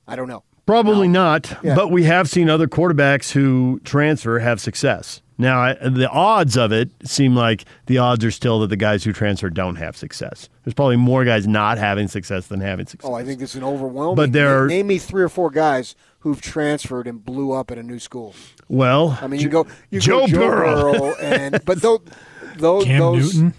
I 0.08 0.16
don't 0.16 0.30
know. 0.30 0.44
Probably 0.66 1.10
not, 1.10 1.54
Yeah. 1.62 1.76
but 1.76 1.92
we 1.92 2.04
have 2.04 2.30
seen 2.30 2.50
other 2.50 2.68
quarterbacks 2.68 3.32
who 3.34 3.82
transfer 3.84 4.40
have 4.40 4.62
success. 4.62 5.22
Now, 5.38 5.60
I, 5.60 5.74
the 5.74 6.10
odds 6.10 6.56
of 6.56 6.72
it 6.72 6.90
seem 7.04 7.36
like 7.36 7.66
the 7.88 7.98
odds 7.98 8.24
are 8.24 8.32
still 8.32 8.60
that 8.62 8.68
the 8.68 8.78
guys 8.78 9.04
who 9.04 9.12
transfer 9.12 9.50
don't 9.50 9.76
have 9.76 9.98
success. 9.98 10.48
There's 10.64 10.74
probably 10.76 10.96
more 10.96 11.26
guys 11.26 11.48
not 11.48 11.78
having 11.78 12.08
success 12.08 12.48
than 12.48 12.62
having 12.62 12.86
success. 12.86 13.10
Oh, 13.10 13.16
I 13.16 13.26
think 13.26 13.42
it's 13.42 13.56
an 13.56 13.64
overwhelming. 13.64 14.16
But 14.16 14.32
there 14.32 14.64
are- 14.64 14.68
name 14.68 14.88
me 14.88 15.00
three 15.00 15.24
or 15.24 15.28
four 15.30 15.50
guys 15.50 15.96
who've 16.24 16.42
transferred 16.42 17.06
and 17.08 17.24
blew 17.24 17.52
up 17.52 17.70
at 17.72 17.78
a 17.78 17.84
new 17.84 18.00
school. 18.00 18.34
well, 18.68 19.18
I 19.22 19.28
mean, 19.28 19.40
you 19.40 19.50
go 19.50 19.68
you 19.92 20.00
Joe 20.00 20.22
go 20.22 20.28
Joe 20.28 20.38
Burrow. 20.40 20.92
Burrow, 20.94 21.16
and 21.22 21.64
but 21.66 21.82
those 21.82 22.00
those 22.58 22.84
Cam 22.86 23.00
those 23.00 23.36
Newton. 23.36 23.54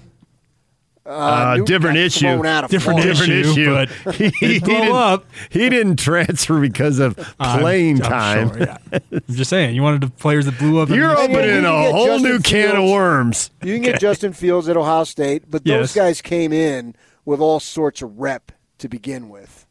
uh, 1.07 1.55
Newton 1.59 1.65
different 1.67 1.97
issue. 1.99 2.21
thrown 2.21 2.47
out 2.47 2.65
of 2.65 2.71
Different 2.71 3.03
different 3.03 3.33
issue, 3.33 3.77
issue. 3.77 3.87
but 4.05 4.15
he, 4.17 4.29
he 4.41 4.59
blow 4.61 4.75
didn't, 4.75 4.93
up. 4.97 5.27
he 5.51 5.69
didn't 5.69 5.97
transfer 5.99 6.61
because 6.61 6.99
of 6.99 7.19
I'm- 7.39 7.61
playing 7.61 8.03
I'm 8.03 8.11
time. 8.11 8.49
sure, 8.49 8.59
yeah. 8.61 8.79
I'm 9.13 9.21
just 9.35 9.51
saying, 9.51 9.75
you 9.77 9.83
wanted 9.83 10.01
the 10.01 10.09
players 10.11 10.47
that 10.47 10.59
blew 10.59 10.79
up. 10.79 10.89
You're 10.89 11.11
And 11.11 11.19
opening 11.19 11.63
you 11.63 11.69
a 11.69 11.93
whole 11.93 12.07
Justin 12.07 12.31
new 12.31 12.39
can 12.41 12.77
of 12.77 12.85
worms. 12.91 13.51
You 13.63 13.75
can 13.75 13.83
get 13.83 14.01
Justin 14.01 14.33
Fields 14.33 14.69
at 14.69 14.77
Ohio 14.77 15.05
State, 15.05 15.51
but 15.51 15.65
those 15.65 15.95
Yes. 15.95 15.95
guys 15.95 16.23
came 16.23 16.53
in 16.53 16.97
with 17.27 17.41
all 17.41 17.61
sorts 17.61 18.01
of 18.01 18.19
rep 18.19 18.53
to 18.79 18.89
begin 18.89 19.29
with. 19.29 19.67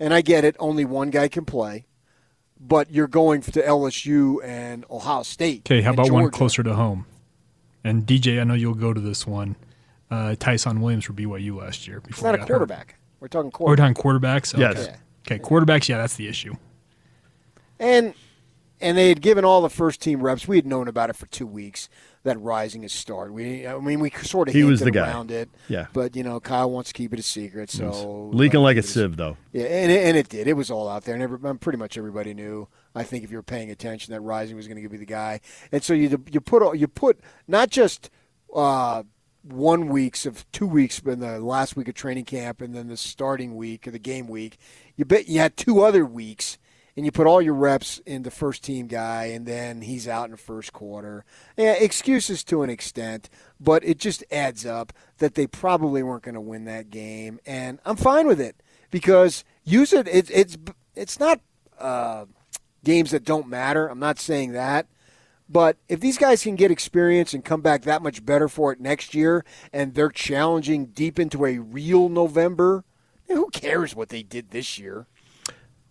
And 0.00 0.12
I 0.12 0.20
get 0.22 0.44
it, 0.44 0.56
only 0.58 0.84
one 0.84 1.08
guy 1.10 1.28
can 1.28 1.44
play, 1.44 1.86
but 2.66 2.90
you're 2.90 3.06
going 3.06 3.40
to 3.42 3.50
LSU 3.62 4.42
and 4.44 4.84
Ohio 4.90 5.22
State. 5.22 5.62
Okay, 5.66 5.82
how 5.82 5.90
and 5.90 5.98
about 5.98 6.10
one 6.12 6.30
closer 6.30 6.62
to 6.62 6.74
home? 6.74 7.06
And 7.82 8.06
DJ, 8.06 8.40
I 8.40 8.44
know 8.44 8.54
you'll 8.54 8.74
go 8.74 8.92
to 8.92 9.00
this 9.00 9.26
one. 9.26 9.56
Uh, 10.10 10.34
Tyson 10.38 10.80
Williams 10.80 11.04
for 11.04 11.12
BYU 11.12 11.56
last 11.60 11.86
year. 11.86 11.98
It's 11.98 12.08
Before 12.08 12.28
not 12.28 12.34
a 12.34 12.38
got 12.38 12.48
hurt. 12.48 12.54
quarterback. 12.54 12.96
We're 13.20 13.28
talking 13.28 13.52
We're 13.58 13.76
talking 13.76 13.94
quarterbacks. 13.94 14.56
Yes. 14.56 14.76
Okay. 14.76 14.84
Yeah. 14.90 14.96
Okay, 15.26 15.38
quarterbacks. 15.42 15.88
Yeah, 15.88 15.98
that's 15.98 16.16
the 16.16 16.28
issue. 16.28 16.54
And 17.78 18.14
and 18.80 18.96
they 18.98 19.08
had 19.08 19.20
given 19.20 19.44
all 19.44 19.62
the 19.62 19.70
first 19.70 20.00
team 20.00 20.22
reps. 20.22 20.46
We 20.46 20.56
had 20.56 20.66
known 20.66 20.88
about 20.88 21.10
it 21.10 21.16
for 21.16 21.26
two 21.26 21.46
weeks 21.46 21.88
that 22.24 22.40
Rising 22.40 22.82
is 22.84 22.92
start. 22.92 23.32
We, 23.32 23.66
I 23.66 23.78
mean, 23.78 24.00
we 24.00 24.10
sort 24.10 24.48
of 24.48 24.54
He 24.54 24.64
was 24.64 24.80
the 24.80 24.90
guy. 24.90 25.08
around 25.08 25.30
it. 25.30 25.48
Yeah. 25.68 25.86
but 25.92 26.16
you 26.16 26.22
know, 26.24 26.40
Kyle 26.40 26.70
wants 26.70 26.90
to 26.90 26.94
keep 26.94 27.12
it 27.12 27.18
a 27.18 27.22
secret, 27.22 27.70
so 27.70 28.30
Leaking 28.32 28.60
like 28.60 28.76
a 28.76 28.82
sieve, 28.82 29.16
though. 29.16 29.36
yeah, 29.52 29.64
and 29.64 29.92
it, 29.92 30.04
and 30.06 30.16
it 30.16 30.28
did. 30.28 30.48
It 30.48 30.54
was 30.54 30.70
all 30.70 30.88
out 30.88 31.04
there, 31.04 31.14
and 31.14 31.22
every, 31.22 31.38
pretty 31.58 31.78
much 31.78 31.96
everybody 31.96 32.34
knew. 32.34 32.66
I 32.94 33.02
think 33.04 33.24
if 33.24 33.30
you 33.30 33.36
were 33.38 33.42
paying 33.42 33.70
attention, 33.70 34.12
that 34.12 34.20
Rising 34.20 34.56
was 34.56 34.66
going 34.68 34.82
to 34.82 34.88
be 34.88 34.96
the 34.96 35.04
guy. 35.06 35.40
And 35.72 35.82
so 35.82 35.94
you 35.94 36.22
you 36.30 36.40
put 36.40 36.62
all- 36.62 36.74
you 36.74 36.88
put 36.88 37.20
not 37.48 37.70
just 37.70 38.10
uh, 38.54 39.02
one 39.42 39.88
weeks 39.88 40.24
of 40.26 40.50
two 40.52 40.66
weeks 40.66 41.00
in 41.00 41.20
the 41.20 41.38
last 41.40 41.76
week 41.76 41.88
of 41.88 41.94
training 41.94 42.24
camp, 42.24 42.60
and 42.60 42.74
then 42.74 42.88
the 42.88 42.96
starting 42.96 43.56
week 43.56 43.86
or 43.86 43.90
the 43.90 43.98
game 43.98 44.28
week. 44.28 44.56
You 44.96 45.04
bet 45.04 45.28
you 45.28 45.40
had 45.40 45.56
two 45.56 45.82
other 45.82 46.04
weeks. 46.06 46.56
And 46.96 47.04
you 47.04 47.10
put 47.10 47.26
all 47.26 47.42
your 47.42 47.54
reps 47.54 48.00
in 48.06 48.22
the 48.22 48.30
first 48.30 48.62
team 48.62 48.86
guy, 48.86 49.24
and 49.26 49.46
then 49.46 49.80
he's 49.80 50.06
out 50.06 50.26
in 50.26 50.30
the 50.30 50.36
first 50.36 50.72
quarter. 50.72 51.24
Yeah, 51.56 51.72
excuses 51.72 52.44
to 52.44 52.62
an 52.62 52.70
extent, 52.70 53.28
but 53.58 53.84
it 53.84 53.98
just 53.98 54.22
adds 54.30 54.64
up 54.64 54.92
that 55.18 55.34
they 55.34 55.48
probably 55.48 56.02
weren't 56.04 56.22
going 56.22 56.36
to 56.36 56.40
win 56.40 56.66
that 56.66 56.90
game, 56.90 57.40
and 57.44 57.80
I'm 57.84 57.96
fine 57.96 58.28
with 58.28 58.40
it 58.40 58.62
because 58.92 59.44
use 59.64 59.92
it. 59.92 60.06
it 60.06 60.30
it's 60.30 60.56
it's 60.94 61.18
not 61.18 61.40
uh, 61.80 62.26
games 62.84 63.10
that 63.10 63.24
don't 63.24 63.48
matter. 63.48 63.88
I'm 63.88 63.98
not 63.98 64.20
saying 64.20 64.52
that, 64.52 64.86
but 65.48 65.76
if 65.88 66.00
these 66.00 66.18
guys 66.18 66.42
can 66.42 66.54
get 66.54 66.70
experience 66.70 67.34
and 67.34 67.44
come 67.44 67.60
back 67.60 67.82
that 67.82 68.02
much 68.02 68.24
better 68.24 68.48
for 68.48 68.72
it 68.72 68.80
next 68.80 69.14
year, 69.14 69.44
and 69.72 69.94
they're 69.94 70.10
challenging 70.10 70.86
deep 70.86 71.18
into 71.18 71.44
a 71.44 71.58
real 71.58 72.08
November, 72.08 72.84
who 73.28 73.50
cares 73.50 73.94
what 73.94 74.10
they 74.10 74.22
did 74.22 74.50
this 74.50 74.78
year? 74.78 75.06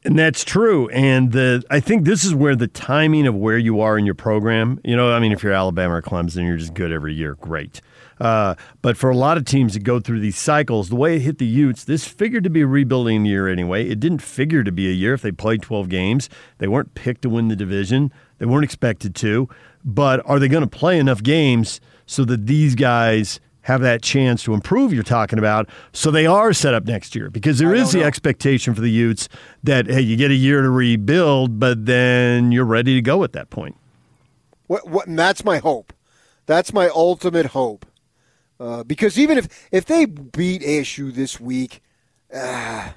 And 0.05 0.19
that's 0.19 0.43
true. 0.43 0.89
And 0.89 1.31
the 1.31 1.63
I 1.69 1.79
think 1.79 2.03
this 2.03 2.25
is 2.25 2.35
where 2.35 2.55
the 2.55 2.67
timing 2.67 3.25
of 3.25 3.35
where 3.35 3.57
you 3.57 3.79
are 3.79 3.97
in 3.97 4.05
your 4.05 4.15
program, 4.15 4.79
you 4.83 4.97
know, 4.97 5.11
I 5.11 5.19
mean, 5.19 5.31
if 5.31 5.43
you're 5.43 5.53
Alabama 5.53 5.95
or 5.95 6.01
Clemson, 6.01 6.45
you're 6.45 6.57
just 6.57 6.73
good 6.73 6.91
every 6.91 7.13
year, 7.13 7.35
great. 7.35 7.81
Uh, 8.19 8.55
but 8.81 8.97
for 8.97 9.09
a 9.09 9.15
lot 9.15 9.37
of 9.37 9.45
teams 9.45 9.73
that 9.73 9.81
go 9.81 9.99
through 9.99 10.19
these 10.19 10.37
cycles, 10.37 10.89
the 10.89 10.95
way 10.95 11.15
it 11.15 11.21
hit 11.21 11.37
the 11.39 11.45
Utes, 11.45 11.83
this 11.83 12.05
figured 12.05 12.43
to 12.43 12.49
be 12.49 12.61
a 12.61 12.67
rebuilding 12.67 13.25
year 13.25 13.47
anyway. 13.47 13.87
It 13.87 13.99
didn't 13.99 14.21
figure 14.21 14.63
to 14.63 14.71
be 14.71 14.87
a 14.87 14.93
year 14.93 15.13
if 15.13 15.21
they 15.21 15.31
played 15.31 15.61
12 15.61 15.89
games. 15.89 16.29
They 16.59 16.67
weren't 16.67 16.93
picked 16.95 17.23
to 17.23 17.29
win 17.29 17.47
the 17.47 17.55
division. 17.55 18.11
They 18.37 18.45
weren't 18.45 18.65
expected 18.65 19.15
to. 19.15 19.49
But 19.83 20.21
are 20.25 20.39
they 20.39 20.47
going 20.47 20.63
to 20.63 20.69
play 20.69 20.99
enough 20.99 21.23
games 21.23 21.81
so 22.05 22.23
that 22.25 22.45
these 22.45 22.75
guys 22.75 23.39
have 23.63 23.81
that 23.81 24.01
chance 24.01 24.43
to 24.43 24.53
improve 24.53 24.93
you're 24.93 25.03
talking 25.03 25.39
about 25.39 25.67
so 25.91 26.11
they 26.11 26.25
are 26.25 26.53
set 26.53 26.73
up 26.73 26.85
next 26.85 27.15
year 27.15 27.29
because 27.29 27.59
there 27.59 27.75
I 27.75 27.79
is 27.79 27.91
the 27.91 27.99
know. 27.99 28.05
expectation 28.05 28.73
for 28.73 28.81
the 28.81 28.91
Utes 28.91 29.27
that 29.63 29.87
hey 29.87 30.01
you 30.01 30.15
get 30.15 30.31
a 30.31 30.35
year 30.35 30.61
to 30.61 30.69
rebuild 30.69 31.59
but 31.59 31.85
then 31.85 32.51
you're 32.51 32.65
ready 32.65 32.95
to 32.95 33.01
go 33.01 33.23
at 33.23 33.33
that 33.33 33.49
point. 33.49 33.75
What, 34.67 34.87
what, 34.87 35.07
and 35.07 35.19
that's 35.19 35.43
my 35.43 35.57
hope. 35.57 35.93
That's 36.45 36.73
my 36.73 36.89
ultimate 36.89 37.47
hope. 37.47 37.85
Uh, 38.59 38.83
because 38.83 39.19
even 39.19 39.37
if 39.37 39.69
if 39.71 39.85
they 39.85 40.05
beat 40.05 40.61
ASU 40.61 41.13
this 41.13 41.39
week, 41.39 41.81
ah, 42.33 42.95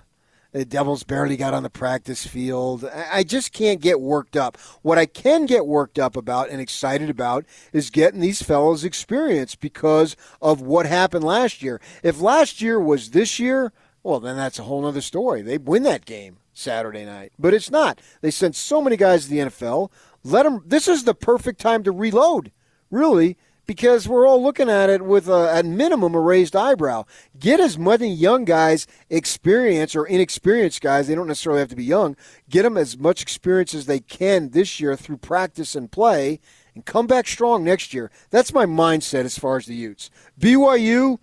the 0.57 0.64
Devils 0.64 1.03
barely 1.03 1.37
got 1.37 1.53
on 1.53 1.62
the 1.62 1.71
practice 1.71 2.27
field. 2.27 2.85
I, 2.87 3.25
just 3.25 3.53
can't 3.53 3.79
get 3.79 4.01
worked 4.01 4.38
up. 4.38 4.57
What 4.81 4.97
I 4.97 5.05
can 5.05 5.45
get 5.45 5.66
worked 5.66 5.99
up 5.99 6.16
about 6.16 6.49
and 6.49 6.62
excited 6.62 7.11
about 7.11 7.45
is 7.75 7.90
getting 7.90 8.21
these 8.21 8.40
fellows 8.40 8.83
experience 8.83 9.55
because 9.55 10.16
of 10.40 10.62
what 10.62 10.87
happened 10.87 11.25
last 11.25 11.62
year. 11.62 11.79
If 12.03 12.23
last 12.23 12.62
year 12.62 12.81
was 12.81 13.11
this 13.11 13.38
year, 13.38 13.71
well, 14.03 14.19
then 14.19 14.37
that's 14.37 14.59
a 14.59 14.62
whole 14.62 14.87
other 14.87 15.03
story. 15.03 15.42
They 15.42 15.59
win 15.59 15.83
that 15.83 16.07
game 16.07 16.38
Saturday 16.55 17.05
night, 17.05 17.33
but 17.38 17.53
it's 17.53 17.71
not. 17.71 18.01
They 18.23 18.31
sent 18.31 18.57
so 18.57 18.81
many 18.81 18.97
guys 18.97 19.25
to 19.25 19.31
the 19.31 19.38
NFL. 19.38 19.90
Let 20.25 20.45
them. 20.45 20.62
This 20.64 20.88
is 20.88 21.05
the 21.05 21.14
perfect 21.14 21.61
time 21.61 21.83
to 21.83 21.92
reload, 21.92 22.51
really, 22.90 23.37
because 23.67 24.09
we're 24.09 24.27
all 24.27 24.43
looking 24.43 24.71
at 24.71 24.91
it 24.91 25.03
with 25.03 25.29
a, 25.29 25.51
at 25.53 25.67
minimum 25.67 26.15
a 26.15 26.21
raised 26.21 26.55
eyebrow. 26.55 27.05
Get 27.39 27.61
as 27.61 27.79
many 27.79 28.13
young 28.13 28.45
guys 28.45 28.87
experience 29.11 29.95
or 29.97 30.07
inexperienced 30.07 30.81
guys. 30.81 31.09
They 31.09 31.15
don't 31.15 31.27
necessarily 31.27 31.61
have 31.61 31.69
to 31.71 31.77
be 31.77 31.85
young. 31.85 32.17
Get 32.49 32.63
them 32.63 32.77
as 32.77 32.97
much 32.97 33.23
experience 33.23 33.75
as 33.75 33.87
they 33.87 34.01
can 34.01 34.51
this 34.51 34.81
year 34.81 34.97
through 34.97 35.19
practice 35.19 35.75
and 35.75 35.91
play, 35.91 36.41
and 36.75 36.85
come 36.85 37.07
back 37.07 37.27
strong 37.27 37.65
next 37.65 37.93
year. 37.93 38.11
That's 38.31 38.53
my 38.53 38.67
mindset 38.67 39.25
as 39.25 39.39
far 39.39 39.57
as 39.57 39.67
the 39.67 39.75
Utes. 39.75 40.11
BYU 40.39 41.19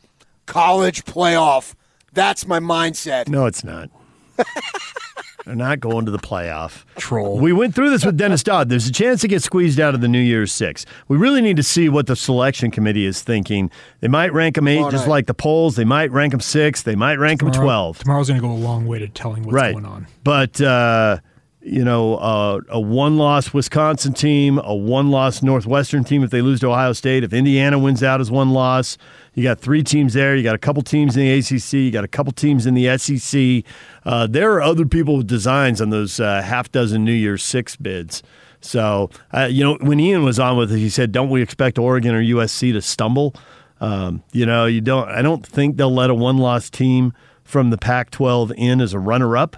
college 0.46 1.06
playoff. 1.06 1.76
That's 2.12 2.48
my 2.48 2.60
mindset. 2.60 3.28
No, 3.28 3.46
it's 3.46 3.64
not. 3.64 3.90
They're 5.46 5.56
not 5.56 5.82
going 5.82 6.06
to 6.06 6.12
the 6.12 6.20
playoff. 6.20 6.86
Troll. 6.96 7.38
We 7.38 7.52
went 7.52 7.76
through 7.76 7.90
this 7.90 8.06
with 8.06 8.16
Dennis 8.16 8.44
Dodd. 8.44 8.70
There's 8.70 8.88
a 8.88 8.92
chance 8.94 9.20
to 9.22 9.28
get 9.28 9.44
squeezed 9.44 9.78
out 9.78 9.94
of 9.94 10.00
the 10.00 10.08
New 10.08 10.22
Year's 10.22 10.54
Six. 10.54 10.86
We 11.10 11.18
really 11.18 11.42
need 11.42 11.58
to 11.58 11.64
see 11.64 11.90
what 11.90 12.08
the 12.08 12.16
selection 12.16 12.72
committee 12.72 13.06
is 13.06 13.22
thinking. 13.22 13.70
They 14.00 14.08
might 14.08 14.32
rank 14.32 14.56
them 14.56 14.70
eight, 14.70 14.76
Tomorrow 14.76 14.92
just 14.92 15.06
night. 15.06 15.12
like 15.12 15.28
the 15.28 15.34
polls. 15.34 15.76
They 15.76 15.84
might 15.84 16.12
rank 16.12 16.32
them 16.32 16.40
six. 16.40 16.84
They 16.84 16.96
might 16.96 17.20
rank 17.20 17.42
them 17.42 17.52
twelve. 17.52 18.00
Tomorrow's 18.00 18.30
going 18.30 18.40
to 18.42 18.48
go 18.48 18.54
a 18.54 18.56
long 18.56 18.88
way 18.88 19.00
to 19.00 19.10
telling 19.10 19.44
what's 19.44 19.54
right. 19.54 19.74
going 19.74 19.86
on. 19.86 20.08
But 20.24 20.62
uh, 20.62 21.20
you 21.64 21.84
know, 21.84 22.16
uh, 22.16 22.60
a 22.70 22.80
one-loss 22.80 23.54
Wisconsin 23.54 24.14
team, 24.14 24.60
a 24.60 24.76
one-loss 24.76 25.42
Northwestern 25.42 26.04
team 26.04 26.24
if 26.24 26.30
they 26.30 26.42
lose 26.42 26.60
to 26.60 26.68
Ohio 26.68 26.94
State. 26.94 27.24
If 27.24 27.34
Indiana 27.34 27.80
wins 27.80 28.04
out 28.04 28.20
as 28.20 28.30
one 28.30 28.52
loss, 28.52 28.98
you 29.34 29.44
got 29.44 29.60
three 29.60 29.82
teams 29.82 30.14
there. 30.14 30.36
You 30.36 30.44
got 30.44 30.56
a 30.56 30.60
couple 30.60 30.84
teams 30.84 31.16
in 31.16 31.24
the 31.24 31.40
ACC. 31.40 31.74
You 31.74 31.92
got 31.92 32.04
a 32.04 32.10
couple 32.10 32.34
teams 32.34 32.66
in 32.66 32.74
the 32.74 32.98
SEC. 32.98 33.64
Uh, 34.06 34.28
there 34.28 34.52
are 34.54 34.62
other 34.62 34.86
people 34.86 35.18
with 35.18 35.28
designs 35.28 35.82
on 35.82 35.90
those 35.90 36.20
uh, 36.20 36.42
half 36.42 36.72
dozen 36.72 37.06
New 37.06 37.14
Year's 37.14 37.44
Six 37.44 37.76
bids. 37.76 38.22
So, 38.60 39.10
uh, 39.34 39.48
you 39.50 39.64
know, 39.64 39.78
when 39.82 40.00
Ian 40.00 40.24
was 40.24 40.40
on 40.40 40.58
with 40.58 40.72
it, 40.72 40.78
he 40.78 40.90
said, 40.90 41.12
"Don't 41.12 41.30
we 41.30 41.42
expect 41.42 41.78
Oregon 41.78 42.16
or 42.16 42.22
USC 42.22 42.72
to 42.74 42.82
stumble?" 42.82 43.36
Um, 43.82 44.24
you 44.32 44.46
know, 44.46 44.66
you 44.66 44.82
don't. 44.82 45.10
I 45.10 45.22
don't 45.22 45.46
think 45.46 45.78
they'll 45.78 45.94
let 45.94 46.10
a 46.10 46.16
one-loss 46.16 46.70
team 46.70 47.14
from 47.44 47.70
the 47.70 47.78
Pac-12 47.78 48.54
in 48.56 48.80
as 48.80 48.94
a 48.94 49.00
runner-up, 49.00 49.58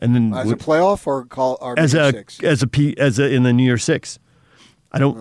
and 0.00 0.14
then 0.14 0.34
As 0.34 0.50
a 0.50 0.56
playoff 0.56 1.06
or 1.06 1.24
call 1.24 1.56
or 1.60 1.78
as 1.78 1.94
a 1.94 2.10
six. 2.10 2.42
as 2.42 2.62
a 2.62 2.66
P, 2.66 2.96
as 2.98 3.18
a 3.18 3.32
in 3.32 3.42
the 3.44 3.52
New 3.52 3.64
Year 3.64 3.78
Six. 3.78 4.18
I 4.92 4.98
don't. 4.98 5.16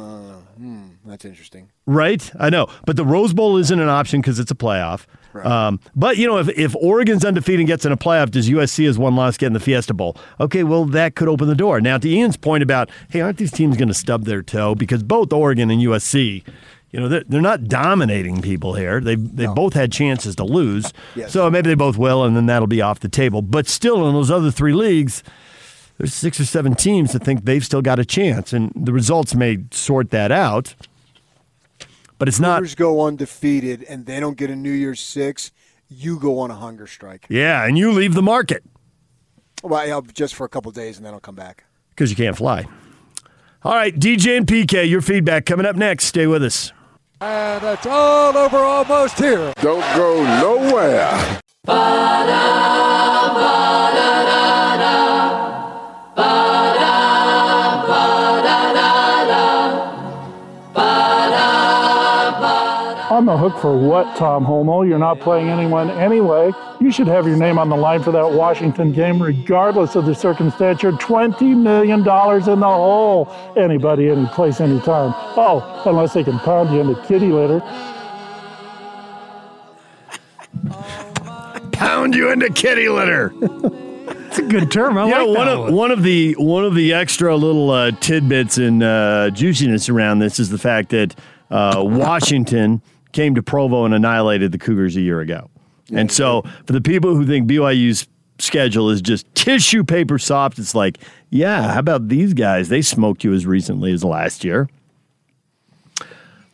That's 1.06 1.26
interesting. 1.26 1.72
Right, 1.88 2.32
I 2.39 2.50
know, 2.52 2.68
but 2.86 2.96
the 2.96 3.06
Rose 3.06 3.34
Bowl 3.34 3.58
isn't 3.58 3.80
an 3.80 3.89
option 3.89 4.22
because 4.22 4.38
it's 4.39 4.52
a 4.52 4.56
playoff. 4.56 5.06
Um, 5.44 5.80
but 5.96 6.18
you 6.18 6.28
know, 6.28 6.38
if 6.38 6.50
if 6.50 6.76
Oregon's 6.76 7.24
undefeated 7.26 7.62
and 7.62 7.68
gets 7.68 7.86
in 7.86 7.92
a 7.92 7.98
playoff, 7.98 8.30
does 8.32 8.50
USC 8.50 8.88
as 8.88 8.98
one 9.00 9.15
loss 9.15 9.38
get 9.38 9.48
in 9.48 9.54
the 9.54 9.60
Fiesta 9.60 9.94
Bowl? 9.94 10.15
Okay, 10.39 10.63
well 10.63 10.86
that 10.86 11.15
could 11.15 11.28
open 11.28 11.48
the 11.48 11.56
door. 11.56 11.82
Now 11.82 11.98
to 11.98 12.10
Ian's 12.10 12.38
point 12.38 12.62
about, 12.62 12.89
hey, 13.10 13.22
aren't 13.22 13.38
these 13.38 13.52
teams 13.52 13.78
going 13.78 13.88
to 13.88 13.94
stub 13.94 14.26
their 14.26 14.42
toe 14.44 14.76
because 14.76 15.02
both 15.02 15.32
Oregon 15.34 15.72
and 15.72 15.82
USC, 15.82 16.44
you 16.91 16.99
know, 16.99 17.08
they're, 17.08 17.23
they're 17.28 17.41
not 17.41 17.65
dominating 17.65 18.41
people 18.41 18.73
here. 18.73 18.99
They 18.99 19.15
they 19.15 19.43
have 19.45 19.56
both 19.56 19.73
had 19.73 19.91
chances 19.91 20.36
to 20.38 20.43
lose, 20.43 20.91
Yes. 21.15 21.32
so 21.32 21.49
maybe 21.49 21.69
they 21.69 21.75
both 21.75 21.97
will, 21.97 22.23
and 22.23 22.36
then 22.36 22.45
that'll 22.47 22.67
be 22.67 22.82
off 22.82 22.99
the 22.99 23.10
table. 23.10 23.41
But 23.41 23.67
still, 23.67 24.08
in 24.08 24.13
those 24.13 24.32
other 24.32 24.52
three 24.52 24.73
leagues. 24.73 25.23
There's 25.97 26.13
six 26.13 26.39
or 26.39 26.45
seven 26.45 26.75
teams 26.75 27.12
that 27.12 27.25
think 27.25 27.43
they've 27.43 27.65
still 27.65 27.82
got 27.82 27.99
a 27.99 28.06
chance, 28.06 28.54
and 28.54 28.71
the 28.73 28.93
results 28.93 29.36
may 29.36 29.65
sort 29.71 30.12
that 30.12 30.32
out. 30.32 30.73
But 32.17 32.30
it's 32.30 32.39
not. 32.39 32.60
Cougars 32.60 32.75
go 32.75 33.06
undefeated 33.06 33.84
and 33.84 34.06
they 34.06 34.21
don't 34.21 34.38
get 34.38 34.49
a 34.49 34.56
New 34.56 34.71
Year's 34.71 35.02
Six, 35.02 35.52
you 35.89 36.17
go 36.17 36.39
on 36.39 36.52
a 36.52 36.56
hunger 36.56 36.88
strike. 36.88 37.25
Yeah, 37.30 37.65
and 37.65 37.78
you 37.78 37.91
leave 37.91 38.13
the 38.13 38.21
market 38.21 38.63
Well, 39.62 39.86
yeah, 39.86 39.99
just 40.13 40.36
for 40.36 40.45
a 40.45 40.49
couple 40.49 40.71
days 40.71 40.95
and 40.95 41.06
then 41.06 41.13
I'll 41.13 41.19
come 41.19 41.36
back. 41.36 41.65
because 41.89 42.10
you 42.10 42.15
can't 42.15 42.38
fly. 42.38 42.65
All 43.63 43.73
right, 43.75 43.93
DJ 43.93 44.38
and 44.38 44.47
PK, 44.47 44.89
your 44.89 45.02
feedback 45.02 45.45
coming 45.45 45.65
up 45.65 45.75
next. 45.75 46.06
Stay 46.06 46.28
with 46.28 46.43
us. 46.45 46.71
And 47.22 47.64
it's 47.66 47.86
all 47.86 48.38
over 48.38 48.58
almost 48.58 49.18
here. 49.18 49.54
Don't 49.62 49.82
go 49.98 50.24
nowhere. 50.42 51.42
On 51.68 52.30
the 63.30 63.38
hook 63.38 63.60
for 63.62 63.78
what, 63.78 64.18
Tom 64.18 64.44
Holmoe? 64.44 64.82
You're 64.82 64.98
not 64.98 65.20
playing 65.20 65.50
anyone 65.50 65.92
anyway. 65.92 66.52
You 66.82 66.92
should 66.92 67.06
have 67.06 67.28
your 67.28 67.38
name 67.38 67.60
on 67.60 67.70
the 67.70 67.76
line 67.76 68.02
for 68.02 68.12
that 68.12 68.32
Washington 68.32 68.92
game, 68.92 69.22
regardless 69.22 69.96
of 69.96 70.06
the 70.06 70.15
circumstance. 70.15 70.82
You're 70.82 70.94
$20 70.94 71.56
million 71.56 72.00
in 72.00 72.04
the 72.60 72.65
hole. 72.65 73.32
Anybody, 73.56 74.10
any 74.10 74.26
place, 74.28 74.60
anytime. 74.60 75.13
Oh, 75.38 75.84
unless 75.86 76.13
they 76.13 76.24
can 76.24 76.39
pound 76.39 76.72
you 76.74 76.82
into 76.82 77.00
kitty 77.06 77.28
litter. 77.28 77.60
Pound 81.71 82.15
you 82.15 82.32
into 82.32 82.50
kitty 82.50 82.90
litter. 82.90 83.32
It's 84.30 84.38
a 84.38 84.44
good 84.44 84.71
term. 84.71 84.96
I 84.96 85.08
You 85.08 85.12
like 85.12 85.25
that 85.25 85.40
one 85.40 85.48
of 85.48 85.60
one. 85.60 85.73
one 85.73 85.92
of 85.92 86.04
the 86.04 86.34
one 86.34 86.63
of 86.63 86.75
the 86.75 86.94
extra 86.94 87.36
little 87.36 87.71
uh, 87.71 87.90
tidbits 88.00 88.60
and 88.60 88.84
uh, 88.84 89.32
juiciness 89.32 89.90
around 89.90 90.19
this 90.19 90.40
is 90.40 90.50
the 90.50 90.60
fact 90.60 90.90
that 90.90 91.15
uh, 91.50 91.82
Washington 91.84 92.84
came 93.12 93.36
to 93.36 93.44
Provo 93.44 93.86
and 93.86 93.94
annihilated 93.94 94.52
the 94.52 94.58
Cougars 94.58 94.96
a 94.96 95.02
year 95.02 95.20
ago. 95.20 95.50
And 95.92 96.12
so, 96.12 96.44
for 96.66 96.74
the 96.74 96.82
people 96.82 97.16
who 97.16 97.26
think 97.26 97.50
BYU's 97.50 98.08
schedule 98.38 98.90
is 98.90 99.02
just 99.02 99.34
tissue 99.36 99.84
paper 99.84 100.18
soft. 100.18 100.60
It's 100.60 100.76
like, 100.76 101.00
yeah, 101.30 101.74
how 101.74 101.80
about 101.80 102.08
these 102.08 102.34
guys? 102.34 102.70
They 102.70 102.82
smoked 102.82 103.24
you 103.24 103.34
as 103.34 103.46
recently 103.46 103.92
as 103.92 104.04
last 104.04 104.44
year. 104.44 104.70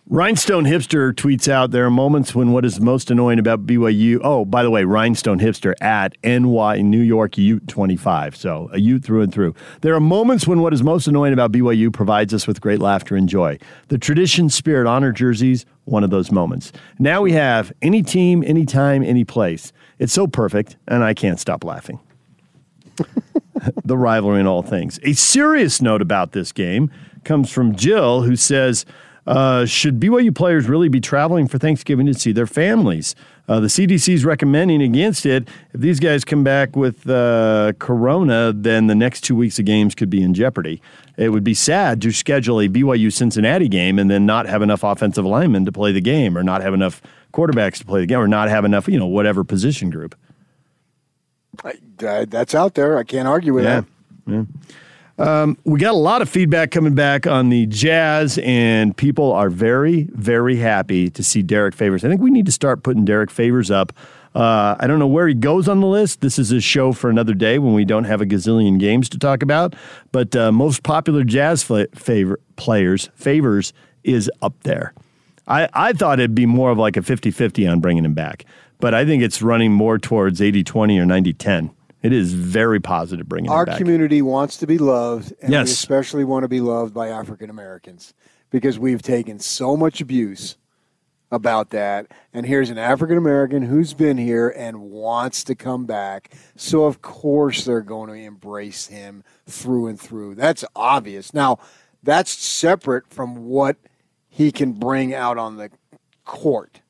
Rhinestone 0.07 0.65
Hipster 0.65 1.11
tweets 1.13 1.47
out 1.47 1.71
there 1.71 1.87
are 1.87 1.89
moments 1.89 2.35
when 2.35 2.51
what 2.51 2.63
is 2.63 2.79
most 2.79 3.09
annoying 3.09 3.39
about 3.39 3.65
BYU. 3.65 4.19
Oh, 4.23 4.45
by 4.45 4.61
the 4.61 4.69
way, 4.69 4.83
Rhinestone 4.83 5.39
Hipster 5.39 5.73
at 5.81 6.15
NY 6.23 6.81
New 6.83 7.01
York 7.01 7.39
Ute 7.39 7.67
25. 7.67 8.35
So 8.35 8.69
a 8.71 8.79
Ute 8.79 9.03
through 9.03 9.23
and 9.23 9.33
through. 9.33 9.55
There 9.81 9.95
are 9.95 9.99
moments 9.99 10.45
when 10.45 10.61
what 10.61 10.75
is 10.75 10.83
most 10.83 11.07
annoying 11.07 11.33
about 11.33 11.51
BYU 11.51 11.91
provides 11.91 12.35
us 12.35 12.45
with 12.45 12.61
great 12.61 12.79
laughter 12.79 13.15
and 13.15 13.27
joy. 13.27 13.57
The 13.87 13.97
tradition, 13.97 14.47
spirit, 14.51 14.85
honor 14.85 15.11
jerseys, 15.11 15.65
one 15.85 16.03
of 16.03 16.11
those 16.11 16.31
moments. 16.31 16.71
Now 16.99 17.23
we 17.23 17.31
have 17.31 17.73
any 17.81 18.03
team, 18.03 18.43
anytime, 18.43 19.03
any 19.03 19.23
place. 19.23 19.73
It's 19.97 20.13
so 20.13 20.27
perfect, 20.27 20.77
and 20.87 21.03
I 21.03 21.15
can't 21.15 21.39
stop 21.39 21.63
laughing. 21.63 21.99
the 23.83 23.97
rivalry 23.97 24.39
in 24.39 24.45
all 24.45 24.61
things. 24.61 24.99
A 25.01 25.13
serious 25.13 25.81
note 25.81 26.03
about 26.03 26.33
this 26.33 26.51
game 26.51 26.91
comes 27.23 27.51
from 27.51 27.75
Jill, 27.75 28.21
who 28.21 28.35
says, 28.35 28.85
uh, 29.27 29.65
should 29.65 29.99
BYU 29.99 30.33
players 30.33 30.67
really 30.67 30.87
be 30.87 30.99
traveling 30.99 31.47
for 31.47 31.57
Thanksgiving 31.57 32.05
to 32.05 32.13
see 32.13 32.31
their 32.31 32.47
families? 32.47 33.15
Uh, 33.47 33.59
the 33.59 33.67
CDC 33.67 34.13
is 34.13 34.25
recommending 34.25 34.81
against 34.81 35.25
it. 35.25 35.47
If 35.73 35.81
these 35.81 35.99
guys 35.99 36.23
come 36.23 36.43
back 36.43 36.75
with 36.75 37.09
uh, 37.09 37.73
corona, 37.79 38.53
then 38.55 38.87
the 38.87 38.95
next 38.95 39.21
two 39.21 39.35
weeks 39.35 39.59
of 39.59 39.65
games 39.65 39.95
could 39.95 40.09
be 40.09 40.21
in 40.21 40.33
jeopardy. 40.33 40.81
It 41.17 41.29
would 41.29 41.43
be 41.43 41.53
sad 41.53 42.01
to 42.01 42.11
schedule 42.11 42.59
a 42.59 42.67
BYU 42.67 43.11
Cincinnati 43.11 43.67
game 43.67 43.99
and 43.99 44.09
then 44.09 44.25
not 44.25 44.47
have 44.47 44.61
enough 44.61 44.83
offensive 44.83 45.25
linemen 45.25 45.65
to 45.65 45.71
play 45.71 45.91
the 45.91 46.01
game, 46.01 46.37
or 46.37 46.43
not 46.43 46.61
have 46.61 46.73
enough 46.73 47.01
quarterbacks 47.33 47.77
to 47.79 47.85
play 47.85 48.01
the 48.01 48.07
game, 48.07 48.19
or 48.19 48.27
not 48.27 48.49
have 48.49 48.65
enough, 48.65 48.87
you 48.87 48.99
know, 48.99 49.07
whatever 49.07 49.43
position 49.43 49.89
group. 49.89 50.15
I, 51.63 52.25
that's 52.25 52.53
out 52.53 52.73
there. 52.73 52.97
I 52.97 53.03
can't 53.03 53.27
argue 53.27 53.53
with 53.53 53.63
yeah. 53.63 53.81
that. 53.81 53.85
Yeah. 54.31 54.43
Um, 55.17 55.57
we 55.63 55.79
got 55.79 55.93
a 55.93 55.97
lot 55.97 56.21
of 56.21 56.29
feedback 56.29 56.71
coming 56.71 56.93
back 56.93 57.25
on 57.25 57.49
the 57.49 57.65
Jazz, 57.67 58.37
and 58.43 58.95
people 58.95 59.31
are 59.31 59.49
very, 59.49 60.09
very 60.11 60.57
happy 60.57 61.09
to 61.09 61.23
see 61.23 61.41
Derrick 61.41 61.73
Favors. 61.73 62.03
I 62.03 62.09
think 62.09 62.21
we 62.21 62.31
need 62.31 62.45
to 62.47 62.51
start 62.51 62.83
putting 62.83 63.05
Derrick 63.05 63.31
Favors 63.31 63.71
up. 63.71 63.93
Uh, 64.33 64.75
I 64.77 64.87
don't 64.87 64.99
know 64.99 65.07
where 65.07 65.29
he 65.29 65.33
goes 65.33 65.69
on 65.69 65.79
the 65.79 65.87
list. 65.87 66.19
This 66.19 66.37
is 66.37 66.51
a 66.51 66.59
show 66.59 66.91
for 66.91 67.09
another 67.09 67.33
day 67.33 67.57
when 67.57 67.73
we 67.73 67.85
don't 67.85 68.03
have 68.03 68.19
a 68.19 68.25
gazillion 68.25 68.77
games 68.77 69.07
to 69.09 69.17
talk 69.17 69.41
about. 69.41 69.73
But 70.11 70.35
uh, 70.35 70.51
most 70.51 70.83
popular 70.83 71.23
Jazz 71.23 71.63
favor- 71.63 72.39
players, 72.57 73.09
Favors, 73.15 73.71
is 74.03 74.29
up 74.41 74.53
there. 74.63 74.93
I, 75.47 75.69
I 75.73 75.93
thought 75.93 76.19
it'd 76.19 76.35
be 76.35 76.45
more 76.45 76.71
of 76.71 76.77
like 76.77 76.97
a 76.97 77.01
50 77.01 77.31
50 77.31 77.65
on 77.67 77.79
bringing 77.79 78.03
him 78.03 78.13
back, 78.13 78.45
but 78.79 78.93
I 78.93 79.05
think 79.05 79.23
it's 79.23 79.41
running 79.41 79.71
more 79.71 79.97
towards 79.97 80.41
80 80.41 80.63
20 80.65 80.99
or 80.99 81.05
90 81.05 81.33
10. 81.33 81.71
It 82.05 82.13
is 82.13 82.33
very 82.33 82.79
positive 82.79 83.27
bringing 83.27 83.49
our 83.49 83.65
back. 83.65 83.77
community 83.77 84.21
wants 84.21 84.57
to 84.57 84.67
be 84.67 84.77
loved, 84.77 85.33
and 85.41 85.51
yes. 85.51 85.67
we 85.67 85.71
especially 85.71 86.23
want 86.23 86.43
to 86.43 86.47
be 86.47 86.61
loved 86.61 86.93
by 86.93 87.09
African 87.09 87.49
Americans 87.49 88.13
because 88.51 88.77
we've 88.77 89.01
taken 89.01 89.39
so 89.39 89.75
much 89.75 90.01
abuse 90.01 90.57
about 91.31 91.71
that. 91.71 92.11
And 92.33 92.45
here's 92.45 92.69
an 92.69 92.77
African 92.77 93.17
American 93.17 93.63
who's 93.63 93.93
been 93.93 94.17
here 94.17 94.49
and 94.49 94.81
wants 94.81 95.43
to 95.45 95.55
come 95.55 95.85
back. 95.85 96.33
So 96.55 96.85
of 96.85 97.01
course 97.01 97.65
they're 97.65 97.81
going 97.81 98.09
to 98.09 98.15
embrace 98.15 98.87
him 98.87 99.23
through 99.47 99.87
and 99.87 99.99
through. 99.99 100.35
That's 100.35 100.63
obvious. 100.75 101.33
Now, 101.33 101.57
that's 102.03 102.31
separate 102.31 103.07
from 103.09 103.47
what 103.47 103.77
he 104.29 104.51
can 104.51 104.73
bring 104.73 105.13
out 105.13 105.37
on 105.37 105.57
the 105.57 105.71
court. 106.23 106.81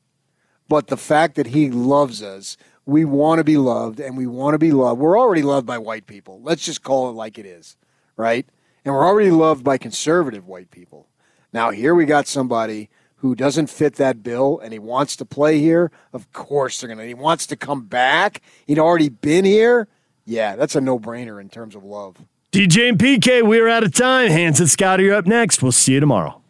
But 0.67 0.87
the 0.87 0.97
fact 0.97 1.35
that 1.35 1.47
he 1.47 1.69
loves 1.69 2.21
us 2.21 2.57
we 2.85 3.05
want 3.05 3.39
to 3.39 3.43
be 3.43 3.57
loved 3.57 3.99
and 3.99 4.17
we 4.17 4.27
want 4.27 4.53
to 4.53 4.59
be 4.59 4.71
loved. 4.71 4.99
We're 4.99 5.19
already 5.19 5.41
loved 5.41 5.65
by 5.65 5.77
white 5.77 6.05
people. 6.05 6.39
Let's 6.43 6.65
just 6.65 6.83
call 6.83 7.09
it 7.09 7.13
like 7.13 7.37
it 7.37 7.45
is, 7.45 7.77
right? 8.15 8.45
And 8.83 8.93
we're 8.93 9.05
already 9.05 9.31
loved 9.31 9.63
by 9.63 9.77
conservative 9.77 10.47
white 10.47 10.69
people. 10.69 11.07
Now, 11.51 11.71
here 11.71 11.95
we 11.95 12.05
got 12.05 12.27
somebody 12.27 12.89
who 13.17 13.33
doesn't 13.33 13.67
fit 13.67 13.95
that 13.95 14.21
bill 14.21 14.59
and 14.59 14.71
he 14.71 14.79
wants 14.79 15.15
to 15.15 15.25
play 15.25 15.59
here. 15.59 15.91
Of 16.13 16.31
course 16.31 16.79
they're 16.79 16.87
going 16.87 16.99
to. 16.99 17.05
He 17.05 17.13
wants 17.13 17.47
to 17.47 17.55
come 17.55 17.85
back. 17.85 18.41
He'd 18.67 18.79
already 18.79 19.09
been 19.09 19.45
here. 19.45 19.87
Yeah, 20.25 20.55
that's 20.55 20.75
a 20.75 20.81
no 20.81 20.99
brainer 20.99 21.41
in 21.41 21.49
terms 21.49 21.75
of 21.75 21.83
love. 21.83 22.17
DJ 22.51 22.89
and 22.89 22.97
PK, 22.97 23.45
we're 23.45 23.67
out 23.67 23.83
of 23.83 23.93
time. 23.93 24.29
Hans 24.29 24.59
and 24.59 24.69
Scotty 24.69 25.09
are 25.09 25.15
up 25.15 25.25
next. 25.25 25.61
We'll 25.61 25.71
see 25.71 25.93
you 25.93 25.99
tomorrow. 25.99 26.41